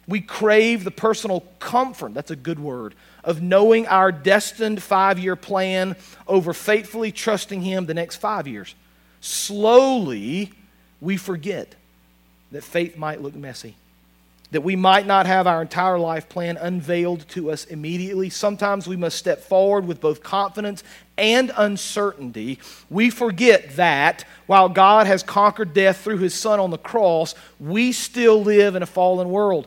We 0.07 0.21
crave 0.21 0.85
the 0.85 0.91
personal 0.91 1.41
comfort, 1.59 2.15
that's 2.15 2.31
a 2.31 2.37
good 2.37 2.61
word, 2.61 2.95
of 3.27 3.43
knowing 3.43 3.87
our 3.89 4.11
destined 4.11 4.83
five 4.83 5.19
year 5.19 5.37
plan 5.37 5.97
over 6.27 6.55
faithfully 6.55 7.13
trusting 7.13 7.61
Him 7.61 7.85
the 7.85 7.93
next 7.93 8.17
five 8.17 8.47
years. 8.47 8.75
Slowly, 9.21 10.53
we 11.01 11.17
forget 11.19 11.75
that 12.53 12.63
faith 12.63 12.97
might 12.97 13.21
look 13.21 13.35
messy, 13.35 13.75
that 14.53 14.61
we 14.61 14.77
might 14.77 15.07
not 15.07 15.27
have 15.27 15.49
our 15.49 15.61
entire 15.61 15.99
life 15.99 16.29
plan 16.29 16.57
unveiled 16.57 17.29
to 17.31 17.51
us 17.51 17.65
immediately. 17.65 18.31
Sometimes 18.31 18.87
we 18.87 18.97
must 18.97 19.19
step 19.19 19.43
forward 19.43 19.87
with 19.87 20.01
both 20.01 20.23
confidence 20.23 20.85
and 21.19 21.51
uncertainty. 21.57 22.61
We 22.89 23.11
forget 23.11 23.75
that 23.75 24.25
while 24.47 24.69
God 24.69 25.09
has 25.09 25.25
conquered 25.25 25.75
death 25.75 25.99
through 25.99 26.19
His 26.19 26.35
Son 26.35 26.61
on 26.61 26.71
the 26.71 26.79
cross, 26.79 27.35
we 27.59 27.91
still 27.91 28.41
live 28.41 28.77
in 28.77 28.85
a 28.85 28.87
fallen 28.87 29.31
world 29.31 29.67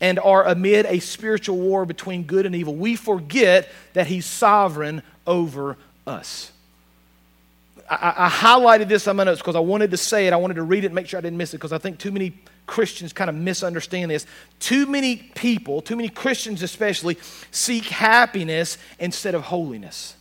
and 0.00 0.18
are 0.18 0.44
amid 0.44 0.86
a 0.86 0.98
spiritual 1.00 1.56
war 1.56 1.86
between 1.86 2.24
good 2.24 2.46
and 2.46 2.54
evil, 2.54 2.74
we 2.74 2.96
forget 2.96 3.68
that 3.94 4.06
He's 4.06 4.26
sovereign 4.26 5.02
over 5.26 5.76
us. 6.06 6.52
I, 7.88 8.14
I 8.16 8.28
highlighted 8.28 8.88
this 8.88 9.06
on 9.06 9.16
my 9.16 9.24
notes 9.24 9.40
because 9.40 9.56
I 9.56 9.60
wanted 9.60 9.92
to 9.92 9.96
say 9.96 10.26
it. 10.26 10.32
I 10.32 10.36
wanted 10.36 10.54
to 10.54 10.62
read 10.62 10.84
it 10.84 10.88
and 10.88 10.94
make 10.94 11.08
sure 11.08 11.18
I 11.18 11.20
didn't 11.20 11.38
miss 11.38 11.54
it 11.54 11.58
because 11.58 11.72
I 11.72 11.78
think 11.78 11.98
too 11.98 12.10
many 12.10 12.34
Christians 12.66 13.12
kind 13.12 13.30
of 13.30 13.36
misunderstand 13.36 14.10
this. 14.10 14.26
Too 14.58 14.86
many 14.86 15.16
people, 15.16 15.80
too 15.80 15.96
many 15.96 16.08
Christians 16.08 16.62
especially, 16.62 17.16
seek 17.50 17.84
happiness 17.84 18.76
instead 18.98 19.34
of 19.34 19.42
holiness. 19.42 20.16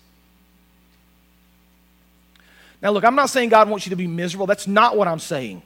Now, 2.82 2.91
look, 2.91 3.03
I'm 3.03 3.15
not 3.15 3.29
saying 3.32 3.50
God 3.50 3.67
wants 3.70 3.88
you 3.88 3.89
to 3.91 3.96
be 3.96 4.08
miserable. 4.08 4.46
That's 4.46 4.67
not 4.67 4.96
what 4.96 5.08
I'm 5.08 5.20
saying. 5.20 5.63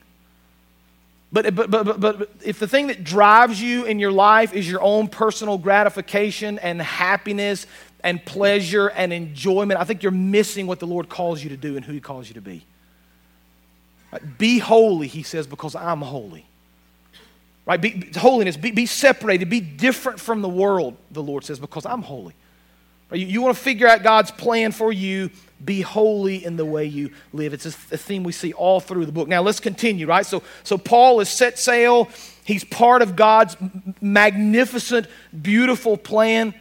But, 1.31 1.53
but, 1.53 1.69
but, 1.69 1.99
but, 1.99 2.29
if 2.43 2.57
the 2.57 2.67
thing 2.67 2.87
that 2.87 3.03
drives 3.03 3.61
you 3.61 3.85
in 3.85 3.99
your 3.99 4.11
life 4.11 4.53
is 4.53 4.69
your 4.69 4.81
own 4.81 5.07
personal 5.07 5.59
gratification 5.59 6.57
and 6.59 6.81
happiness 6.81 7.67
and 8.03 8.23
pleasure 8.25 8.87
and 8.87 9.13
enjoyment, 9.13 9.79
I 9.79 9.83
think 9.83 10.01
you're 10.01 10.11
missing 10.11 10.65
what 10.65 10.79
the 10.79 10.87
Lord 10.87 11.07
calls 11.07 11.43
you 11.43 11.49
to 11.49 11.57
do 11.57 11.75
and 11.75 11.85
who 11.85 11.93
He 11.93 11.99
calls 11.99 12.27
you 12.27 12.33
to 12.33 12.41
be. 12.41 12.65
Be 14.39 14.57
holy, 14.57 15.07
He 15.07 15.21
says, 15.21 15.45
because 15.45 15.75
I'm 15.75 16.01
holy. 16.01 16.47
Right? 17.67 17.79
Be, 17.79 18.11
holiness, 18.17 18.57
be, 18.57 18.71
be 18.71 18.87
separated, 18.87 19.51
be 19.51 19.61
different 19.61 20.19
from 20.19 20.41
the 20.41 20.49
world, 20.49 20.97
the 21.11 21.21
Lord 21.21 21.45
says, 21.45 21.59
because 21.59 21.85
I'm 21.85 22.01
holy. 22.01 22.33
You, 23.11 23.27
you 23.27 23.41
want 23.43 23.55
to 23.55 23.61
figure 23.61 23.87
out 23.87 24.01
God's 24.01 24.31
plan 24.31 24.71
for 24.71 24.91
you. 24.91 25.29
Be 25.63 25.81
holy 25.81 26.43
in 26.45 26.55
the 26.55 26.65
way 26.65 26.85
you 26.85 27.11
live. 27.33 27.53
It's 27.53 27.65
a, 27.65 27.71
theme 27.71 28.23
we 28.23 28.31
see 28.31 28.53
all 28.53 28.79
through 28.79 29.05
the 29.05 29.11
book. 29.11 29.27
Now 29.27 29.41
let's 29.41 29.59
continue, 29.59 30.07
right? 30.07 30.25
So, 30.25 30.41
so 30.63 30.77
Paul 30.77 31.19
has 31.19 31.29
set 31.29 31.59
sail. 31.59 32.09
He's 32.45 32.63
part 32.63 33.01
of 33.01 33.15
God's 33.15 33.57
magnificent, 34.01 35.07
beautiful 35.41 35.97
plan. 35.97 36.53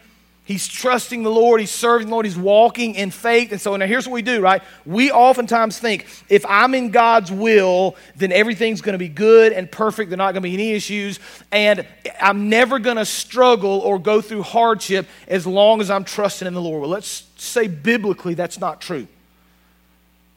He's 0.49 0.67
trusting 0.67 1.25
the 1.25 1.31
Lord. 1.31 1.61
He's 1.61 1.71
serving 1.71 2.07
the 2.07 2.15
Lord. 2.15 2.25
He's 2.25 2.39
walking 2.39 2.95
in 2.95 3.11
faith. 3.11 3.53
And 3.53 3.61
so 3.61 3.77
now 3.77 3.85
here's 3.85 4.07
what 4.07 4.15
we 4.15 4.23
do, 4.23 4.41
right? 4.41 4.63
We 4.87 5.13
oftentimes 5.13 5.79
think 5.79 6.07
if 6.31 6.43
I'm 6.47 6.75
in 6.75 6.91
God's 6.91 7.31
will, 7.31 7.97
then 8.17 8.33
everything's 8.33 8.81
going 8.81 8.95
to 8.95 8.99
be 8.99 9.11
good 9.11 9.53
and 9.53 9.71
perfect. 9.71 10.09
There's 10.09 10.17
not 10.17 10.33
going 10.33 10.43
to 10.43 10.49
be 10.49 10.55
any 10.55 10.73
issues. 10.73 11.21
And 11.53 11.87
I'm 12.19 12.49
never 12.49 12.79
going 12.79 12.97
to 12.97 13.05
struggle 13.05 13.81
or 13.81 13.99
go 13.99 14.23
through 14.23 14.43
hardship 14.43 15.07
as 15.27 15.47
long 15.47 15.83
as 15.83 15.91
I'm 15.91 16.05
trusting 16.05 16.49
in 16.49 16.55
the 16.55 16.63
Lord. 16.63 16.81
Well, 16.81 16.89
let's 16.89 17.27
say 17.37 17.69
biblically 17.69 18.33
that's 18.33 18.59
not 18.59 18.81
true. 18.81 19.07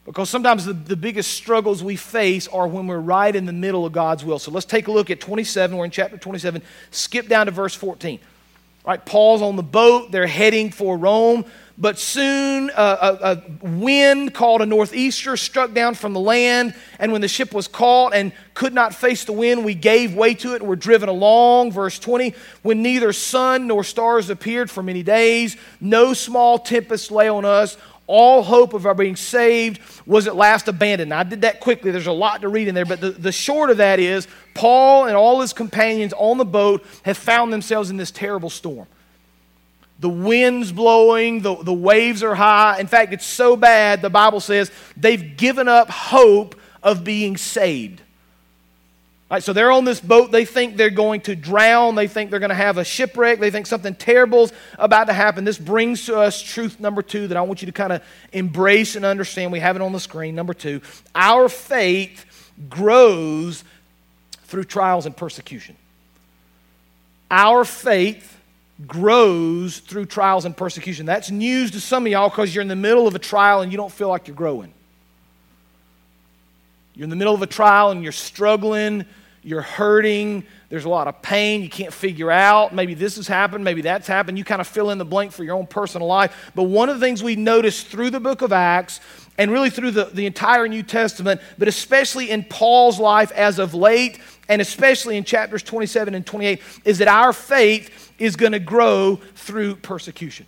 Because 0.04 0.28
sometimes 0.28 0.66
the, 0.66 0.74
the 0.74 0.96
biggest 0.96 1.32
struggles 1.32 1.82
we 1.82 1.96
face 1.96 2.48
are 2.48 2.68
when 2.68 2.86
we're 2.86 2.98
right 2.98 3.34
in 3.34 3.46
the 3.46 3.52
middle 3.54 3.86
of 3.86 3.94
God's 3.94 4.26
will. 4.26 4.38
So 4.38 4.50
let's 4.50 4.66
take 4.66 4.88
a 4.88 4.92
look 4.92 5.08
at 5.08 5.22
27. 5.22 5.74
We're 5.74 5.86
in 5.86 5.90
chapter 5.90 6.18
27. 6.18 6.60
Skip 6.90 7.28
down 7.28 7.46
to 7.46 7.52
verse 7.52 7.74
14. 7.74 8.20
Right, 8.84 9.04
Paul's 9.04 9.42
on 9.42 9.56
the 9.56 9.62
boat. 9.62 10.10
They're 10.10 10.26
heading 10.26 10.72
for 10.72 10.96
Rome. 10.96 11.44
But 11.78 11.98
soon 11.98 12.70
a, 12.70 12.82
a, 12.82 13.18
a, 13.32 13.42
wind 13.66 14.34
called 14.34 14.60
a 14.60 14.66
northeaster 14.66 15.36
struck 15.36 15.72
down 15.72 15.94
from 15.94 16.12
the 16.12 16.20
land. 16.20 16.74
And 16.98 17.12
when 17.12 17.22
the 17.22 17.28
ship 17.28 17.54
was 17.54 17.66
caught 17.66 18.14
and 18.14 18.32
could 18.54 18.74
not 18.74 18.94
face 18.94 19.24
the 19.24 19.32
wind, 19.32 19.64
we 19.64 19.74
gave 19.74 20.14
way 20.14 20.34
to 20.34 20.52
it 20.54 20.60
and 20.60 20.68
were 20.68 20.76
driven 20.76 21.08
along. 21.08 21.72
Verse 21.72 21.98
20 21.98 22.34
When 22.62 22.82
neither 22.82 23.12
sun 23.12 23.68
nor 23.68 23.84
stars 23.84 24.30
appeared 24.30 24.70
for 24.70 24.82
many 24.82 25.02
days, 25.02 25.56
no 25.80 26.12
small 26.12 26.58
tempest 26.58 27.10
lay 27.10 27.28
on 27.28 27.44
us 27.44 27.76
all 28.12 28.42
hope 28.42 28.74
of 28.74 28.84
our 28.84 28.94
being 28.94 29.16
saved 29.16 29.80
was 30.04 30.26
at 30.26 30.36
last 30.36 30.68
abandoned. 30.68 31.08
Now, 31.08 31.20
I 31.20 31.22
did 31.22 31.40
that 31.40 31.60
quickly. 31.60 31.90
There's 31.90 32.06
a 32.06 32.12
lot 32.12 32.42
to 32.42 32.48
read 32.48 32.68
in 32.68 32.74
there, 32.74 32.84
but 32.84 33.00
the, 33.00 33.10
the 33.10 33.32
short 33.32 33.70
of 33.70 33.78
that 33.78 33.98
is 33.98 34.28
Paul 34.52 35.06
and 35.06 35.16
all 35.16 35.40
his 35.40 35.54
companions 35.54 36.12
on 36.12 36.36
the 36.36 36.44
boat 36.44 36.84
have 37.04 37.16
found 37.16 37.54
themselves 37.54 37.88
in 37.88 37.96
this 37.96 38.10
terrible 38.10 38.50
storm. 38.50 38.86
The 40.00 40.10
wind's 40.10 40.72
blowing, 40.72 41.40
the, 41.40 41.56
the 41.56 41.72
waves 41.72 42.22
are 42.22 42.34
high. 42.34 42.78
In 42.80 42.86
fact, 42.86 43.14
it's 43.14 43.24
so 43.24 43.56
bad, 43.56 44.02
the 44.02 44.10
Bible 44.10 44.40
says 44.40 44.70
they've 44.94 45.34
given 45.36 45.66
up 45.66 45.88
hope 45.88 46.54
of 46.82 47.04
being 47.04 47.38
saved. 47.38 48.02
Right, 49.32 49.42
so 49.42 49.54
they're 49.54 49.70
on 49.72 49.86
this 49.86 49.98
boat. 49.98 50.30
They 50.30 50.44
think 50.44 50.76
they're 50.76 50.90
going 50.90 51.22
to 51.22 51.34
drown. 51.34 51.94
They 51.94 52.06
think 52.06 52.28
they're 52.28 52.38
going 52.38 52.50
to 52.50 52.54
have 52.54 52.76
a 52.76 52.84
shipwreck. 52.84 53.40
They 53.40 53.50
think 53.50 53.66
something 53.66 53.94
terrible's 53.94 54.52
about 54.78 55.06
to 55.06 55.14
happen. 55.14 55.44
This 55.44 55.56
brings 55.56 56.04
to 56.04 56.18
us 56.18 56.42
truth 56.42 56.78
number 56.78 57.00
two 57.00 57.28
that 57.28 57.38
I 57.38 57.40
want 57.40 57.62
you 57.62 57.66
to 57.66 57.72
kind 57.72 57.94
of 57.94 58.02
embrace 58.34 58.94
and 58.94 59.06
understand. 59.06 59.50
We 59.50 59.60
have 59.60 59.74
it 59.74 59.80
on 59.80 59.92
the 59.92 60.00
screen. 60.00 60.34
Number 60.34 60.52
two, 60.52 60.82
our 61.14 61.48
faith 61.48 62.52
grows 62.68 63.64
through 64.44 64.64
trials 64.64 65.06
and 65.06 65.16
persecution. 65.16 65.78
Our 67.30 67.64
faith 67.64 68.38
grows 68.86 69.78
through 69.78 70.04
trials 70.04 70.44
and 70.44 70.54
persecution. 70.54 71.06
That's 71.06 71.30
news 71.30 71.70
to 71.70 71.80
some 71.80 72.04
of 72.04 72.12
y'all 72.12 72.28
because 72.28 72.54
you're 72.54 72.60
in 72.60 72.68
the 72.68 72.76
middle 72.76 73.08
of 73.08 73.14
a 73.14 73.18
trial 73.18 73.62
and 73.62 73.72
you 73.72 73.78
don't 73.78 73.92
feel 73.92 74.08
like 74.10 74.28
you're 74.28 74.36
growing. 74.36 74.74
You're 76.94 77.04
in 77.04 77.10
the 77.10 77.16
middle 77.16 77.34
of 77.34 77.40
a 77.40 77.46
trial 77.46 77.92
and 77.92 78.02
you're 78.02 78.12
struggling 78.12 79.06
you're 79.42 79.62
hurting, 79.62 80.44
there's 80.68 80.84
a 80.84 80.88
lot 80.88 81.08
of 81.08 81.20
pain, 81.20 81.62
you 81.62 81.68
can't 81.68 81.92
figure 81.92 82.30
out. 82.30 82.74
Maybe 82.74 82.94
this 82.94 83.16
has 83.16 83.26
happened, 83.26 83.64
maybe 83.64 83.82
that's 83.82 84.06
happened. 84.06 84.38
You 84.38 84.44
kind 84.44 84.60
of 84.60 84.66
fill 84.66 84.90
in 84.90 84.98
the 84.98 85.04
blank 85.04 85.32
for 85.32 85.44
your 85.44 85.56
own 85.56 85.66
personal 85.66 86.06
life. 86.06 86.52
But 86.54 86.64
one 86.64 86.88
of 86.88 86.98
the 86.98 87.04
things 87.04 87.22
we 87.22 87.36
notice 87.36 87.82
through 87.82 88.10
the 88.10 88.20
book 88.20 88.42
of 88.42 88.52
Acts, 88.52 89.00
and 89.38 89.50
really 89.50 89.70
through 89.70 89.92
the, 89.92 90.04
the 90.04 90.26
entire 90.26 90.68
New 90.68 90.82
Testament, 90.82 91.40
but 91.58 91.66
especially 91.66 92.30
in 92.30 92.44
Paul's 92.44 93.00
life 93.00 93.32
as 93.32 93.58
of 93.58 93.74
late, 93.74 94.20
and 94.48 94.60
especially 94.60 95.16
in 95.16 95.24
chapters 95.24 95.62
27 95.62 96.14
and 96.14 96.24
28, 96.24 96.60
is 96.84 96.98
that 96.98 97.08
our 97.08 97.32
faith 97.32 98.12
is 98.18 98.36
going 98.36 98.52
to 98.52 98.58
grow 98.58 99.16
through 99.34 99.76
persecution. 99.76 100.46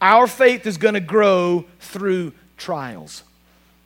Our 0.00 0.26
faith 0.26 0.66
is 0.66 0.76
going 0.76 0.94
to 0.94 1.00
grow 1.00 1.64
through 1.78 2.32
trials. 2.56 3.22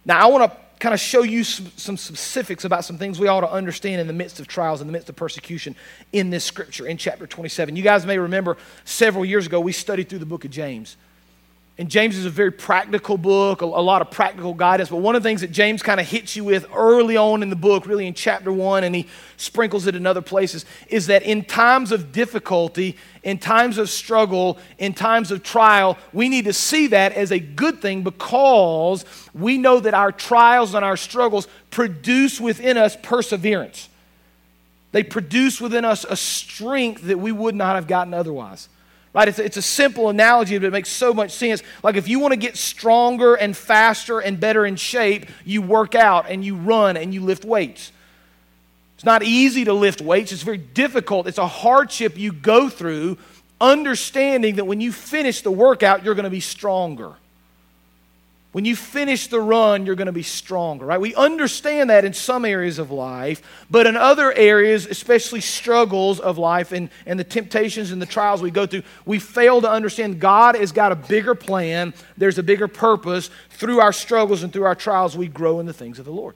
Now, 0.04 0.26
I 0.26 0.30
want 0.30 0.50
to 0.50 0.58
kind 0.78 0.92
of 0.92 1.00
show 1.00 1.22
you 1.22 1.42
some, 1.42 1.96
specifics 1.96 2.64
about 2.64 2.84
some 2.84 2.98
things 2.98 3.18
we 3.18 3.28
ought 3.28 3.40
to 3.40 3.50
understand 3.50 4.00
in 4.00 4.06
the 4.06 4.12
midst 4.12 4.40
of 4.40 4.46
trials, 4.46 4.80
in 4.80 4.86
the 4.86 4.92
midst 4.92 5.08
of 5.08 5.16
persecution 5.16 5.74
in 6.12 6.30
this 6.30 6.44
scripture 6.44 6.86
in 6.86 6.96
chapter 6.96 7.26
27. 7.26 7.76
You 7.76 7.82
guys 7.82 8.04
may 8.04 8.18
remember 8.18 8.56
several 8.84 9.24
years 9.24 9.46
ago 9.46 9.60
we 9.60 9.72
studied 9.72 10.08
through 10.08 10.18
the 10.18 10.26
book 10.26 10.44
of 10.44 10.50
James. 10.50 10.96
And 11.78 11.90
James 11.90 12.16
is 12.16 12.24
a 12.24 12.30
very 12.30 12.52
practical 12.52 13.18
book, 13.18 13.60
a, 13.60 13.66
lot 13.66 14.00
of 14.00 14.10
practical 14.10 14.54
guidance. 14.54 14.88
But 14.88 14.96
one 14.96 15.14
of 15.14 15.22
the 15.22 15.28
things 15.28 15.42
that 15.42 15.52
James 15.52 15.82
kind 15.82 16.00
of 16.00 16.08
hits 16.08 16.34
you 16.34 16.42
with 16.42 16.64
early 16.74 17.18
on 17.18 17.42
in 17.42 17.50
the 17.50 17.56
book, 17.56 17.84
really 17.84 18.06
in 18.06 18.14
chapter 18.14 18.50
one, 18.50 18.82
and 18.82 18.94
he 18.94 19.06
sprinkles 19.36 19.86
it 19.86 19.94
in 19.94 20.06
other 20.06 20.22
places, 20.22 20.64
is 20.88 21.08
that 21.08 21.22
in 21.22 21.44
times 21.44 21.92
of 21.92 22.12
difficulty, 22.12 22.96
in 23.22 23.36
times 23.36 23.76
of 23.76 23.90
struggle, 23.90 24.58
in 24.78 24.94
times 24.94 25.30
of 25.30 25.42
trial, 25.42 25.98
we 26.14 26.30
need 26.30 26.46
to 26.46 26.54
see 26.54 26.86
that 26.86 27.12
as 27.12 27.30
a 27.30 27.38
good 27.38 27.82
thing 27.82 28.02
because 28.02 29.04
we 29.34 29.58
know 29.58 29.78
that 29.78 29.92
our 29.92 30.12
trials 30.12 30.72
and 30.72 30.82
our 30.82 30.96
struggles 30.96 31.46
produce 31.70 32.40
within 32.40 32.78
us 32.78 32.96
perseverance. 33.02 33.90
They 34.92 35.02
produce 35.02 35.60
within 35.60 35.84
us 35.84 36.06
a 36.08 36.16
strength 36.16 37.02
that 37.02 37.18
we 37.18 37.32
would 37.32 37.54
not 37.54 37.74
have 37.74 37.86
gotten 37.86 38.14
otherwise. 38.14 38.70
Right? 39.16 39.28
It's 39.28 39.38
a, 39.38 39.44
it's 39.46 39.56
a 39.56 39.62
simple 39.62 40.10
analogy, 40.10 40.58
but 40.58 40.66
it 40.66 40.72
makes 40.72 40.90
so 40.90 41.14
much 41.14 41.30
sense. 41.30 41.62
Like 41.82 41.96
if 41.96 42.06
you 42.06 42.18
want 42.20 42.32
to 42.32 42.36
get 42.36 42.54
stronger 42.54 43.34
and 43.34 43.56
faster 43.56 44.20
and 44.20 44.38
better 44.38 44.66
in 44.66 44.76
shape, 44.76 45.24
you 45.46 45.62
work 45.62 45.94
out 45.94 46.26
and 46.28 46.44
you 46.44 46.54
run 46.54 46.98
and 46.98 47.14
you 47.14 47.22
lift 47.22 47.42
weights. 47.42 47.92
It's 48.96 49.06
not 49.06 49.22
easy 49.22 49.64
to 49.64 49.72
lift 49.72 50.02
weights, 50.02 50.32
it's 50.32 50.42
very 50.42 50.58
difficult. 50.58 51.26
It's 51.26 51.38
a 51.38 51.46
hardship 51.46 52.18
you 52.18 52.30
go 52.30 52.68
through, 52.68 53.16
understanding 53.58 54.56
that 54.56 54.66
when 54.66 54.82
you 54.82 54.92
finish 54.92 55.40
the 55.40 55.50
workout, 55.50 56.04
you're 56.04 56.14
going 56.14 56.24
to 56.24 56.30
be 56.30 56.40
stronger. 56.40 57.14
When 58.56 58.64
you 58.64 58.74
finish 58.74 59.26
the 59.26 59.38
run, 59.38 59.84
you're 59.84 59.96
going 59.96 60.06
to 60.06 60.12
be 60.12 60.22
stronger, 60.22 60.86
right? 60.86 60.98
We 60.98 61.14
understand 61.14 61.90
that 61.90 62.06
in 62.06 62.14
some 62.14 62.46
areas 62.46 62.78
of 62.78 62.90
life, 62.90 63.42
but 63.70 63.86
in 63.86 63.98
other 63.98 64.32
areas, 64.32 64.86
especially 64.86 65.42
struggles 65.42 66.20
of 66.20 66.38
life 66.38 66.72
and, 66.72 66.88
and 67.04 67.20
the 67.20 67.24
temptations 67.24 67.92
and 67.92 68.00
the 68.00 68.06
trials 68.06 68.40
we 68.40 68.50
go 68.50 68.64
through, 68.64 68.84
we 69.04 69.18
fail 69.18 69.60
to 69.60 69.70
understand 69.70 70.20
God 70.20 70.54
has 70.54 70.72
got 70.72 70.90
a 70.90 70.94
bigger 70.96 71.34
plan. 71.34 71.92
There's 72.16 72.38
a 72.38 72.42
bigger 72.42 72.66
purpose. 72.66 73.28
Through 73.50 73.80
our 73.80 73.92
struggles 73.92 74.42
and 74.42 74.50
through 74.50 74.64
our 74.64 74.74
trials, 74.74 75.18
we 75.18 75.28
grow 75.28 75.60
in 75.60 75.66
the 75.66 75.74
things 75.74 75.98
of 75.98 76.06
the 76.06 76.12
Lord. 76.12 76.34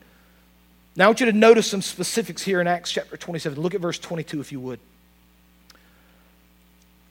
Now, 0.97 1.05
I 1.05 1.09
want 1.09 1.21
you 1.21 1.27
to 1.27 1.33
notice 1.33 1.71
some 1.71 1.81
specifics 1.81 2.43
here 2.43 2.61
in 2.61 2.67
Acts 2.67 2.93
chapter 2.93 3.17
27. 3.17 3.59
Look 3.59 3.75
at 3.75 3.81
verse 3.81 3.99
22, 3.99 4.41
if 4.43 4.53
you 4.53 4.61
would. 4.61 4.79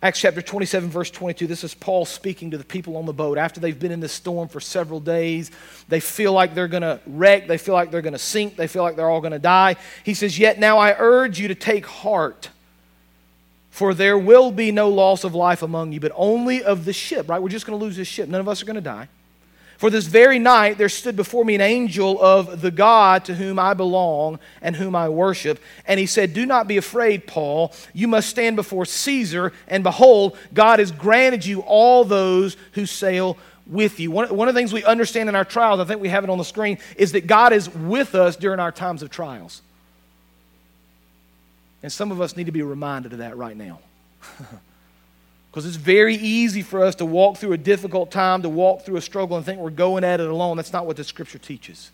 Acts 0.01 0.21
chapter 0.21 0.41
27, 0.41 0.89
verse 0.89 1.12
22. 1.12 1.45
This 1.45 1.65
is 1.65 1.73
Paul 1.73 2.05
speaking 2.05 2.51
to 2.51 2.57
the 2.57 2.63
people 2.63 2.95
on 2.95 3.05
the 3.05 3.12
boat 3.12 3.38
after 3.38 3.59
they've 3.59 3.77
been 3.77 3.91
in 3.91 3.99
this 3.99 4.13
storm 4.13 4.47
for 4.47 4.62
several 4.62 5.01
days. 5.01 5.51
They 5.89 5.99
feel 5.99 6.31
like 6.31 6.55
they're 6.55 6.69
going 6.69 6.83
to 6.83 7.01
wreck. 7.05 7.47
They 7.47 7.57
feel 7.57 7.73
like 7.73 7.91
they're 7.91 8.01
going 8.01 8.13
to 8.13 8.19
sink. 8.19 8.55
They 8.55 8.67
feel 8.67 8.81
like 8.81 8.95
they're 8.95 9.09
all 9.09 9.19
going 9.19 9.33
to 9.33 9.39
die. 9.39 9.75
He 10.05 10.13
says, 10.13 10.39
Yet 10.39 10.57
now 10.57 10.77
I 10.77 10.95
urge 10.97 11.38
you 11.38 11.49
to 11.49 11.55
take 11.55 11.85
heart, 11.85 12.49
for 13.71 13.93
there 13.93 14.17
will 14.17 14.51
be 14.51 14.71
no 14.71 14.88
loss 14.88 15.25
of 15.25 15.35
life 15.35 15.63
among 15.63 15.91
you, 15.91 15.99
but 15.99 16.13
only 16.15 16.63
of 16.63 16.85
the 16.85 16.93
ship, 16.93 17.27
right? 17.27 17.41
We're 17.41 17.49
just 17.49 17.65
going 17.65 17.77
to 17.77 17.83
lose 17.83 17.97
this 17.97 18.07
ship. 18.07 18.29
None 18.29 18.39
of 18.39 18.47
us 18.47 18.62
are 18.62 18.65
going 18.65 18.75
to 18.75 18.81
die. 18.81 19.09
For 19.80 19.89
this 19.89 20.08
very 20.08 20.39
night 20.39 20.78
there 20.78 20.89
stood 20.89 21.15
before 21.15 21.46
me 21.46 21.56
an 21.56 21.62
angel 21.62 22.22
of 22.22 22.60
the 22.60 22.70
God 22.70 23.24
to 23.26 23.34
whom 23.34 23.58
I 23.58 23.74
belong 23.74 24.39
and 24.62 24.76
whom 24.76 24.94
I 24.94 25.08
worship. 25.08 25.58
And 25.86 25.98
he 25.98 26.06
said, 26.06 26.34
Do 26.34 26.46
not 26.46 26.68
be 26.68 26.76
afraid, 26.76 27.26
Paul. 27.26 27.72
You 27.94 28.10
must 28.10 28.28
stand 28.28 28.58
before 28.58 28.84
Caesar, 28.84 29.54
and 29.70 29.82
behold, 29.82 30.38
God 30.54 30.80
has 30.80 30.92
granted 30.92 31.46
you 31.46 31.62
all 31.62 32.04
those 32.04 32.58
who 32.74 32.86
sail 32.86 33.38
with 33.68 34.02
you. 34.02 34.12
One, 34.12 34.28
one 34.36 34.50
of 34.50 34.54
the 34.54 34.60
things 34.60 34.74
we 34.74 34.84
understand 34.84 35.30
in 35.30 35.36
our 35.36 35.46
trials, 35.46 35.80
I 35.80 35.86
think 35.86 36.02
we 36.02 36.10
have 36.10 36.26
it 36.26 36.30
on 36.30 36.38
the 36.38 36.44
screen, 36.44 36.78
is 36.98 37.13
that 37.13 37.26
God 37.26 37.54
is 37.54 37.74
with 37.74 38.15
us 38.15 38.36
during 38.36 38.60
our 38.60 38.74
times 38.74 39.02
of 39.02 39.10
trials. 39.10 39.62
And 41.82 41.89
some 41.89 42.12
of 42.12 42.20
us 42.20 42.36
need 42.36 42.48
to 42.48 42.52
be 42.52 42.63
reminded 42.63 43.13
of 43.13 43.20
that 43.20 43.38
right 43.38 43.56
now. 43.56 43.80
Because 45.49 45.65
it's 45.65 45.77
very 45.77 46.15
easy 46.15 46.62
for 46.62 46.83
us 46.83 46.95
to 46.95 47.05
walk 47.05 47.38
through 47.38 47.53
a 47.53 47.57
difficult 47.57 48.12
time, 48.12 48.43
to 48.43 48.49
walk 48.49 48.85
through 48.85 48.97
a 48.97 49.01
struggle, 49.01 49.35
and 49.35 49.45
think 49.45 49.59
we're 49.59 49.71
going 49.71 50.03
at 50.03 50.19
it 50.19 50.29
alone. 50.29 50.57
That's 50.57 50.73
not 50.73 50.85
what 50.85 50.97
the 50.97 51.03
scripture 51.03 51.39
teaches. 51.39 51.91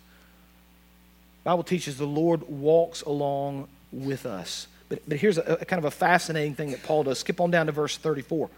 The 1.43 1.51
Bible 1.51 1.63
teaches 1.63 1.97
the 1.97 2.05
Lord 2.05 2.43
walks 2.49 3.01
along 3.01 3.67
with 3.93 4.25
us. 4.25 4.67
But, 4.89 5.07
but 5.07 5.17
here's 5.17 5.37
a, 5.37 5.57
a 5.61 5.65
kind 5.65 5.77
of 5.77 5.85
a 5.85 5.91
fascinating 5.91 6.53
thing 6.53 6.71
that 6.71 6.83
Paul 6.83 7.03
does. 7.03 7.19
Skip 7.19 7.39
on 7.39 7.49
down 7.49 7.67
to 7.67 7.71
verse 7.71 7.97
34. 7.97 8.49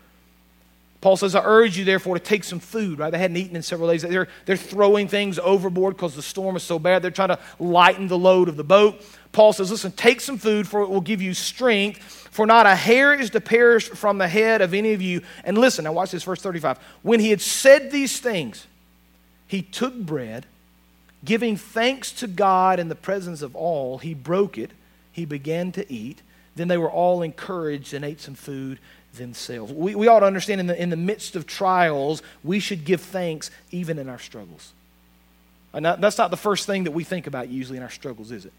Paul 1.00 1.16
says, 1.16 1.36
I 1.36 1.44
urge 1.44 1.78
you, 1.78 1.86
therefore, 1.86 2.16
to 2.16 2.24
take 2.24 2.44
some 2.44 2.60
food, 2.60 2.98
right? 2.98 3.12
They 3.12 3.20
hadn't 3.20 3.38
eaten 3.38 3.56
in 3.56 3.62
several 3.62 3.88
days. 3.90 4.02
They're, 4.02 4.28
they're 4.46 4.58
throwing 4.58 5.08
things 5.08 5.38
overboard 5.38 5.96
because 5.96 6.16
the 6.16 6.24
storm 6.24 6.56
is 6.56 6.64
so 6.64 6.80
bad. 6.80 7.04
They're 7.04 7.12
trying 7.12 7.30
to 7.30 7.40
lighten 7.60 8.08
the 8.08 8.18
load 8.18 8.50
of 8.50 8.58
the 8.58 8.64
boat. 8.64 9.00
Paul 9.32 9.54
says, 9.54 9.70
Listen, 9.70 9.92
take 9.92 10.22
some 10.22 10.40
food, 10.40 10.68
for 10.68 10.82
it 10.82 10.90
will 10.90 11.02
give 11.02 11.22
you 11.22 11.36
strength. 11.36 12.00
For 12.32 12.48
not 12.48 12.66
a 12.66 12.76
hair 12.76 13.14
is 13.14 13.30
to 13.32 13.42
perish 13.42 13.90
from 13.90 14.18
the 14.18 14.28
head 14.28 14.62
of 14.62 14.74
any 14.74 14.94
of 14.94 15.02
you. 15.02 15.22
And 15.44 15.58
listen, 15.58 15.84
now 15.84 15.94
watch 15.94 16.12
this, 16.12 16.24
verse 16.24 16.42
35. 16.42 16.80
When 17.04 17.20
he 17.20 17.30
had 17.30 17.42
said 17.42 17.92
these 17.92 18.20
things, 18.20 18.66
he 19.48 19.62
took 19.62 19.96
bread, 19.96 20.48
giving 21.24 21.58
thanks 21.58 22.12
to 22.14 22.28
God 22.28 22.80
in 22.80 22.90
the 22.90 22.96
presence 22.96 23.44
of 23.44 23.56
all, 23.56 24.00
he 24.00 24.14
broke 24.14 24.58
it, 24.58 24.72
he 25.12 25.26
began 25.26 25.72
to 25.74 25.92
eat. 25.92 26.22
Then 26.56 26.68
they 26.68 26.78
were 26.78 26.90
all 26.90 27.22
encouraged 27.22 27.94
and 27.94 28.04
ate 28.04 28.20
some 28.20 28.34
food 28.34 28.80
themselves. 29.18 29.72
We, 29.72 29.96
we 29.96 30.08
ought 30.08 30.22
to 30.22 30.26
understand 30.26 30.62
in 30.62 30.68
the, 30.68 30.82
in 30.82 30.90
the 30.90 30.98
midst 30.98 31.36
of 31.36 31.46
trials, 31.46 32.22
we 32.44 32.60
should 32.60 32.86
give 32.86 33.02
thanks 33.02 33.52
even 33.72 34.00
in 34.00 34.10
our 34.10 34.20
struggles. 34.20 34.74
And 35.74 35.86
that's 35.86 36.18
not 36.18 36.32
the 36.32 36.38
first 36.38 36.66
thing 36.66 36.86
that 36.86 36.92
we 36.92 37.04
think 37.04 37.28
about 37.28 37.50
usually 37.50 37.78
in 37.78 37.84
our 37.84 37.90
struggles, 37.90 38.32
is 38.32 38.46
it? 38.46 38.54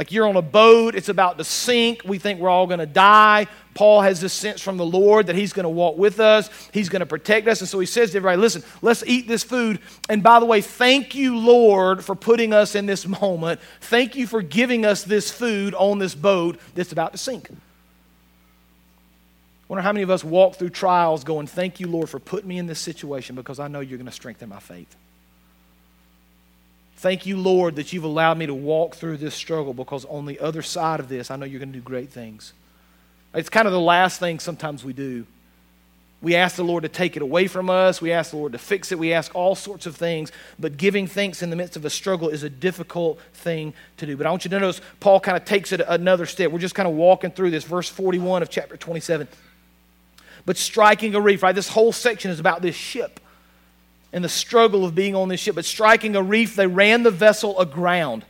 Like 0.00 0.12
you're 0.12 0.26
on 0.26 0.36
a 0.36 0.42
boat, 0.42 0.94
it's 0.94 1.10
about 1.10 1.36
to 1.36 1.44
sink. 1.44 2.00
We 2.06 2.18
think 2.18 2.40
we're 2.40 2.48
all 2.48 2.66
going 2.66 2.80
to 2.80 2.86
die. 2.86 3.48
Paul 3.74 4.00
has 4.00 4.18
this 4.18 4.32
sense 4.32 4.62
from 4.62 4.78
the 4.78 4.84
Lord 4.86 5.26
that 5.26 5.36
he's 5.36 5.52
going 5.52 5.64
to 5.64 5.68
walk 5.68 5.98
with 5.98 6.20
us, 6.20 6.48
he's 6.72 6.88
going 6.88 7.00
to 7.00 7.06
protect 7.06 7.46
us. 7.48 7.60
And 7.60 7.68
so 7.68 7.78
he 7.78 7.84
says 7.84 8.12
to 8.12 8.16
everybody, 8.16 8.40
listen, 8.40 8.62
let's 8.80 9.04
eat 9.06 9.28
this 9.28 9.44
food. 9.44 9.78
And 10.08 10.22
by 10.22 10.40
the 10.40 10.46
way, 10.46 10.62
thank 10.62 11.14
you, 11.14 11.36
Lord, 11.36 12.02
for 12.02 12.14
putting 12.14 12.54
us 12.54 12.74
in 12.74 12.86
this 12.86 13.06
moment. 13.20 13.60
Thank 13.82 14.16
you 14.16 14.26
for 14.26 14.40
giving 14.40 14.86
us 14.86 15.02
this 15.02 15.30
food 15.30 15.74
on 15.74 15.98
this 15.98 16.14
boat 16.14 16.58
that's 16.74 16.92
about 16.92 17.12
to 17.12 17.18
sink. 17.18 17.50
Wonder 19.70 19.82
how 19.82 19.92
many 19.92 20.02
of 20.02 20.10
us 20.10 20.24
walk 20.24 20.56
through 20.56 20.70
trials 20.70 21.22
going, 21.22 21.46
Thank 21.46 21.78
you, 21.78 21.86
Lord, 21.86 22.10
for 22.10 22.18
putting 22.18 22.48
me 22.48 22.58
in 22.58 22.66
this 22.66 22.80
situation 22.80 23.36
because 23.36 23.60
I 23.60 23.68
know 23.68 23.78
you're 23.78 23.98
going 23.98 24.06
to 24.06 24.12
strengthen 24.12 24.48
my 24.48 24.58
faith. 24.58 24.96
Thank 26.96 27.24
you, 27.24 27.36
Lord, 27.36 27.76
that 27.76 27.92
you've 27.92 28.04
allowed 28.04 28.36
me 28.36 28.46
to 28.46 28.54
walk 28.54 28.96
through 28.96 29.18
this 29.18 29.34
struggle 29.34 29.72
because 29.72 30.04
on 30.06 30.26
the 30.26 30.40
other 30.40 30.60
side 30.60 30.98
of 30.98 31.08
this, 31.08 31.30
I 31.30 31.36
know 31.36 31.46
you're 31.46 31.60
going 31.60 31.72
to 31.72 31.78
do 31.78 31.84
great 31.84 32.10
things. 32.10 32.52
It's 33.32 33.48
kind 33.48 33.66
of 33.66 33.72
the 33.72 33.80
last 33.80 34.18
thing 34.18 34.40
sometimes 34.40 34.84
we 34.84 34.92
do. 34.92 35.24
We 36.20 36.34
ask 36.34 36.56
the 36.56 36.64
Lord 36.64 36.82
to 36.82 36.88
take 36.88 37.16
it 37.16 37.22
away 37.22 37.46
from 37.46 37.70
us. 37.70 38.02
We 38.02 38.10
ask 38.12 38.32
the 38.32 38.38
Lord 38.38 38.52
to 38.52 38.58
fix 38.58 38.90
it. 38.90 38.98
We 38.98 39.12
ask 39.12 39.34
all 39.34 39.54
sorts 39.54 39.86
of 39.86 39.96
things. 39.96 40.32
But 40.58 40.76
giving 40.78 41.06
thanks 41.06 41.42
in 41.42 41.48
the 41.48 41.56
midst 41.56 41.76
of 41.76 41.84
a 41.84 41.90
struggle 41.90 42.28
is 42.28 42.42
a 42.42 42.50
difficult 42.50 43.20
thing 43.34 43.72
to 43.98 44.04
do. 44.04 44.16
But 44.16 44.26
I 44.26 44.30
want 44.30 44.44
you 44.44 44.50
to 44.50 44.58
notice 44.58 44.82
Paul 44.98 45.20
kind 45.20 45.36
of 45.36 45.44
takes 45.44 45.72
it 45.72 45.80
another 45.86 46.26
step. 46.26 46.50
We're 46.50 46.58
just 46.58 46.74
kind 46.74 46.88
of 46.88 46.94
walking 46.94 47.30
through 47.30 47.52
this, 47.52 47.64
verse 47.64 47.88
41 47.88 48.42
of 48.42 48.50
chapter 48.50 48.76
27. 48.76 49.28
But 50.46 50.56
striking 50.56 51.14
a 51.14 51.20
reef, 51.20 51.42
right? 51.42 51.54
This 51.54 51.68
whole 51.68 51.92
section 51.92 52.30
is 52.30 52.40
about 52.40 52.62
this 52.62 52.74
ship 52.74 53.20
and 54.12 54.24
the 54.24 54.28
struggle 54.28 54.84
of 54.84 54.94
being 54.94 55.14
on 55.14 55.28
this 55.28 55.40
ship. 55.40 55.54
But 55.54 55.64
striking 55.64 56.16
a 56.16 56.22
reef, 56.22 56.56
they 56.56 56.66
ran 56.66 57.02
the 57.02 57.10
vessel 57.10 57.58
aground. 57.58 58.24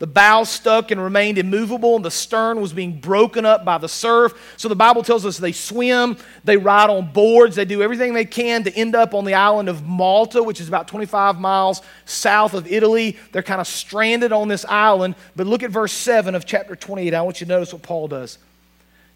The 0.00 0.06
bow 0.06 0.44
stuck 0.44 0.90
and 0.90 1.00
remained 1.00 1.36
immovable, 1.36 1.94
and 1.94 2.02
the 2.02 2.10
stern 2.10 2.62
was 2.62 2.72
being 2.72 3.00
broken 3.00 3.44
up 3.44 3.66
by 3.66 3.76
the 3.76 3.88
surf. 3.88 4.54
So 4.56 4.66
the 4.66 4.74
Bible 4.74 5.02
tells 5.02 5.26
us 5.26 5.36
they 5.36 5.52
swim, 5.52 6.16
they 6.42 6.56
ride 6.56 6.88
on 6.88 7.12
boards, 7.12 7.56
they 7.56 7.66
do 7.66 7.82
everything 7.82 8.14
they 8.14 8.24
can 8.24 8.64
to 8.64 8.74
end 8.74 8.96
up 8.96 9.12
on 9.12 9.26
the 9.26 9.34
island 9.34 9.68
of 9.68 9.86
Malta, 9.86 10.42
which 10.42 10.58
is 10.58 10.68
about 10.68 10.88
25 10.88 11.38
miles 11.38 11.82
south 12.06 12.54
of 12.54 12.66
Italy. 12.66 13.18
They're 13.32 13.42
kind 13.42 13.60
of 13.60 13.66
stranded 13.66 14.32
on 14.32 14.48
this 14.48 14.64
island. 14.64 15.16
But 15.36 15.46
look 15.46 15.62
at 15.62 15.70
verse 15.70 15.92
7 15.92 16.34
of 16.34 16.46
chapter 16.46 16.74
28. 16.74 17.12
I 17.12 17.20
want 17.20 17.42
you 17.42 17.46
to 17.46 17.52
notice 17.52 17.74
what 17.74 17.82
Paul 17.82 18.08
does. 18.08 18.38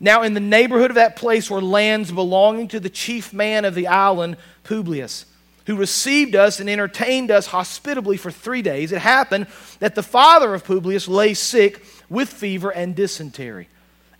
Now, 0.05 0.23
in 0.23 0.35
the 0.35 0.41
neighborhood 0.41 0.91
of 0.91 0.97
that 0.97 1.17
place 1.17 1.49
were 1.49 1.63
lands 1.63 2.13
belonging 2.13 2.69
to 2.69 2.79
the 2.79 2.91
chief 2.91 3.33
man 3.33 3.65
of 3.65 3.75
the 3.75 3.87
island, 3.87 4.37
Publius 4.63 5.25
who 5.67 5.77
received 5.77 6.35
us 6.37 6.61
and 6.61 6.69
entertained 6.69 7.31
us 7.31 7.47
hospitably 7.47 8.19
for 8.19 8.31
three 8.31 8.61
days, 8.61 8.93
it 8.93 8.99
happened 8.99 9.47
that 9.79 9.95
the 9.95 10.03
father 10.03 10.53
of 10.53 10.63
Publius 10.63 11.09
lay 11.09 11.33
sick 11.33 11.83
with 12.11 12.29
fever 12.29 12.69
and 12.69 12.95
dysentery. 12.95 13.67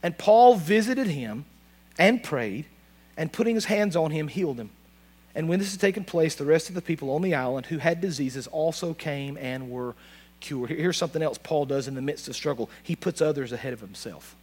And 0.03 0.17
Paul 0.17 0.57
visited 0.57 1.07
him 1.07 1.45
and 1.99 2.23
prayed, 2.23 2.65
and 3.19 3.31
putting 3.31 3.55
his 3.55 3.67
hands 3.67 3.95
on 3.95 4.11
him, 4.11 4.29
healed 4.29 4.59
him. 4.59 4.71
And 5.35 5.51
when 5.51 5.59
this 5.59 5.73
had 5.73 5.83
taken 5.83 6.05
place, 6.05 6.35
the 6.35 6.47
rest 6.47 6.71
of 6.71 6.75
the 6.75 6.81
people 6.81 7.11
on 7.11 7.21
the 7.21 7.35
island 7.35 7.67
who 7.67 7.77
had 7.77 8.01
diseases 8.01 8.47
also 8.47 8.95
came 8.95 9.37
and 9.37 9.71
were 9.71 9.95
cured. 10.41 10.71
Here's 10.71 10.97
something 10.97 11.23
else 11.23 11.37
Paul 11.37 11.67
does 11.67 11.89
in 11.89 11.95
the 11.95 12.01
midst 12.01 12.27
of 12.27 12.35
struggle 12.35 12.71
he 12.83 12.97
puts 12.97 13.21
others 13.21 13.53
ahead 13.53 13.75
of 13.75 13.81
himself. 13.81 14.35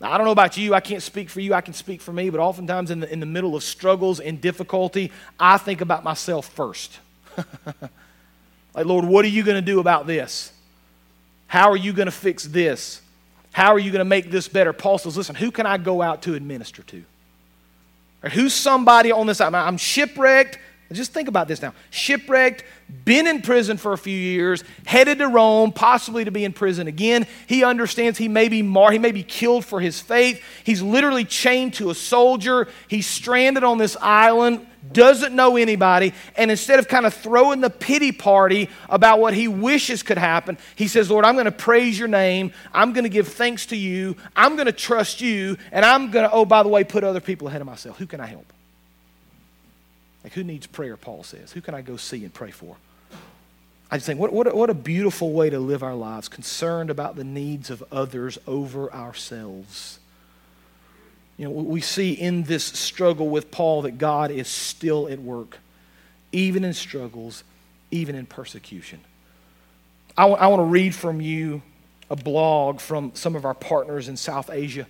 Now, 0.00 0.12
I 0.12 0.18
don't 0.18 0.26
know 0.26 0.32
about 0.32 0.56
you. 0.56 0.74
I 0.74 0.80
can't 0.80 1.02
speak 1.02 1.28
for 1.28 1.40
you. 1.40 1.54
I 1.54 1.60
can 1.60 1.74
speak 1.74 2.00
for 2.00 2.12
me. 2.12 2.30
But 2.30 2.40
oftentimes, 2.40 2.90
in 2.90 3.00
the, 3.00 3.12
in 3.12 3.20
the 3.20 3.26
middle 3.26 3.56
of 3.56 3.62
struggles 3.62 4.20
and 4.20 4.40
difficulty, 4.40 5.10
I 5.38 5.58
think 5.58 5.80
about 5.80 6.04
myself 6.04 6.48
first. 6.48 6.98
like, 8.74 8.86
Lord, 8.86 9.04
what 9.04 9.24
are 9.24 9.28
you 9.28 9.42
going 9.42 9.56
to 9.56 9.62
do 9.62 9.80
about 9.80 10.06
this? 10.06 10.52
How 11.48 11.70
are 11.70 11.76
you 11.76 11.92
going 11.92 12.06
to 12.06 12.12
fix 12.12 12.44
this? 12.44 13.00
How 13.52 13.72
are 13.72 13.78
you 13.78 13.90
going 13.90 14.00
to 14.00 14.04
make 14.04 14.30
this 14.30 14.46
better? 14.46 14.72
Paul 14.72 14.98
says, 14.98 15.16
listen, 15.16 15.34
who 15.34 15.50
can 15.50 15.66
I 15.66 15.78
go 15.78 16.00
out 16.00 16.22
to 16.22 16.34
administer 16.34 16.82
to? 16.82 17.04
Or 18.22 18.30
who's 18.30 18.54
somebody 18.54 19.10
on 19.10 19.26
this? 19.26 19.40
I'm 19.40 19.78
shipwrecked. 19.78 20.58
Just 20.90 21.12
think 21.12 21.28
about 21.28 21.48
this 21.48 21.60
now. 21.60 21.74
Shipwrecked, 21.90 22.64
been 23.04 23.26
in 23.26 23.42
prison 23.42 23.76
for 23.76 23.92
a 23.92 23.98
few 23.98 24.16
years, 24.16 24.64
headed 24.86 25.18
to 25.18 25.28
Rome, 25.28 25.70
possibly 25.70 26.24
to 26.24 26.30
be 26.30 26.46
in 26.46 26.54
prison 26.54 26.86
again. 26.86 27.26
He 27.46 27.62
understands 27.62 28.18
he 28.18 28.28
may 28.28 28.48
be 28.48 28.62
mar- 28.62 28.90
he 28.90 28.98
may 28.98 29.12
be 29.12 29.22
killed 29.22 29.66
for 29.66 29.80
his 29.80 30.00
faith. 30.00 30.42
He's 30.64 30.80
literally 30.80 31.26
chained 31.26 31.74
to 31.74 31.90
a 31.90 31.94
soldier. 31.94 32.68
He's 32.88 33.06
stranded 33.06 33.64
on 33.64 33.76
this 33.76 33.98
island, 34.00 34.66
doesn't 34.90 35.34
know 35.34 35.58
anybody, 35.58 36.14
and 36.36 36.50
instead 36.50 36.78
of 36.78 36.88
kind 36.88 37.04
of 37.04 37.12
throwing 37.12 37.60
the 37.60 37.68
pity 37.68 38.10
party 38.10 38.70
about 38.88 39.20
what 39.20 39.34
he 39.34 39.46
wishes 39.46 40.02
could 40.02 40.16
happen, 40.16 40.56
he 40.74 40.88
says, 40.88 41.10
"Lord, 41.10 41.26
I'm 41.26 41.34
going 41.34 41.44
to 41.44 41.52
praise 41.52 41.98
your 41.98 42.08
name. 42.08 42.52
I'm 42.72 42.94
going 42.94 43.04
to 43.04 43.10
give 43.10 43.28
thanks 43.28 43.66
to 43.66 43.76
you. 43.76 44.16
I'm 44.34 44.56
going 44.56 44.66
to 44.66 44.72
trust 44.72 45.20
you, 45.20 45.58
and 45.70 45.84
I'm 45.84 46.10
going 46.10 46.26
to 46.26 46.32
oh 46.32 46.46
by 46.46 46.62
the 46.62 46.70
way, 46.70 46.82
put 46.82 47.04
other 47.04 47.20
people 47.20 47.48
ahead 47.48 47.60
of 47.60 47.66
myself. 47.66 47.98
Who 47.98 48.06
can 48.06 48.22
I 48.22 48.26
help?" 48.26 48.54
Like, 50.24 50.32
who 50.32 50.44
needs 50.44 50.66
prayer, 50.66 50.96
Paul 50.96 51.22
says? 51.22 51.52
Who 51.52 51.60
can 51.60 51.74
I 51.74 51.80
go 51.80 51.96
see 51.96 52.24
and 52.24 52.34
pray 52.34 52.50
for? 52.50 52.76
I 53.90 53.96
just 53.96 54.06
think, 54.06 54.20
what, 54.20 54.32
what, 54.32 54.54
what 54.54 54.68
a 54.68 54.74
beautiful 54.74 55.32
way 55.32 55.48
to 55.48 55.58
live 55.58 55.82
our 55.82 55.94
lives, 55.94 56.28
concerned 56.28 56.90
about 56.90 57.16
the 57.16 57.24
needs 57.24 57.70
of 57.70 57.82
others 57.90 58.38
over 58.46 58.92
ourselves. 58.92 59.98
You 61.38 61.46
know, 61.46 61.50
we 61.50 61.80
see 61.80 62.12
in 62.12 62.42
this 62.42 62.64
struggle 62.64 63.28
with 63.28 63.50
Paul 63.50 63.82
that 63.82 63.92
God 63.92 64.30
is 64.30 64.48
still 64.48 65.08
at 65.08 65.20
work, 65.20 65.58
even 66.32 66.64
in 66.64 66.74
struggles, 66.74 67.44
even 67.90 68.14
in 68.14 68.26
persecution. 68.26 69.00
I, 70.16 70.22
w- 70.22 70.38
I 70.38 70.48
want 70.48 70.60
to 70.60 70.64
read 70.64 70.94
from 70.94 71.20
you 71.20 71.62
a 72.10 72.16
blog 72.16 72.80
from 72.80 73.12
some 73.14 73.36
of 73.36 73.44
our 73.44 73.54
partners 73.54 74.08
in 74.08 74.16
South 74.16 74.50
Asia. 74.50 74.86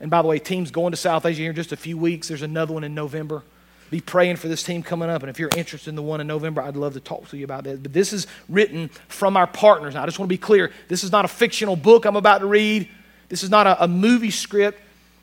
And 0.00 0.10
by 0.10 0.22
the 0.22 0.28
way, 0.28 0.38
team's 0.38 0.70
going 0.70 0.92
to 0.92 0.96
South 0.96 1.26
Asia 1.26 1.42
here 1.42 1.50
in 1.50 1.56
just 1.56 1.72
a 1.72 1.76
few 1.76 1.98
weeks. 1.98 2.28
There's 2.28 2.42
another 2.42 2.72
one 2.72 2.84
in 2.84 2.94
November 2.94 3.42
be 3.90 4.00
praying 4.00 4.36
for 4.36 4.48
this 4.48 4.62
team 4.62 4.82
coming 4.82 5.08
up. 5.08 5.22
And 5.22 5.30
if 5.30 5.38
you're 5.38 5.50
interested 5.56 5.90
in 5.90 5.96
the 5.96 6.02
one 6.02 6.20
in 6.20 6.26
November, 6.26 6.62
I'd 6.62 6.76
love 6.76 6.94
to 6.94 7.00
talk 7.00 7.28
to 7.28 7.36
you 7.36 7.44
about 7.44 7.64
that. 7.64 7.82
But 7.82 7.92
this 7.92 8.12
is 8.12 8.26
written 8.48 8.88
from 9.08 9.36
our 9.36 9.46
partners. 9.46 9.94
Now, 9.94 10.02
I 10.02 10.06
just 10.06 10.18
want 10.18 10.28
to 10.28 10.32
be 10.32 10.38
clear 10.38 10.72
this 10.88 11.04
is 11.04 11.12
not 11.12 11.24
a 11.24 11.28
fictional 11.28 11.76
book 11.76 12.04
I'm 12.04 12.16
about 12.16 12.38
to 12.38 12.46
read, 12.46 12.88
this 13.28 13.42
is 13.42 13.50
not 13.50 13.66
a, 13.66 13.84
a 13.84 13.88
movie 13.88 14.30
script. 14.30 14.80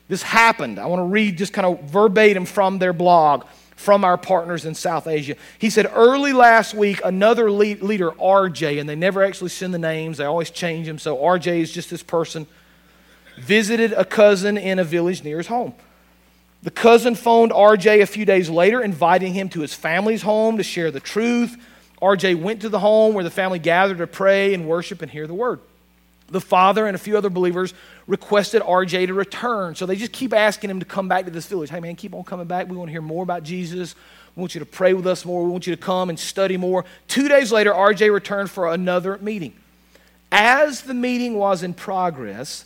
This 0.08 0.22
happened. 0.22 0.78
I 0.78 0.86
want 0.86 1.00
to 1.00 1.06
read 1.06 1.36
just 1.36 1.52
kind 1.52 1.66
of 1.66 1.90
verbatim 1.90 2.44
from 2.44 2.78
their 2.78 2.92
blog 2.92 3.44
from 3.76 4.04
our 4.04 4.16
partners 4.16 4.64
in 4.64 4.74
South 4.74 5.06
Asia. 5.06 5.36
He 5.58 5.70
said, 5.70 5.90
Early 5.92 6.32
last 6.32 6.74
week, 6.74 7.00
another 7.04 7.50
leader, 7.50 8.10
RJ, 8.12 8.80
and 8.80 8.88
they 8.88 8.96
never 8.96 9.22
actually 9.22 9.50
send 9.50 9.74
the 9.74 9.78
names, 9.78 10.16
they 10.16 10.24
always 10.24 10.50
change 10.50 10.86
them. 10.86 10.98
So 10.98 11.16
RJ 11.16 11.60
is 11.60 11.72
just 11.72 11.90
this 11.90 12.02
person, 12.02 12.46
visited 13.38 13.92
a 13.92 14.04
cousin 14.04 14.56
in 14.56 14.78
a 14.78 14.84
village 14.84 15.22
near 15.22 15.38
his 15.38 15.46
home. 15.46 15.74
The 16.66 16.72
cousin 16.72 17.14
phoned 17.14 17.52
RJ 17.52 18.02
a 18.02 18.06
few 18.06 18.24
days 18.24 18.50
later, 18.50 18.82
inviting 18.82 19.32
him 19.32 19.48
to 19.50 19.60
his 19.60 19.72
family's 19.72 20.22
home 20.22 20.56
to 20.56 20.64
share 20.64 20.90
the 20.90 20.98
truth. 20.98 21.56
RJ 22.02 22.42
went 22.42 22.62
to 22.62 22.68
the 22.68 22.80
home 22.80 23.14
where 23.14 23.22
the 23.22 23.30
family 23.30 23.60
gathered 23.60 23.98
to 23.98 24.06
pray 24.08 24.52
and 24.52 24.66
worship 24.66 25.00
and 25.00 25.08
hear 25.08 25.28
the 25.28 25.32
word. 25.32 25.60
The 26.26 26.40
father 26.40 26.88
and 26.88 26.96
a 26.96 26.98
few 26.98 27.16
other 27.16 27.30
believers 27.30 27.72
requested 28.08 28.62
RJ 28.62 29.06
to 29.06 29.14
return. 29.14 29.76
So 29.76 29.86
they 29.86 29.94
just 29.94 30.10
keep 30.10 30.32
asking 30.32 30.70
him 30.70 30.80
to 30.80 30.84
come 30.84 31.06
back 31.06 31.26
to 31.26 31.30
this 31.30 31.46
village. 31.46 31.70
Hey, 31.70 31.78
man, 31.78 31.94
keep 31.94 32.12
on 32.12 32.24
coming 32.24 32.48
back. 32.48 32.66
We 32.66 32.76
want 32.76 32.88
to 32.88 32.92
hear 32.92 33.00
more 33.00 33.22
about 33.22 33.44
Jesus. 33.44 33.94
We 34.34 34.40
want 34.40 34.56
you 34.56 34.58
to 34.58 34.66
pray 34.66 34.92
with 34.92 35.06
us 35.06 35.24
more. 35.24 35.44
We 35.44 35.50
want 35.50 35.68
you 35.68 35.76
to 35.76 35.80
come 35.80 36.08
and 36.08 36.18
study 36.18 36.56
more. 36.56 36.84
Two 37.06 37.28
days 37.28 37.52
later, 37.52 37.72
RJ 37.72 38.12
returned 38.12 38.50
for 38.50 38.72
another 38.72 39.18
meeting. 39.18 39.54
As 40.32 40.82
the 40.82 40.94
meeting 40.94 41.36
was 41.36 41.62
in 41.62 41.74
progress, 41.74 42.64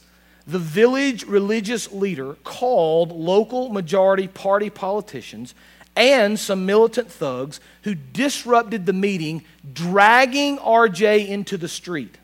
the 0.51 0.59
village 0.59 1.25
religious 1.25 1.93
leader 1.93 2.35
called 2.45 3.13
local 3.13 3.69
majority 3.69 4.27
party 4.27 4.69
politicians 4.69 5.55
and 5.97 6.39
some 6.39 6.67
militant 6.67 7.11
thugs 7.11 7.61
who 7.83 7.95
disrupted 7.95 8.87
the 8.87 8.93
meeting, 8.93 9.45
dragging 9.73 10.59
RJ 10.59 11.29
into 11.29 11.57
the 11.57 11.69
street. 11.69 12.17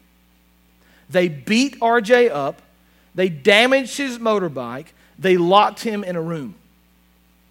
They 1.09 1.29
beat 1.29 1.79
RJ 1.81 2.31
up, 2.31 2.62
they 3.15 3.29
damaged 3.29 3.97
his 3.97 4.19
motorbike, 4.19 4.87
they 5.19 5.37
locked 5.37 5.83
him 5.83 6.03
in 6.03 6.17
a 6.17 6.23
room. 6.23 6.55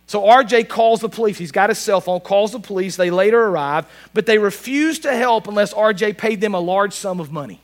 So 0.08 0.22
RJ 0.22 0.70
calls 0.70 1.00
the 1.00 1.10
police. 1.10 1.38
He's 1.38 1.52
got 1.52 1.70
his 1.70 1.80
cell 1.80 2.00
phone, 2.00 2.20
calls 2.20 2.52
the 2.52 2.60
police. 2.60 2.96
They 2.96 3.10
later 3.10 3.42
arrive, 3.42 3.88
but 4.14 4.28
they 4.28 4.38
refuse 4.38 5.00
to 5.00 5.16
help 5.16 5.48
unless 5.48 5.74
RJ 5.74 6.18
paid 6.18 6.42
them 6.42 6.54
a 6.54 6.60
large 6.60 6.94
sum 6.94 7.20
of 7.20 7.32
money. 7.32 7.60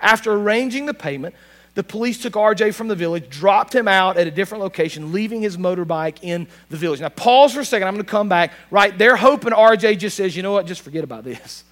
After 0.00 0.32
arranging 0.32 0.86
the 0.86 0.94
payment, 0.94 1.36
the 1.78 1.84
police 1.84 2.20
took 2.20 2.32
RJ 2.32 2.74
from 2.74 2.88
the 2.88 2.96
village, 2.96 3.30
dropped 3.30 3.72
him 3.72 3.86
out 3.86 4.16
at 4.16 4.26
a 4.26 4.32
different 4.32 4.64
location, 4.64 5.12
leaving 5.12 5.40
his 5.40 5.56
motorbike 5.56 6.16
in 6.22 6.48
the 6.70 6.76
village. 6.76 7.00
Now, 7.00 7.08
pause 7.08 7.54
for 7.54 7.60
a 7.60 7.64
second. 7.64 7.86
I'm 7.86 7.94
going 7.94 8.04
to 8.04 8.10
come 8.10 8.28
back. 8.28 8.50
Right? 8.72 8.98
They're 8.98 9.14
hoping 9.14 9.52
RJ 9.52 9.98
just 9.98 10.16
says, 10.16 10.36
you 10.36 10.42
know 10.42 10.50
what, 10.50 10.66
just 10.66 10.80
forget 10.80 11.04
about 11.04 11.22
this. 11.22 11.62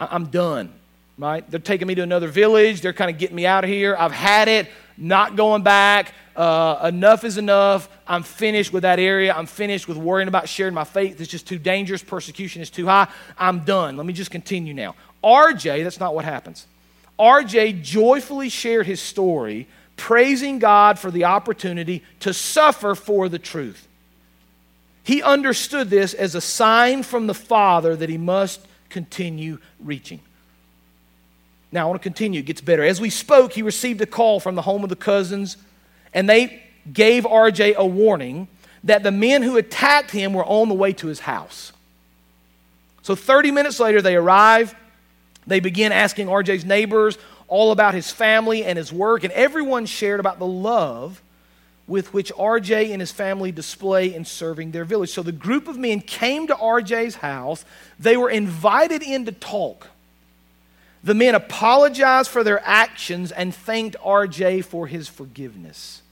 I'm 0.00 0.28
done. 0.28 0.72
Right? 1.18 1.44
They're 1.50 1.60
taking 1.60 1.86
me 1.86 1.94
to 1.96 2.02
another 2.02 2.28
village. 2.28 2.80
They're 2.80 2.94
kind 2.94 3.10
of 3.10 3.18
getting 3.18 3.36
me 3.36 3.44
out 3.44 3.62
of 3.62 3.68
here. 3.68 3.94
I've 3.94 4.10
had 4.10 4.48
it, 4.48 4.70
not 4.96 5.36
going 5.36 5.62
back. 5.64 6.14
Uh, 6.34 6.88
enough 6.88 7.22
is 7.22 7.36
enough. 7.36 7.90
I'm 8.06 8.22
finished 8.22 8.72
with 8.72 8.84
that 8.84 8.98
area. 8.98 9.34
I'm 9.34 9.44
finished 9.44 9.86
with 9.86 9.98
worrying 9.98 10.28
about 10.28 10.48
sharing 10.48 10.72
my 10.72 10.84
faith. 10.84 11.20
It's 11.20 11.30
just 11.30 11.46
too 11.46 11.58
dangerous. 11.58 12.02
Persecution 12.02 12.62
is 12.62 12.70
too 12.70 12.86
high. 12.86 13.06
I'm 13.36 13.66
done. 13.66 13.98
Let 13.98 14.06
me 14.06 14.14
just 14.14 14.30
continue 14.30 14.72
now. 14.72 14.94
RJ, 15.22 15.84
that's 15.84 16.00
not 16.00 16.14
what 16.14 16.24
happens. 16.24 16.66
RJ 17.20 17.82
joyfully 17.82 18.48
shared 18.48 18.86
his 18.86 19.00
story, 19.00 19.68
praising 19.96 20.58
God 20.58 20.98
for 20.98 21.10
the 21.10 21.24
opportunity 21.24 22.02
to 22.20 22.32
suffer 22.32 22.94
for 22.94 23.28
the 23.28 23.38
truth. 23.38 23.86
He 25.04 25.22
understood 25.22 25.90
this 25.90 26.14
as 26.14 26.34
a 26.34 26.40
sign 26.40 27.02
from 27.02 27.26
the 27.26 27.34
Father 27.34 27.94
that 27.96 28.08
he 28.08 28.18
must 28.18 28.60
continue 28.88 29.58
reaching. 29.78 30.20
Now, 31.72 31.82
I 31.82 31.90
want 31.90 32.00
to 32.00 32.02
continue. 32.02 32.40
It 32.40 32.46
gets 32.46 32.60
better. 32.60 32.82
As 32.82 33.00
we 33.00 33.10
spoke, 33.10 33.52
he 33.52 33.62
received 33.62 34.00
a 34.00 34.06
call 34.06 34.40
from 34.40 34.54
the 34.54 34.62
home 34.62 34.82
of 34.82 34.88
the 34.88 34.96
cousins, 34.96 35.56
and 36.12 36.28
they 36.28 36.62
gave 36.92 37.24
RJ 37.24 37.76
a 37.76 37.86
warning 37.86 38.48
that 38.84 39.02
the 39.02 39.12
men 39.12 39.42
who 39.42 39.56
attacked 39.56 40.10
him 40.10 40.32
were 40.32 40.44
on 40.44 40.68
the 40.68 40.74
way 40.74 40.92
to 40.94 41.06
his 41.06 41.20
house. 41.20 41.72
So, 43.02 43.14
30 43.14 43.50
minutes 43.50 43.78
later, 43.78 44.02
they 44.02 44.16
arrive. 44.16 44.74
They 45.50 45.58
begin 45.58 45.90
asking 45.90 46.28
RJ's 46.28 46.64
neighbors 46.64 47.18
all 47.48 47.72
about 47.72 47.92
his 47.92 48.08
family 48.08 48.64
and 48.64 48.78
his 48.78 48.92
work, 48.92 49.24
and 49.24 49.32
everyone 49.32 49.84
shared 49.84 50.20
about 50.20 50.38
the 50.38 50.46
love 50.46 51.20
with 51.88 52.14
which 52.14 52.32
RJ 52.34 52.92
and 52.92 53.00
his 53.00 53.10
family 53.10 53.50
display 53.50 54.14
in 54.14 54.24
serving 54.24 54.70
their 54.70 54.84
village. 54.84 55.10
So 55.10 55.24
the 55.24 55.32
group 55.32 55.66
of 55.66 55.76
men 55.76 56.02
came 56.02 56.46
to 56.46 56.54
RJ's 56.54 57.16
house. 57.16 57.64
They 57.98 58.16
were 58.16 58.30
invited 58.30 59.02
in 59.02 59.24
to 59.24 59.32
talk. 59.32 59.88
The 61.02 61.14
men 61.14 61.34
apologized 61.34 62.30
for 62.30 62.44
their 62.44 62.62
actions 62.64 63.32
and 63.32 63.52
thanked 63.52 63.96
RJ 64.04 64.64
for 64.64 64.86
his 64.86 65.08
forgiveness. 65.08 66.02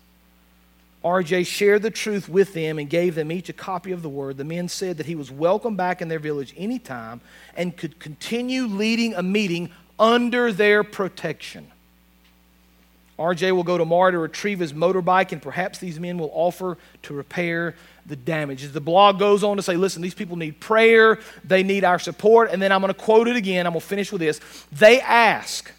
RJ 1.08 1.46
shared 1.46 1.82
the 1.82 1.90
truth 1.90 2.28
with 2.28 2.52
them 2.52 2.78
and 2.78 2.88
gave 2.88 3.14
them 3.14 3.32
each 3.32 3.48
a 3.48 3.54
copy 3.54 3.92
of 3.92 4.02
the 4.02 4.08
word. 4.08 4.36
The 4.36 4.44
men 4.44 4.68
said 4.68 4.98
that 4.98 5.06
he 5.06 5.14
was 5.14 5.30
welcome 5.30 5.74
back 5.74 6.02
in 6.02 6.08
their 6.08 6.18
village 6.18 6.52
anytime 6.56 7.22
and 7.56 7.76
could 7.76 7.98
continue 7.98 8.66
leading 8.66 9.14
a 9.14 9.22
meeting 9.22 9.70
under 9.98 10.52
their 10.52 10.84
protection. 10.84 11.70
RJ 13.18 13.52
will 13.52 13.64
go 13.64 13.78
tomorrow 13.78 14.12
to 14.12 14.18
retrieve 14.18 14.60
his 14.60 14.72
motorbike, 14.72 15.32
and 15.32 15.42
perhaps 15.42 15.78
these 15.78 15.98
men 15.98 16.18
will 16.18 16.30
offer 16.32 16.78
to 17.02 17.14
repair 17.14 17.74
the 18.06 18.14
damages. 18.14 18.72
The 18.72 18.80
blog 18.80 19.18
goes 19.18 19.42
on 19.42 19.56
to 19.56 19.62
say, 19.62 19.76
listen, 19.76 20.02
these 20.02 20.14
people 20.14 20.36
need 20.36 20.60
prayer, 20.60 21.18
they 21.42 21.62
need 21.62 21.84
our 21.84 21.98
support. 21.98 22.50
And 22.52 22.60
then 22.62 22.70
I'm 22.70 22.80
going 22.80 22.92
to 22.92 22.98
quote 22.98 23.28
it 23.28 23.34
again. 23.34 23.66
I'm 23.66 23.72
going 23.72 23.80
to 23.80 23.86
finish 23.86 24.12
with 24.12 24.20
this. 24.20 24.40
They 24.70 25.00
ask 25.00 25.72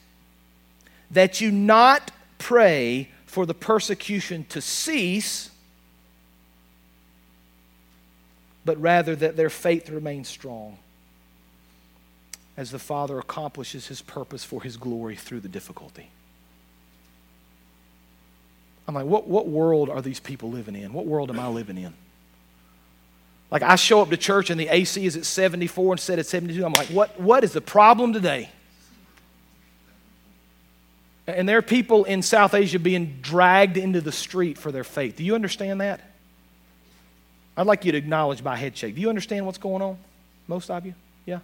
that 1.12 1.40
you 1.40 1.52
not 1.52 2.12
pray 2.40 3.10
for 3.40 3.46
the 3.46 3.54
persecution 3.54 4.46
to 4.50 4.60
cease, 4.60 5.50
but 8.66 8.78
rather 8.82 9.16
that 9.16 9.38
their 9.38 9.50
faith 9.50 9.90
remains 9.90 10.28
strong 10.28 10.78
as 12.58 12.70
the 12.70 12.80
Father 12.80 13.18
accomplishes 13.18 13.88
his 13.88 14.02
purpose 14.02 14.44
for 14.44 14.62
his 14.62 14.76
glory 14.76 15.16
through 15.16 15.40
the 15.40 15.48
difficulty. 15.48 16.10
I'm 18.90 18.94
like, 18.94 19.06
what, 19.06 19.26
what 19.26 19.48
world 19.48 19.90
are 19.90 20.02
these 20.02 20.20
people 20.20 20.52
living 20.52 20.76
in? 20.76 20.92
What 20.92 21.06
world 21.06 21.30
am 21.30 21.40
I 21.40 21.48
living 21.48 21.78
in? 21.78 21.94
Like, 23.52 23.62
I 23.62 23.78
show 23.78 24.02
up 24.02 24.10
to 24.10 24.18
church 24.18 24.50
and 24.50 24.60
the 24.60 24.68
AC 24.68 25.06
is 25.06 25.16
at 25.16 25.24
74 25.24 25.94
instead 25.94 26.20
of 26.20 26.26
72. 26.26 26.66
I'm 26.66 26.74
like, 26.74 26.90
what, 26.90 27.18
what 27.18 27.46
is 27.46 27.54
the 27.54 27.62
problem 27.62 28.12
today? 28.12 28.50
And 31.36 31.48
there 31.48 31.58
are 31.58 31.64
people 31.64 32.06
in 32.06 32.22
South 32.22 32.54
Asia 32.54 32.80
being 32.80 33.20
dragged 33.22 33.78
into 33.78 34.02
the 34.02 34.12
street 34.12 34.58
for 34.58 34.72
their 34.72 34.84
faith. 34.84 35.16
Do 35.18 35.24
you 35.24 35.36
understand 35.36 35.82
that? 35.82 36.02
I'd 37.58 37.68
like 37.68 37.84
you 37.84 37.92
to 37.92 37.98
acknowledge 37.98 38.44
by 38.44 38.56
head 38.56 38.78
shake. 38.78 38.96
Do 38.96 39.02
you 39.02 39.10
understand 39.10 39.46
what's 39.46 39.58
going 39.58 39.82
on? 39.82 39.98
Most 40.48 40.70
of 40.72 40.86
you? 40.86 40.94
Yeah? 41.26 41.40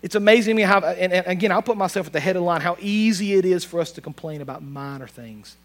It's 0.00 0.14
amazing 0.14 0.54
me 0.54 0.62
how, 0.62 0.80
and, 0.80 1.12
and 1.12 1.26
again, 1.26 1.50
I'll 1.50 1.62
put 1.62 1.76
myself 1.76 2.06
at 2.06 2.12
the 2.12 2.20
head 2.20 2.36
of 2.36 2.42
the 2.42 2.46
line, 2.46 2.60
how 2.60 2.76
easy 2.80 3.34
it 3.34 3.44
is 3.44 3.64
for 3.64 3.80
us 3.80 3.90
to 3.92 4.00
complain 4.00 4.42
about 4.42 4.62
minor 4.62 5.08
things. 5.08 5.56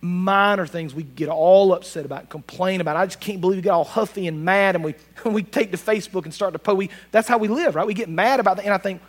Minor 0.00 0.66
things 0.66 0.94
we 0.94 1.04
get 1.04 1.28
all 1.28 1.72
upset 1.72 2.04
about, 2.04 2.28
complain 2.28 2.80
about. 2.80 2.96
I 2.96 3.06
just 3.06 3.20
can't 3.20 3.40
believe 3.40 3.56
we 3.56 3.62
get 3.62 3.70
all 3.70 3.84
huffy 3.84 4.26
and 4.26 4.44
mad, 4.44 4.74
and 4.74 4.84
we, 4.84 4.96
we 5.24 5.42
take 5.42 5.70
to 5.70 5.78
Facebook 5.78 6.24
and 6.24 6.34
start 6.34 6.52
to 6.52 6.58
post. 6.58 6.76
We, 6.76 6.90
that's 7.10 7.28
how 7.28 7.38
we 7.38 7.48
live, 7.48 7.74
right? 7.74 7.86
We 7.86 7.94
get 7.94 8.08
mad 8.08 8.40
about 8.40 8.56
that, 8.56 8.64
and 8.64 8.74
I 8.74 8.78
think, 8.78 9.00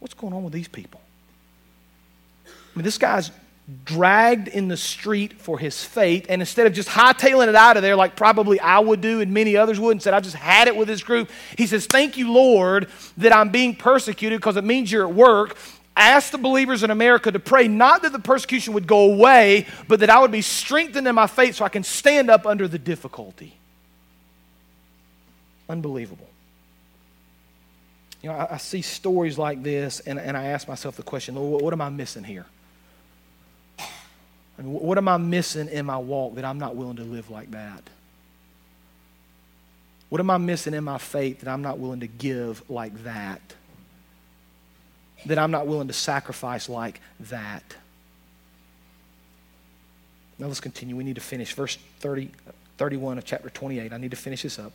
what's 0.00 0.14
going 0.14 0.32
on 0.32 0.42
with 0.42 0.52
these 0.52 0.68
people? 0.68 1.00
I 2.74 2.78
mean, 2.78 2.84
this 2.84 2.98
guy's 2.98 3.30
dragged 3.84 4.48
in 4.48 4.68
the 4.68 4.76
street 4.76 5.40
for 5.40 5.58
his 5.58 5.84
faith, 5.84 6.26
and 6.28 6.40
instead 6.40 6.66
of 6.66 6.72
just 6.72 6.88
hightailing 6.88 7.48
it 7.48 7.54
out 7.54 7.76
of 7.76 7.82
there 7.82 7.96
like 7.96 8.16
probably 8.16 8.58
I 8.60 8.78
would 8.78 9.00
do 9.00 9.20
and 9.20 9.32
many 9.34 9.56
others 9.56 9.78
would, 9.78 9.92
and 9.92 10.02
said, 10.02 10.14
I 10.14 10.20
just 10.20 10.36
had 10.36 10.68
it 10.68 10.76
with 10.76 10.88
this 10.88 11.02
group, 11.02 11.30
he 11.56 11.66
says, 11.66 11.86
Thank 11.86 12.16
you, 12.16 12.32
Lord, 12.32 12.88
that 13.18 13.34
I'm 13.34 13.50
being 13.50 13.74
persecuted 13.74 14.40
because 14.40 14.56
it 14.56 14.64
means 14.64 14.90
you're 14.90 15.06
at 15.06 15.14
work. 15.14 15.56
Ask 15.96 16.30
the 16.30 16.38
believers 16.38 16.84
in 16.84 16.90
America 16.90 17.30
to 17.30 17.40
pray 17.40 17.66
not 17.66 18.02
that 18.02 18.12
the 18.12 18.20
persecution 18.20 18.72
would 18.74 18.86
go 18.86 19.12
away, 19.12 19.66
but 19.88 20.00
that 20.00 20.10
I 20.10 20.20
would 20.20 20.30
be 20.30 20.42
strengthened 20.42 21.08
in 21.08 21.14
my 21.14 21.26
faith 21.26 21.56
so 21.56 21.64
I 21.64 21.68
can 21.68 21.82
stand 21.82 22.30
up 22.30 22.46
under 22.46 22.68
the 22.68 22.78
difficulty. 22.78 23.54
Unbelievable. 25.68 26.28
You 28.22 28.30
know, 28.30 28.36
I, 28.36 28.54
I 28.54 28.56
see 28.58 28.80
stories 28.80 29.36
like 29.36 29.62
this, 29.62 30.00
and, 30.00 30.18
and 30.18 30.36
I 30.36 30.46
ask 30.46 30.68
myself 30.68 30.96
the 30.96 31.02
question, 31.02 31.34
Lord, 31.34 31.52
what, 31.52 31.62
what 31.62 31.72
am 31.72 31.80
I 31.80 31.88
missing 31.90 32.24
here? 32.24 32.46
I 34.58 34.62
mean, 34.62 34.72
what 34.72 34.98
am 34.98 35.08
I 35.08 35.16
missing 35.18 35.68
in 35.68 35.86
my 35.86 35.98
walk 35.98 36.34
that 36.34 36.44
I'm 36.44 36.58
not 36.58 36.74
willing 36.74 36.96
to 36.96 37.04
live 37.04 37.30
like 37.30 37.52
that? 37.52 37.82
What 40.08 40.20
am 40.20 40.30
I 40.30 40.38
missing 40.38 40.74
in 40.74 40.84
my 40.84 40.98
faith 40.98 41.40
that 41.40 41.48
I'm 41.48 41.62
not 41.62 41.78
willing 41.78 42.00
to 42.00 42.06
give 42.06 42.68
like 42.68 43.04
that? 43.04 43.40
That 45.26 45.38
I'm 45.38 45.50
not 45.50 45.66
willing 45.66 45.88
to 45.88 45.94
sacrifice 45.94 46.68
like 46.68 47.00
that? 47.20 47.62
Now 50.38 50.46
let's 50.46 50.60
continue. 50.60 50.96
We 50.96 51.04
need 51.04 51.16
to 51.16 51.20
finish. 51.20 51.52
Verse 51.52 51.76
30, 52.00 52.30
31 52.78 53.18
of 53.18 53.24
chapter 53.24 53.50
28. 53.50 53.92
I 53.92 53.96
need 53.98 54.12
to 54.12 54.16
finish 54.16 54.42
this 54.42 54.58
up. 54.58 54.72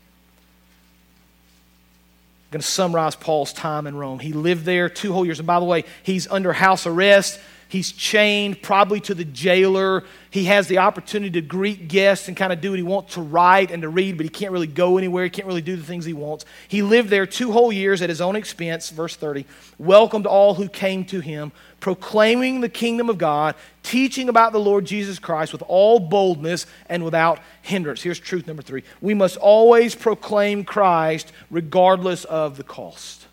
I'm 2.47 2.51
going 2.51 2.61
to 2.61 2.67
summarize 2.67 3.15
Paul's 3.15 3.53
time 3.53 3.87
in 3.87 3.95
Rome. 3.95 4.19
He 4.19 4.33
lived 4.33 4.65
there 4.65 4.87
two 4.87 5.13
whole 5.13 5.25
years. 5.25 5.39
And 5.39 5.47
by 5.47 5.59
the 5.59 5.65
way, 5.65 5.85
he's 6.03 6.27
under 6.27 6.53
house 6.53 6.85
arrest. 6.85 7.39
He's 7.73 7.91
chained 7.91 8.61
probably 8.61 8.99
to 8.99 9.15
the 9.15 9.25
jailer. 9.25 10.03
He 10.29 10.45
has 10.45 10.67
the 10.67 10.77
opportunity 10.77 11.31
to 11.31 11.41
greet 11.41 11.87
guests 11.87 12.27
and 12.27 12.37
kind 12.37 12.53
of 12.53 12.61
do 12.61 12.69
what 12.69 12.77
he 12.77 12.83
wants 12.83 13.15
to 13.15 13.21
write 13.23 13.71
and 13.71 13.81
to 13.81 13.89
read, 13.89 14.15
but 14.15 14.27
he 14.27 14.29
can't 14.29 14.51
really 14.51 14.67
go 14.67 14.99
anywhere. 14.99 15.23
He 15.23 15.31
can't 15.31 15.47
really 15.47 15.63
do 15.63 15.75
the 15.75 15.81
things 15.81 16.05
he 16.05 16.13
wants. 16.13 16.45
He 16.67 16.83
lived 16.83 17.09
there 17.09 17.25
two 17.25 17.51
whole 17.51 17.73
years 17.73 18.03
at 18.03 18.09
his 18.09 18.21
own 18.21 18.35
expense, 18.35 18.91
verse 18.91 19.15
30. 19.15 19.47
Welcomed 19.79 20.27
all 20.27 20.53
who 20.53 20.69
came 20.69 21.03
to 21.05 21.19
him, 21.19 21.51
proclaiming 21.79 22.61
the 22.61 22.69
kingdom 22.69 23.09
of 23.09 23.17
God, 23.17 23.55
teaching 23.81 24.29
about 24.29 24.51
the 24.51 24.59
Lord 24.59 24.85
Jesus 24.85 25.17
Christ 25.17 25.51
with 25.51 25.63
all 25.67 25.99
boldness 25.99 26.67
and 26.85 27.03
without 27.03 27.39
hindrance. 27.63 28.03
Here's 28.03 28.19
truth 28.19 28.45
number 28.45 28.61
three 28.61 28.83
we 29.01 29.15
must 29.15 29.35
always 29.37 29.95
proclaim 29.95 30.63
Christ 30.63 31.31
regardless 31.49 32.23
of 32.25 32.55
the 32.55 32.63
cost. 32.63 33.25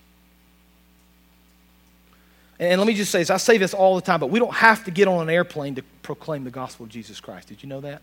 And 2.61 2.79
let 2.79 2.87
me 2.87 2.93
just 2.93 3.11
say 3.11 3.21
this 3.21 3.31
I 3.31 3.39
say 3.39 3.57
this 3.57 3.73
all 3.73 3.97
the 3.97 4.03
time, 4.03 4.21
but 4.21 4.29
we 4.29 4.39
don't 4.39 4.55
have 4.55 4.85
to 4.85 4.91
get 4.91 5.09
on 5.09 5.23
an 5.23 5.31
airplane 5.35 5.75
to 5.77 5.83
proclaim 6.03 6.45
the 6.45 6.51
gospel 6.51 6.85
of 6.85 6.91
Jesus 6.91 7.19
Christ. 7.19 7.49
Did 7.49 7.63
you 7.63 7.69
know 7.71 7.81
that? 7.81 8.03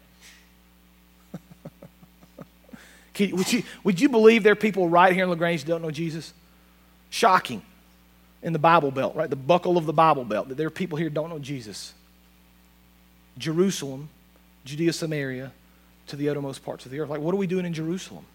would, 3.20 3.54
you, 3.54 3.64
would 3.84 4.02
you 4.02 4.10
believe 4.10 4.42
there 4.42 4.54
are 4.54 4.56
people 4.56 4.90
right 4.90 5.14
here 5.14 5.26
in 5.26 5.30
LaGrange 5.30 5.62
who 5.62 5.68
don't 5.68 5.84
know 5.84 5.92
Jesus? 5.92 6.34
Shocking 7.12 7.62
in 8.42 8.52
the 8.52 8.60
Bible 8.60 8.90
Belt, 8.90 9.16
right? 9.16 9.30
The 9.30 9.36
buckle 9.36 9.78
of 9.78 9.86
the 9.86 9.94
Bible 9.94 10.26
Belt, 10.26 10.50
that 10.50 10.56
there 10.56 10.68
are 10.68 10.72
people 10.72 10.98
here 10.98 11.12
don't 11.12 11.30
know 11.30 11.40
Jesus. 11.40 11.94
Jerusalem, 13.38 14.10
Judea, 14.66 14.92
Samaria, 14.92 15.52
to 16.08 16.16
the 16.16 16.30
uttermost 16.30 16.66
parts 16.66 16.84
of 16.86 16.92
the 16.92 17.00
earth. 17.00 17.10
Like, 17.10 17.22
what 17.22 17.32
are 17.32 17.38
we 17.38 17.48
doing 17.48 17.66
in 17.66 17.74
Jerusalem? 17.74 18.26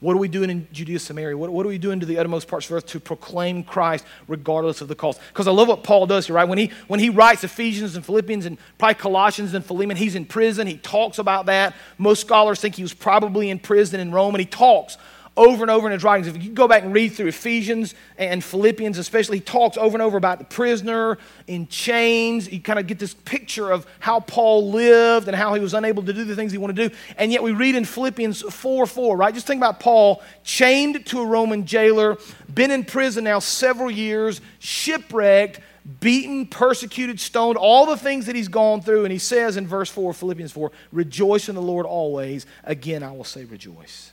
What 0.00 0.14
are 0.14 0.18
we 0.18 0.28
doing 0.28 0.50
in 0.50 0.68
Judea, 0.72 0.98
Samaria? 0.98 1.38
What, 1.38 1.50
what 1.50 1.64
are 1.64 1.70
we 1.70 1.78
doing 1.78 2.00
to 2.00 2.06
the 2.06 2.18
uttermost 2.18 2.48
parts 2.48 2.66
of 2.66 2.72
earth 2.72 2.86
to 2.86 3.00
proclaim 3.00 3.64
Christ 3.64 4.04
regardless 4.28 4.82
of 4.82 4.88
the 4.88 4.94
cost? 4.94 5.20
Because 5.28 5.48
I 5.48 5.52
love 5.52 5.68
what 5.68 5.84
Paul 5.84 6.06
does 6.06 6.26
here, 6.26 6.36
right? 6.36 6.46
When 6.46 6.58
he, 6.58 6.70
when 6.86 7.00
he 7.00 7.08
writes 7.08 7.44
Ephesians 7.44 7.96
and 7.96 8.04
Philippians 8.04 8.44
and 8.44 8.58
probably 8.76 8.94
Colossians 8.96 9.54
and 9.54 9.64
Philemon, 9.64 9.96
he's 9.96 10.14
in 10.14 10.26
prison. 10.26 10.66
He 10.66 10.76
talks 10.76 11.18
about 11.18 11.46
that. 11.46 11.74
Most 11.96 12.20
scholars 12.20 12.60
think 12.60 12.74
he 12.74 12.82
was 12.82 12.92
probably 12.92 13.48
in 13.48 13.58
prison 13.58 13.98
in 13.98 14.12
Rome, 14.12 14.34
and 14.34 14.40
he 14.40 14.46
talks 14.46 14.98
over 15.36 15.62
and 15.62 15.70
over 15.70 15.86
in 15.86 15.92
his 15.92 16.02
writings. 16.02 16.26
If 16.34 16.42
you 16.42 16.50
go 16.50 16.66
back 16.66 16.82
and 16.82 16.94
read 16.94 17.08
through 17.10 17.26
Ephesians 17.26 17.94
and 18.16 18.42
Philippians, 18.42 18.96
especially, 18.96 19.38
he 19.38 19.44
talks 19.44 19.76
over 19.76 19.94
and 19.94 20.02
over 20.02 20.16
about 20.16 20.38
the 20.38 20.44
prisoner 20.44 21.18
in 21.46 21.68
chains. 21.68 22.50
You 22.50 22.60
kind 22.60 22.78
of 22.78 22.86
get 22.86 22.98
this 22.98 23.14
picture 23.14 23.70
of 23.70 23.86
how 24.00 24.20
Paul 24.20 24.70
lived 24.70 25.28
and 25.28 25.36
how 25.36 25.54
he 25.54 25.60
was 25.60 25.74
unable 25.74 26.02
to 26.04 26.12
do 26.12 26.24
the 26.24 26.34
things 26.34 26.52
he 26.52 26.58
wanted 26.58 26.76
to 26.76 26.88
do. 26.88 26.94
And 27.18 27.30
yet 27.30 27.42
we 27.42 27.52
read 27.52 27.74
in 27.74 27.84
Philippians 27.84 28.42
4 28.42 28.86
4, 28.86 29.16
right? 29.16 29.34
Just 29.34 29.46
think 29.46 29.58
about 29.58 29.80
Paul 29.80 30.22
chained 30.42 31.04
to 31.06 31.20
a 31.20 31.26
Roman 31.26 31.66
jailer, 31.66 32.16
been 32.52 32.70
in 32.70 32.84
prison 32.84 33.24
now 33.24 33.38
several 33.38 33.90
years, 33.90 34.40
shipwrecked, 34.58 35.60
beaten, 36.00 36.46
persecuted, 36.46 37.20
stoned, 37.20 37.56
all 37.56 37.86
the 37.86 37.96
things 37.96 38.26
that 38.26 38.34
he's 38.34 38.48
gone 38.48 38.80
through. 38.80 39.04
And 39.04 39.12
he 39.12 39.18
says 39.18 39.56
in 39.56 39.66
verse 39.66 39.90
4, 39.90 40.14
Philippians 40.14 40.52
4, 40.52 40.72
rejoice 40.92 41.48
in 41.48 41.54
the 41.54 41.62
Lord 41.62 41.86
always. 41.86 42.46
Again, 42.64 43.02
I 43.02 43.12
will 43.12 43.24
say 43.24 43.44
rejoice. 43.44 44.12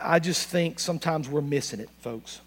I 0.00 0.18
just 0.18 0.48
think 0.48 0.78
sometimes 0.78 1.28
we're 1.28 1.40
missing 1.40 1.80
it, 1.80 1.90
folks. 2.00 2.40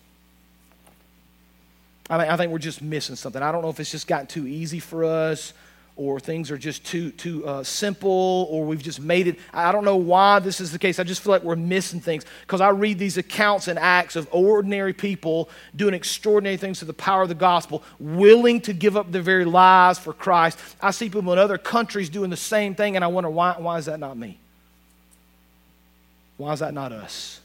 I, 2.10 2.18
mean, 2.18 2.28
I 2.28 2.38
think 2.38 2.52
we're 2.52 2.60
just 2.60 2.82
missing 2.82 3.16
something. 3.16 3.42
I 3.42 3.52
don't 3.52 3.62
know 3.62 3.70
if 3.70 3.80
it's 3.80 3.92
just 3.92 4.08
gotten 4.08 4.28
too 4.28 4.48
easy 4.48 4.80
for 4.80 5.06
us 5.06 5.54
or 5.96 6.20
things 6.20 6.50
are 6.52 6.58
just 6.58 6.86
too, 6.86 7.12
too 7.12 7.46
uh, 7.46 7.64
simple 7.64 8.48
or 8.50 8.66
we've 8.66 8.82
just 8.82 9.00
made 9.00 9.28
it. 9.28 9.38
I 9.54 9.72
don't 9.72 9.86
know 9.86 9.98
why 9.98 10.40
this 10.40 10.60
is 10.62 10.72
the 10.72 10.80
case. 10.80 11.00
I 11.00 11.04
just 11.04 11.22
feel 11.22 11.32
like 11.32 11.44
we're 11.44 11.56
missing 11.56 12.00
things 12.00 12.26
because 12.42 12.62
I 12.62 12.70
read 12.70 12.98
these 12.98 13.18
accounts 13.18 13.68
and 13.68 13.78
acts 13.78 14.16
of 14.16 14.28
ordinary 14.32 14.94
people 14.94 15.50
doing 15.76 15.94
extraordinary 15.94 16.58
things 16.58 16.80
to 16.80 16.86
the 16.86 16.94
power 16.94 17.22
of 17.22 17.30
the 17.30 17.36
gospel, 17.36 17.84
willing 18.00 18.62
to 18.62 18.74
give 18.74 18.98
up 18.98 19.12
their 19.12 19.22
very 19.22 19.46
lives 19.46 20.00
for 20.00 20.14
Christ. 20.14 20.58
I 20.82 20.92
see 20.92 21.10
people 21.10 21.34
in 21.34 21.40
other 21.40 21.58
countries 21.58 22.10
doing 22.10 22.30
the 22.30 22.38
same 22.38 22.74
thing 22.74 22.96
and 22.96 23.06
I 23.06 23.08
wonder 23.08 23.30
why, 23.30 23.56
why 23.58 23.78
is 23.78 23.86
that 23.86 24.00
not 24.00 24.18
me? 24.18 24.40
Why 26.38 26.54
is 26.54 26.62
that 26.62 26.74
not 26.74 26.92
us? 26.92 27.41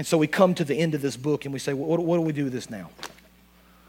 And 0.00 0.06
so 0.06 0.16
we 0.16 0.28
come 0.28 0.54
to 0.54 0.64
the 0.64 0.74
end 0.74 0.94
of 0.94 1.02
this 1.02 1.14
book 1.14 1.44
and 1.44 1.52
we 1.52 1.58
say, 1.58 1.74
what, 1.74 2.00
what 2.00 2.16
do 2.16 2.22
we 2.22 2.32
do 2.32 2.44
with 2.44 2.54
this 2.54 2.70
now? 2.70 2.88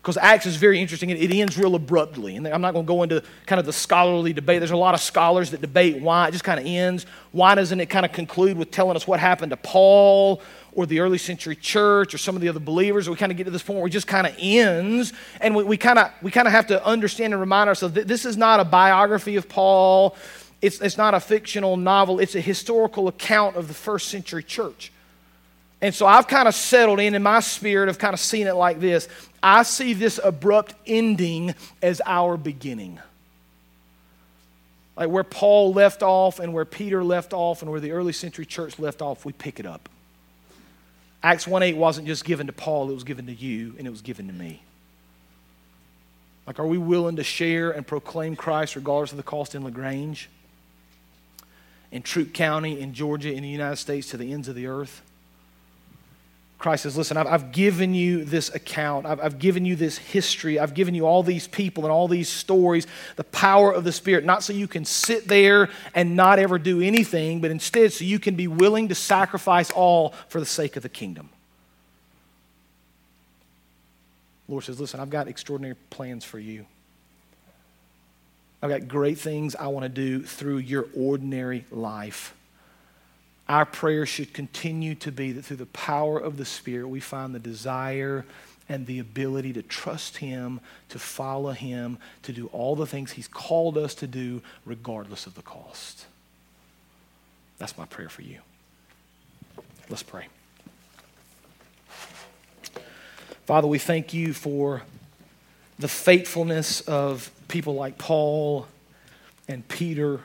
Because 0.02 0.18
Acts 0.18 0.46
is 0.46 0.58
very 0.58 0.82
interesting. 0.82 1.10
It, 1.10 1.22
it 1.22 1.34
ends 1.34 1.58
real 1.58 1.74
abruptly. 1.74 2.36
And 2.36 2.46
I'm 2.50 2.60
not 2.60 2.74
going 2.74 2.86
to 2.86 2.88
go 2.88 3.04
into 3.04 3.24
kind 3.46 3.62
of 3.62 3.66
the 3.66 3.72
scholarly 3.72 4.34
debate. 4.34 4.60
There's 4.60 4.72
a 4.72 4.76
lot 4.76 4.94
of 4.94 5.00
scholars 5.00 5.52
that 5.52 5.62
debate 5.62 6.02
why 6.02 6.28
it 6.28 6.32
just 6.32 6.44
kind 6.44 6.60
of 6.60 6.66
ends. 6.66 7.06
Why 7.32 7.56
doesn't 7.56 7.80
it 7.80 7.86
kind 7.86 8.06
of 8.06 8.12
conclude 8.12 8.58
with 8.58 8.72
telling 8.72 8.98
us 8.98 9.08
what 9.08 9.22
happened 9.22 9.52
to 9.52 9.56
Paul 9.56 10.42
or 10.74 10.86
the 10.86 11.00
early 11.00 11.18
century 11.18 11.56
church 11.56 12.14
or 12.14 12.18
some 12.18 12.36
of 12.36 12.42
the 12.42 12.50
other 12.50 12.60
believers? 12.60 13.10
We 13.10 13.16
kind 13.16 13.32
of 13.32 13.38
get 13.38 13.46
to 13.46 13.52
this 13.52 13.64
point 13.64 13.80
where 13.80 13.88
it 13.88 13.92
just 13.92 14.08
kind 14.08 14.28
of 14.28 14.36
ends. 14.38 15.14
And 15.40 15.56
we, 15.56 15.64
we 15.64 15.78
kind 15.78 15.98
of 15.98 16.12
we 16.22 16.30
kind 16.30 16.46
of 16.46 16.52
have 16.52 16.68
to 16.68 16.86
understand 16.86 17.32
and 17.32 17.40
remind 17.40 17.70
ourselves 17.70 17.96
that 17.96 18.10
this 18.10 18.26
is 18.26 18.36
not 18.36 18.60
a 18.60 18.66
biography 18.66 19.38
of 19.38 19.48
Paul. 19.48 20.18
It's, 20.62 20.82
it's 20.82 20.98
not 20.98 21.14
a 21.14 21.22
fictional 21.22 21.78
novel, 21.78 22.20
it's 22.20 22.36
a 22.36 22.42
historical 22.42 23.08
account 23.08 23.56
of 23.56 23.70
the 23.70 23.74
first 23.74 24.10
century 24.10 24.44
church. 24.44 24.92
And 25.82 25.94
so 25.96 26.06
I've 26.06 26.28
kind 26.28 26.48
of 26.48 26.54
settled 26.54 27.00
in 27.00 27.16
in 27.16 27.24
my 27.24 27.40
spirit 27.40 27.90
of 27.90 27.98
kind 27.98 28.14
of 28.14 28.20
seeing 28.20 28.48
it 28.48 28.54
like 28.54 28.80
this. 28.80 29.08
I 29.42 29.64
see 29.64 29.94
this 29.94 30.20
abrupt 30.24 30.76
ending 30.86 31.56
as 31.82 32.02
our 32.06 32.38
beginning. 32.38 33.00
Like 34.96 35.10
where 35.10 35.24
Paul 35.24 35.74
left 35.74 36.04
off 36.04 36.40
and 36.40 36.54
where 36.54 36.66
Peter 36.66 37.04
left 37.04 37.34
off 37.34 37.62
and 37.64 37.72
where 37.72 37.80
the 37.80 37.92
early 37.92 38.14
century 38.14 38.46
church 38.46 38.78
left 38.78 39.02
off, 39.02 39.26
we 39.26 39.34
pick 39.34 39.60
it 39.60 39.66
up. 39.66 39.90
Acts 41.24 41.48
1 41.48 41.64
8 41.64 41.78
wasn't 41.78 42.08
just 42.08 42.26
given 42.26 42.48
to 42.48 42.54
Paul, 42.54 42.90
it 42.90 42.94
was 42.94 43.04
given 43.04 43.26
to 43.28 43.34
you 43.34 43.76
and 43.78 43.88
it 43.88 43.92
was 43.92 44.02
given 44.02 44.28
to 44.28 44.34
me. 44.34 44.62
Like, 46.46 46.60
are 46.60 46.68
we 46.68 46.78
willing 46.78 47.16
to 47.16 47.24
share 47.24 47.72
and 47.72 47.86
proclaim 47.86 48.36
Christ 48.36 48.76
regardless 48.76 49.12
of 49.12 49.18
the 49.18 49.24
cost 49.24 49.56
in 49.56 49.64
LaGrange? 49.64 50.30
in 51.92 52.02
Troup 52.02 52.34
County, 52.34 52.80
in 52.80 52.94
Georgia, 52.94 53.32
in 53.34 53.44
the 53.44 53.50
United 53.50 53.76
States, 53.76 54.10
to 54.12 54.18
the 54.18 54.32
ends 54.32 54.48
of 54.48 54.56
the 54.56 54.68
earth. 54.68 55.02
Christ 56.62 56.84
says, 56.84 56.96
Listen, 56.96 57.18
I've, 57.18 57.26
I've 57.26 57.52
given 57.52 57.96
you 57.96 58.24
this 58.24 58.54
account. 58.54 59.08
I've, 59.08 59.20
I've, 59.20 59.40
given 59.40 59.66
you 59.66 59.76
this 59.76 59.98
history. 59.98 60.60
I've 60.60 60.76
given 60.76 60.94
you 60.94 61.08
all 61.08 61.24
these 61.24 61.48
people 61.48 61.86
and 61.86 61.92
all 61.92 62.08
these 62.08 62.30
stories, 62.30 62.86
the 63.16 63.24
power 63.24 63.72
of 63.72 63.84
the 63.84 63.92
Spirit, 63.92 64.26
not 64.26 64.44
so 64.44 64.54
you 64.54 64.68
can 64.68 64.86
sit 64.86 65.28
there 65.28 65.70
and 65.96 66.16
not 66.16 66.38
ever 66.38 66.60
do 66.60 66.80
anything, 66.80 67.42
but 67.42 67.50
instead 67.50 67.92
so 67.92 68.06
you 68.06 68.20
can 68.20 68.36
be 68.36 68.48
willing 68.48 68.90
to 68.90 68.96
sacrifice 68.96 69.72
all 69.72 70.14
for 70.28 70.40
the 70.40 70.46
sake 70.46 70.76
of 70.76 70.84
the 70.84 70.90
kingdom. 70.90 71.30
Lord 74.48 74.64
says, 74.64 74.80
Listen, 74.80 75.00
I've 75.00 75.10
got 75.10 75.28
extraordinary 75.28 75.76
plans 75.90 76.24
for 76.24 76.38
you. 76.38 76.68
I've 78.62 78.70
got 78.70 78.88
great 78.88 79.18
things 79.18 79.56
I 79.56 79.66
want 79.66 79.84
to 79.86 79.90
do 79.90 80.22
through 80.22 80.58
your 80.58 80.86
ordinary 80.96 81.66
life. 81.72 82.36
Our 83.52 83.66
prayer 83.66 84.06
should 84.06 84.34
continue 84.34 84.96
to 84.96 85.12
be 85.12 85.34
that 85.34 85.44
through 85.44 85.58
the 85.58 85.66
power 85.66 86.18
of 86.18 86.38
the 86.38 86.46
Spirit, 86.46 86.88
we 86.88 87.02
find 87.02 87.36
the 87.36 87.40
desire 87.40 88.26
and 88.70 88.88
the 88.88 89.00
ability 89.00 89.52
to 89.52 89.62
trust 89.62 90.16
Him, 90.16 90.62
to 90.88 90.98
follow 90.98 91.52
Him, 91.52 91.98
to 92.24 92.32
do 92.32 92.48
all 92.54 92.78
the 92.78 92.86
things 92.86 93.12
He's 93.12 93.28
called 93.28 93.78
us 93.78 93.94
to 93.96 94.08
do, 94.08 94.42
regardless 94.64 95.28
of 95.28 95.36
the 95.36 95.42
cost. 95.42 96.06
That's 97.58 97.78
my 97.78 97.84
prayer 97.84 98.08
for 98.08 98.22
you. 98.22 98.38
Let's 99.90 100.02
pray. 100.02 100.28
Father, 103.46 103.68
we 103.68 103.80
thank 103.80 104.14
you 104.14 104.32
for 104.32 104.84
the 105.78 105.90
faithfulness 105.90 106.80
of 106.80 107.30
people 107.50 107.76
like 107.76 107.98
Paul 107.98 108.68
and 109.50 109.68
Peter 109.68 110.22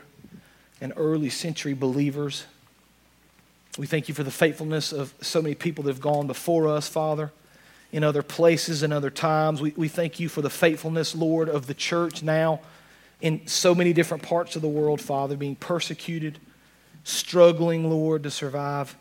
and 0.81 0.93
early 0.95 1.31
century 1.31 1.75
believers. 1.75 2.45
We 3.79 3.87
thank 3.87 4.09
you 4.09 4.15
for 4.15 4.23
the 4.23 4.31
faithfulness 4.31 4.93
of 4.93 5.15
so 5.21 5.43
many 5.43 5.55
people 5.55 5.85
that 5.85 5.91
have 5.91 6.01
gone 6.01 6.27
before 6.27 6.69
us, 6.69 6.89
Father, 6.89 7.33
in 7.93 8.05
other 8.05 8.23
places 8.23 8.83
and 8.83 8.93
other 8.93 9.11
times. 9.11 9.61
We, 9.61 9.73
we 9.77 9.89
thank 9.89 10.19
you 10.19 10.29
for 10.29 10.43
the 10.43 10.51
faithfulness, 10.51 11.15
Lord, 11.15 11.49
of 11.49 11.67
the 11.67 11.75
church 11.75 12.23
now 12.23 12.61
in 13.21 13.47
so 13.47 13.75
many 13.75 13.93
different 13.93 14.23
parts 14.23 14.57
of 14.57 14.63
the 14.63 14.69
world, 14.69 15.01
Father, 15.01 15.37
being 15.37 15.57
persecuted, 15.57 16.39
struggling, 17.05 17.91
Lord, 17.91 18.23
to 18.25 18.31
survive. 18.31 18.97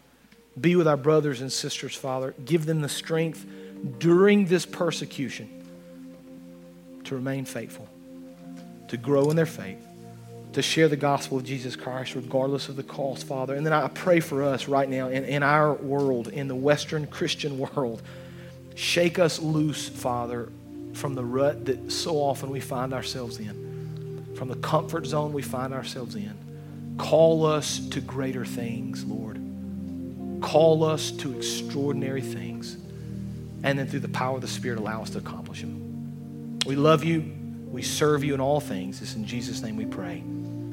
Be 0.60 0.76
with 0.76 0.88
our 0.88 0.98
brothers 0.98 1.42
and 1.42 1.52
sisters, 1.52 1.96
Father. 1.96 2.34
Give 2.46 2.66
them 2.66 2.82
the 2.82 2.90
strength 2.90 3.46
during 4.00 4.46
this 4.46 4.66
persecution 4.66 5.50
to 7.04 7.16
remain 7.16 7.46
faithful, 7.46 7.90
to 8.88 8.98
grow 8.98 9.30
in 9.30 9.36
their 9.36 9.46
faith, 9.46 9.85
to 10.56 10.62
share 10.62 10.88
the 10.88 10.96
gospel 10.96 11.38
of 11.38 11.44
Jesus 11.44 11.76
Christ 11.76 12.16
regardless 12.16 12.70
of 12.70 12.78
the 12.78 12.84
cost, 12.84 13.28
Father. 13.28 13.56
And 13.56 13.66
then 13.66 13.74
I 13.74 13.90
pray 13.90 14.22
for 14.22 14.42
us 14.42 14.70
right 14.70 14.90
now 14.90 15.10
in, 15.10 15.26
in 15.26 15.44
our 15.44 15.74
world, 15.74 16.30
in 16.30 16.48
the 16.48 16.56
Western 16.56 17.08
Christian 17.08 17.58
world. 17.76 18.02
Shake 18.74 19.20
us 19.20 19.40
loose, 19.40 19.90
Father, 19.90 20.50
from 20.94 21.14
the 21.14 21.26
rut 21.26 21.66
that 21.66 21.92
so 21.92 22.16
often 22.16 22.50
we 22.50 22.62
find 22.62 22.94
ourselves 22.94 23.38
in, 23.38 24.34
from 24.36 24.48
the 24.48 24.56
comfort 24.56 25.06
zone 25.06 25.34
we 25.34 25.42
find 25.42 25.74
ourselves 25.74 26.16
in. 26.16 26.34
Call 26.98 27.46
us 27.46 27.80
to 27.90 28.00
greater 28.00 28.46
things, 28.46 29.04
Lord. 29.04 29.38
Call 30.42 30.86
us 30.86 31.12
to 31.12 31.36
extraordinary 31.36 32.22
things. 32.22 32.78
And 33.64 33.78
then 33.78 33.88
through 33.88 34.02
the 34.02 34.08
power 34.08 34.36
of 34.36 34.42
the 34.42 34.48
Spirit, 34.48 34.80
allow 34.80 35.02
us 35.02 35.10
to 35.12 35.18
accomplish 35.18 35.60
them. 35.60 36.60
We 36.66 36.78
love 36.78 37.04
you. 37.04 37.34
We 37.68 37.82
serve 37.82 38.24
you 38.24 38.34
in 38.34 38.40
all 38.40 38.62
things. 38.62 39.02
It's 39.02 39.16
in 39.16 39.26
Jesus' 39.26 39.62
name 39.62 39.76
we 39.76 39.86
pray. 39.86 40.24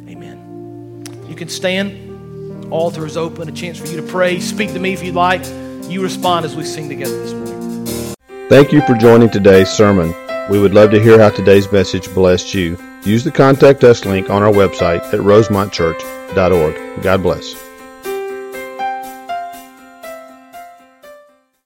Amen. 0.08 1.04
You 1.28 1.34
can 1.34 1.48
stand. 1.48 2.72
Altar 2.72 3.06
is 3.06 3.16
open. 3.16 3.48
A 3.48 3.52
chance 3.52 3.78
for 3.78 3.86
you 3.86 3.96
to 4.00 4.06
pray. 4.06 4.40
Speak 4.40 4.72
to 4.72 4.78
me 4.78 4.92
if 4.92 5.02
you'd 5.02 5.14
like. 5.14 5.44
You 5.90 6.02
respond 6.02 6.44
as 6.44 6.56
we 6.56 6.64
sing 6.64 6.88
together 6.88 7.16
this 7.18 7.32
morning. 7.32 8.14
Thank 8.48 8.72
you 8.72 8.82
for 8.82 8.94
joining 8.94 9.30
today's 9.30 9.70
sermon. 9.70 10.14
We 10.50 10.58
would 10.58 10.74
love 10.74 10.90
to 10.90 11.02
hear 11.02 11.18
how 11.18 11.30
today's 11.30 11.70
message 11.70 12.12
blessed 12.14 12.54
you. 12.54 12.76
Use 13.04 13.24
the 13.24 13.30
contact 13.30 13.84
us 13.84 14.04
link 14.04 14.30
on 14.30 14.42
our 14.42 14.52
website 14.52 15.02
at 15.12 15.20
rosemontchurch.org. 15.20 17.02
God 17.02 17.22
bless. 17.22 17.61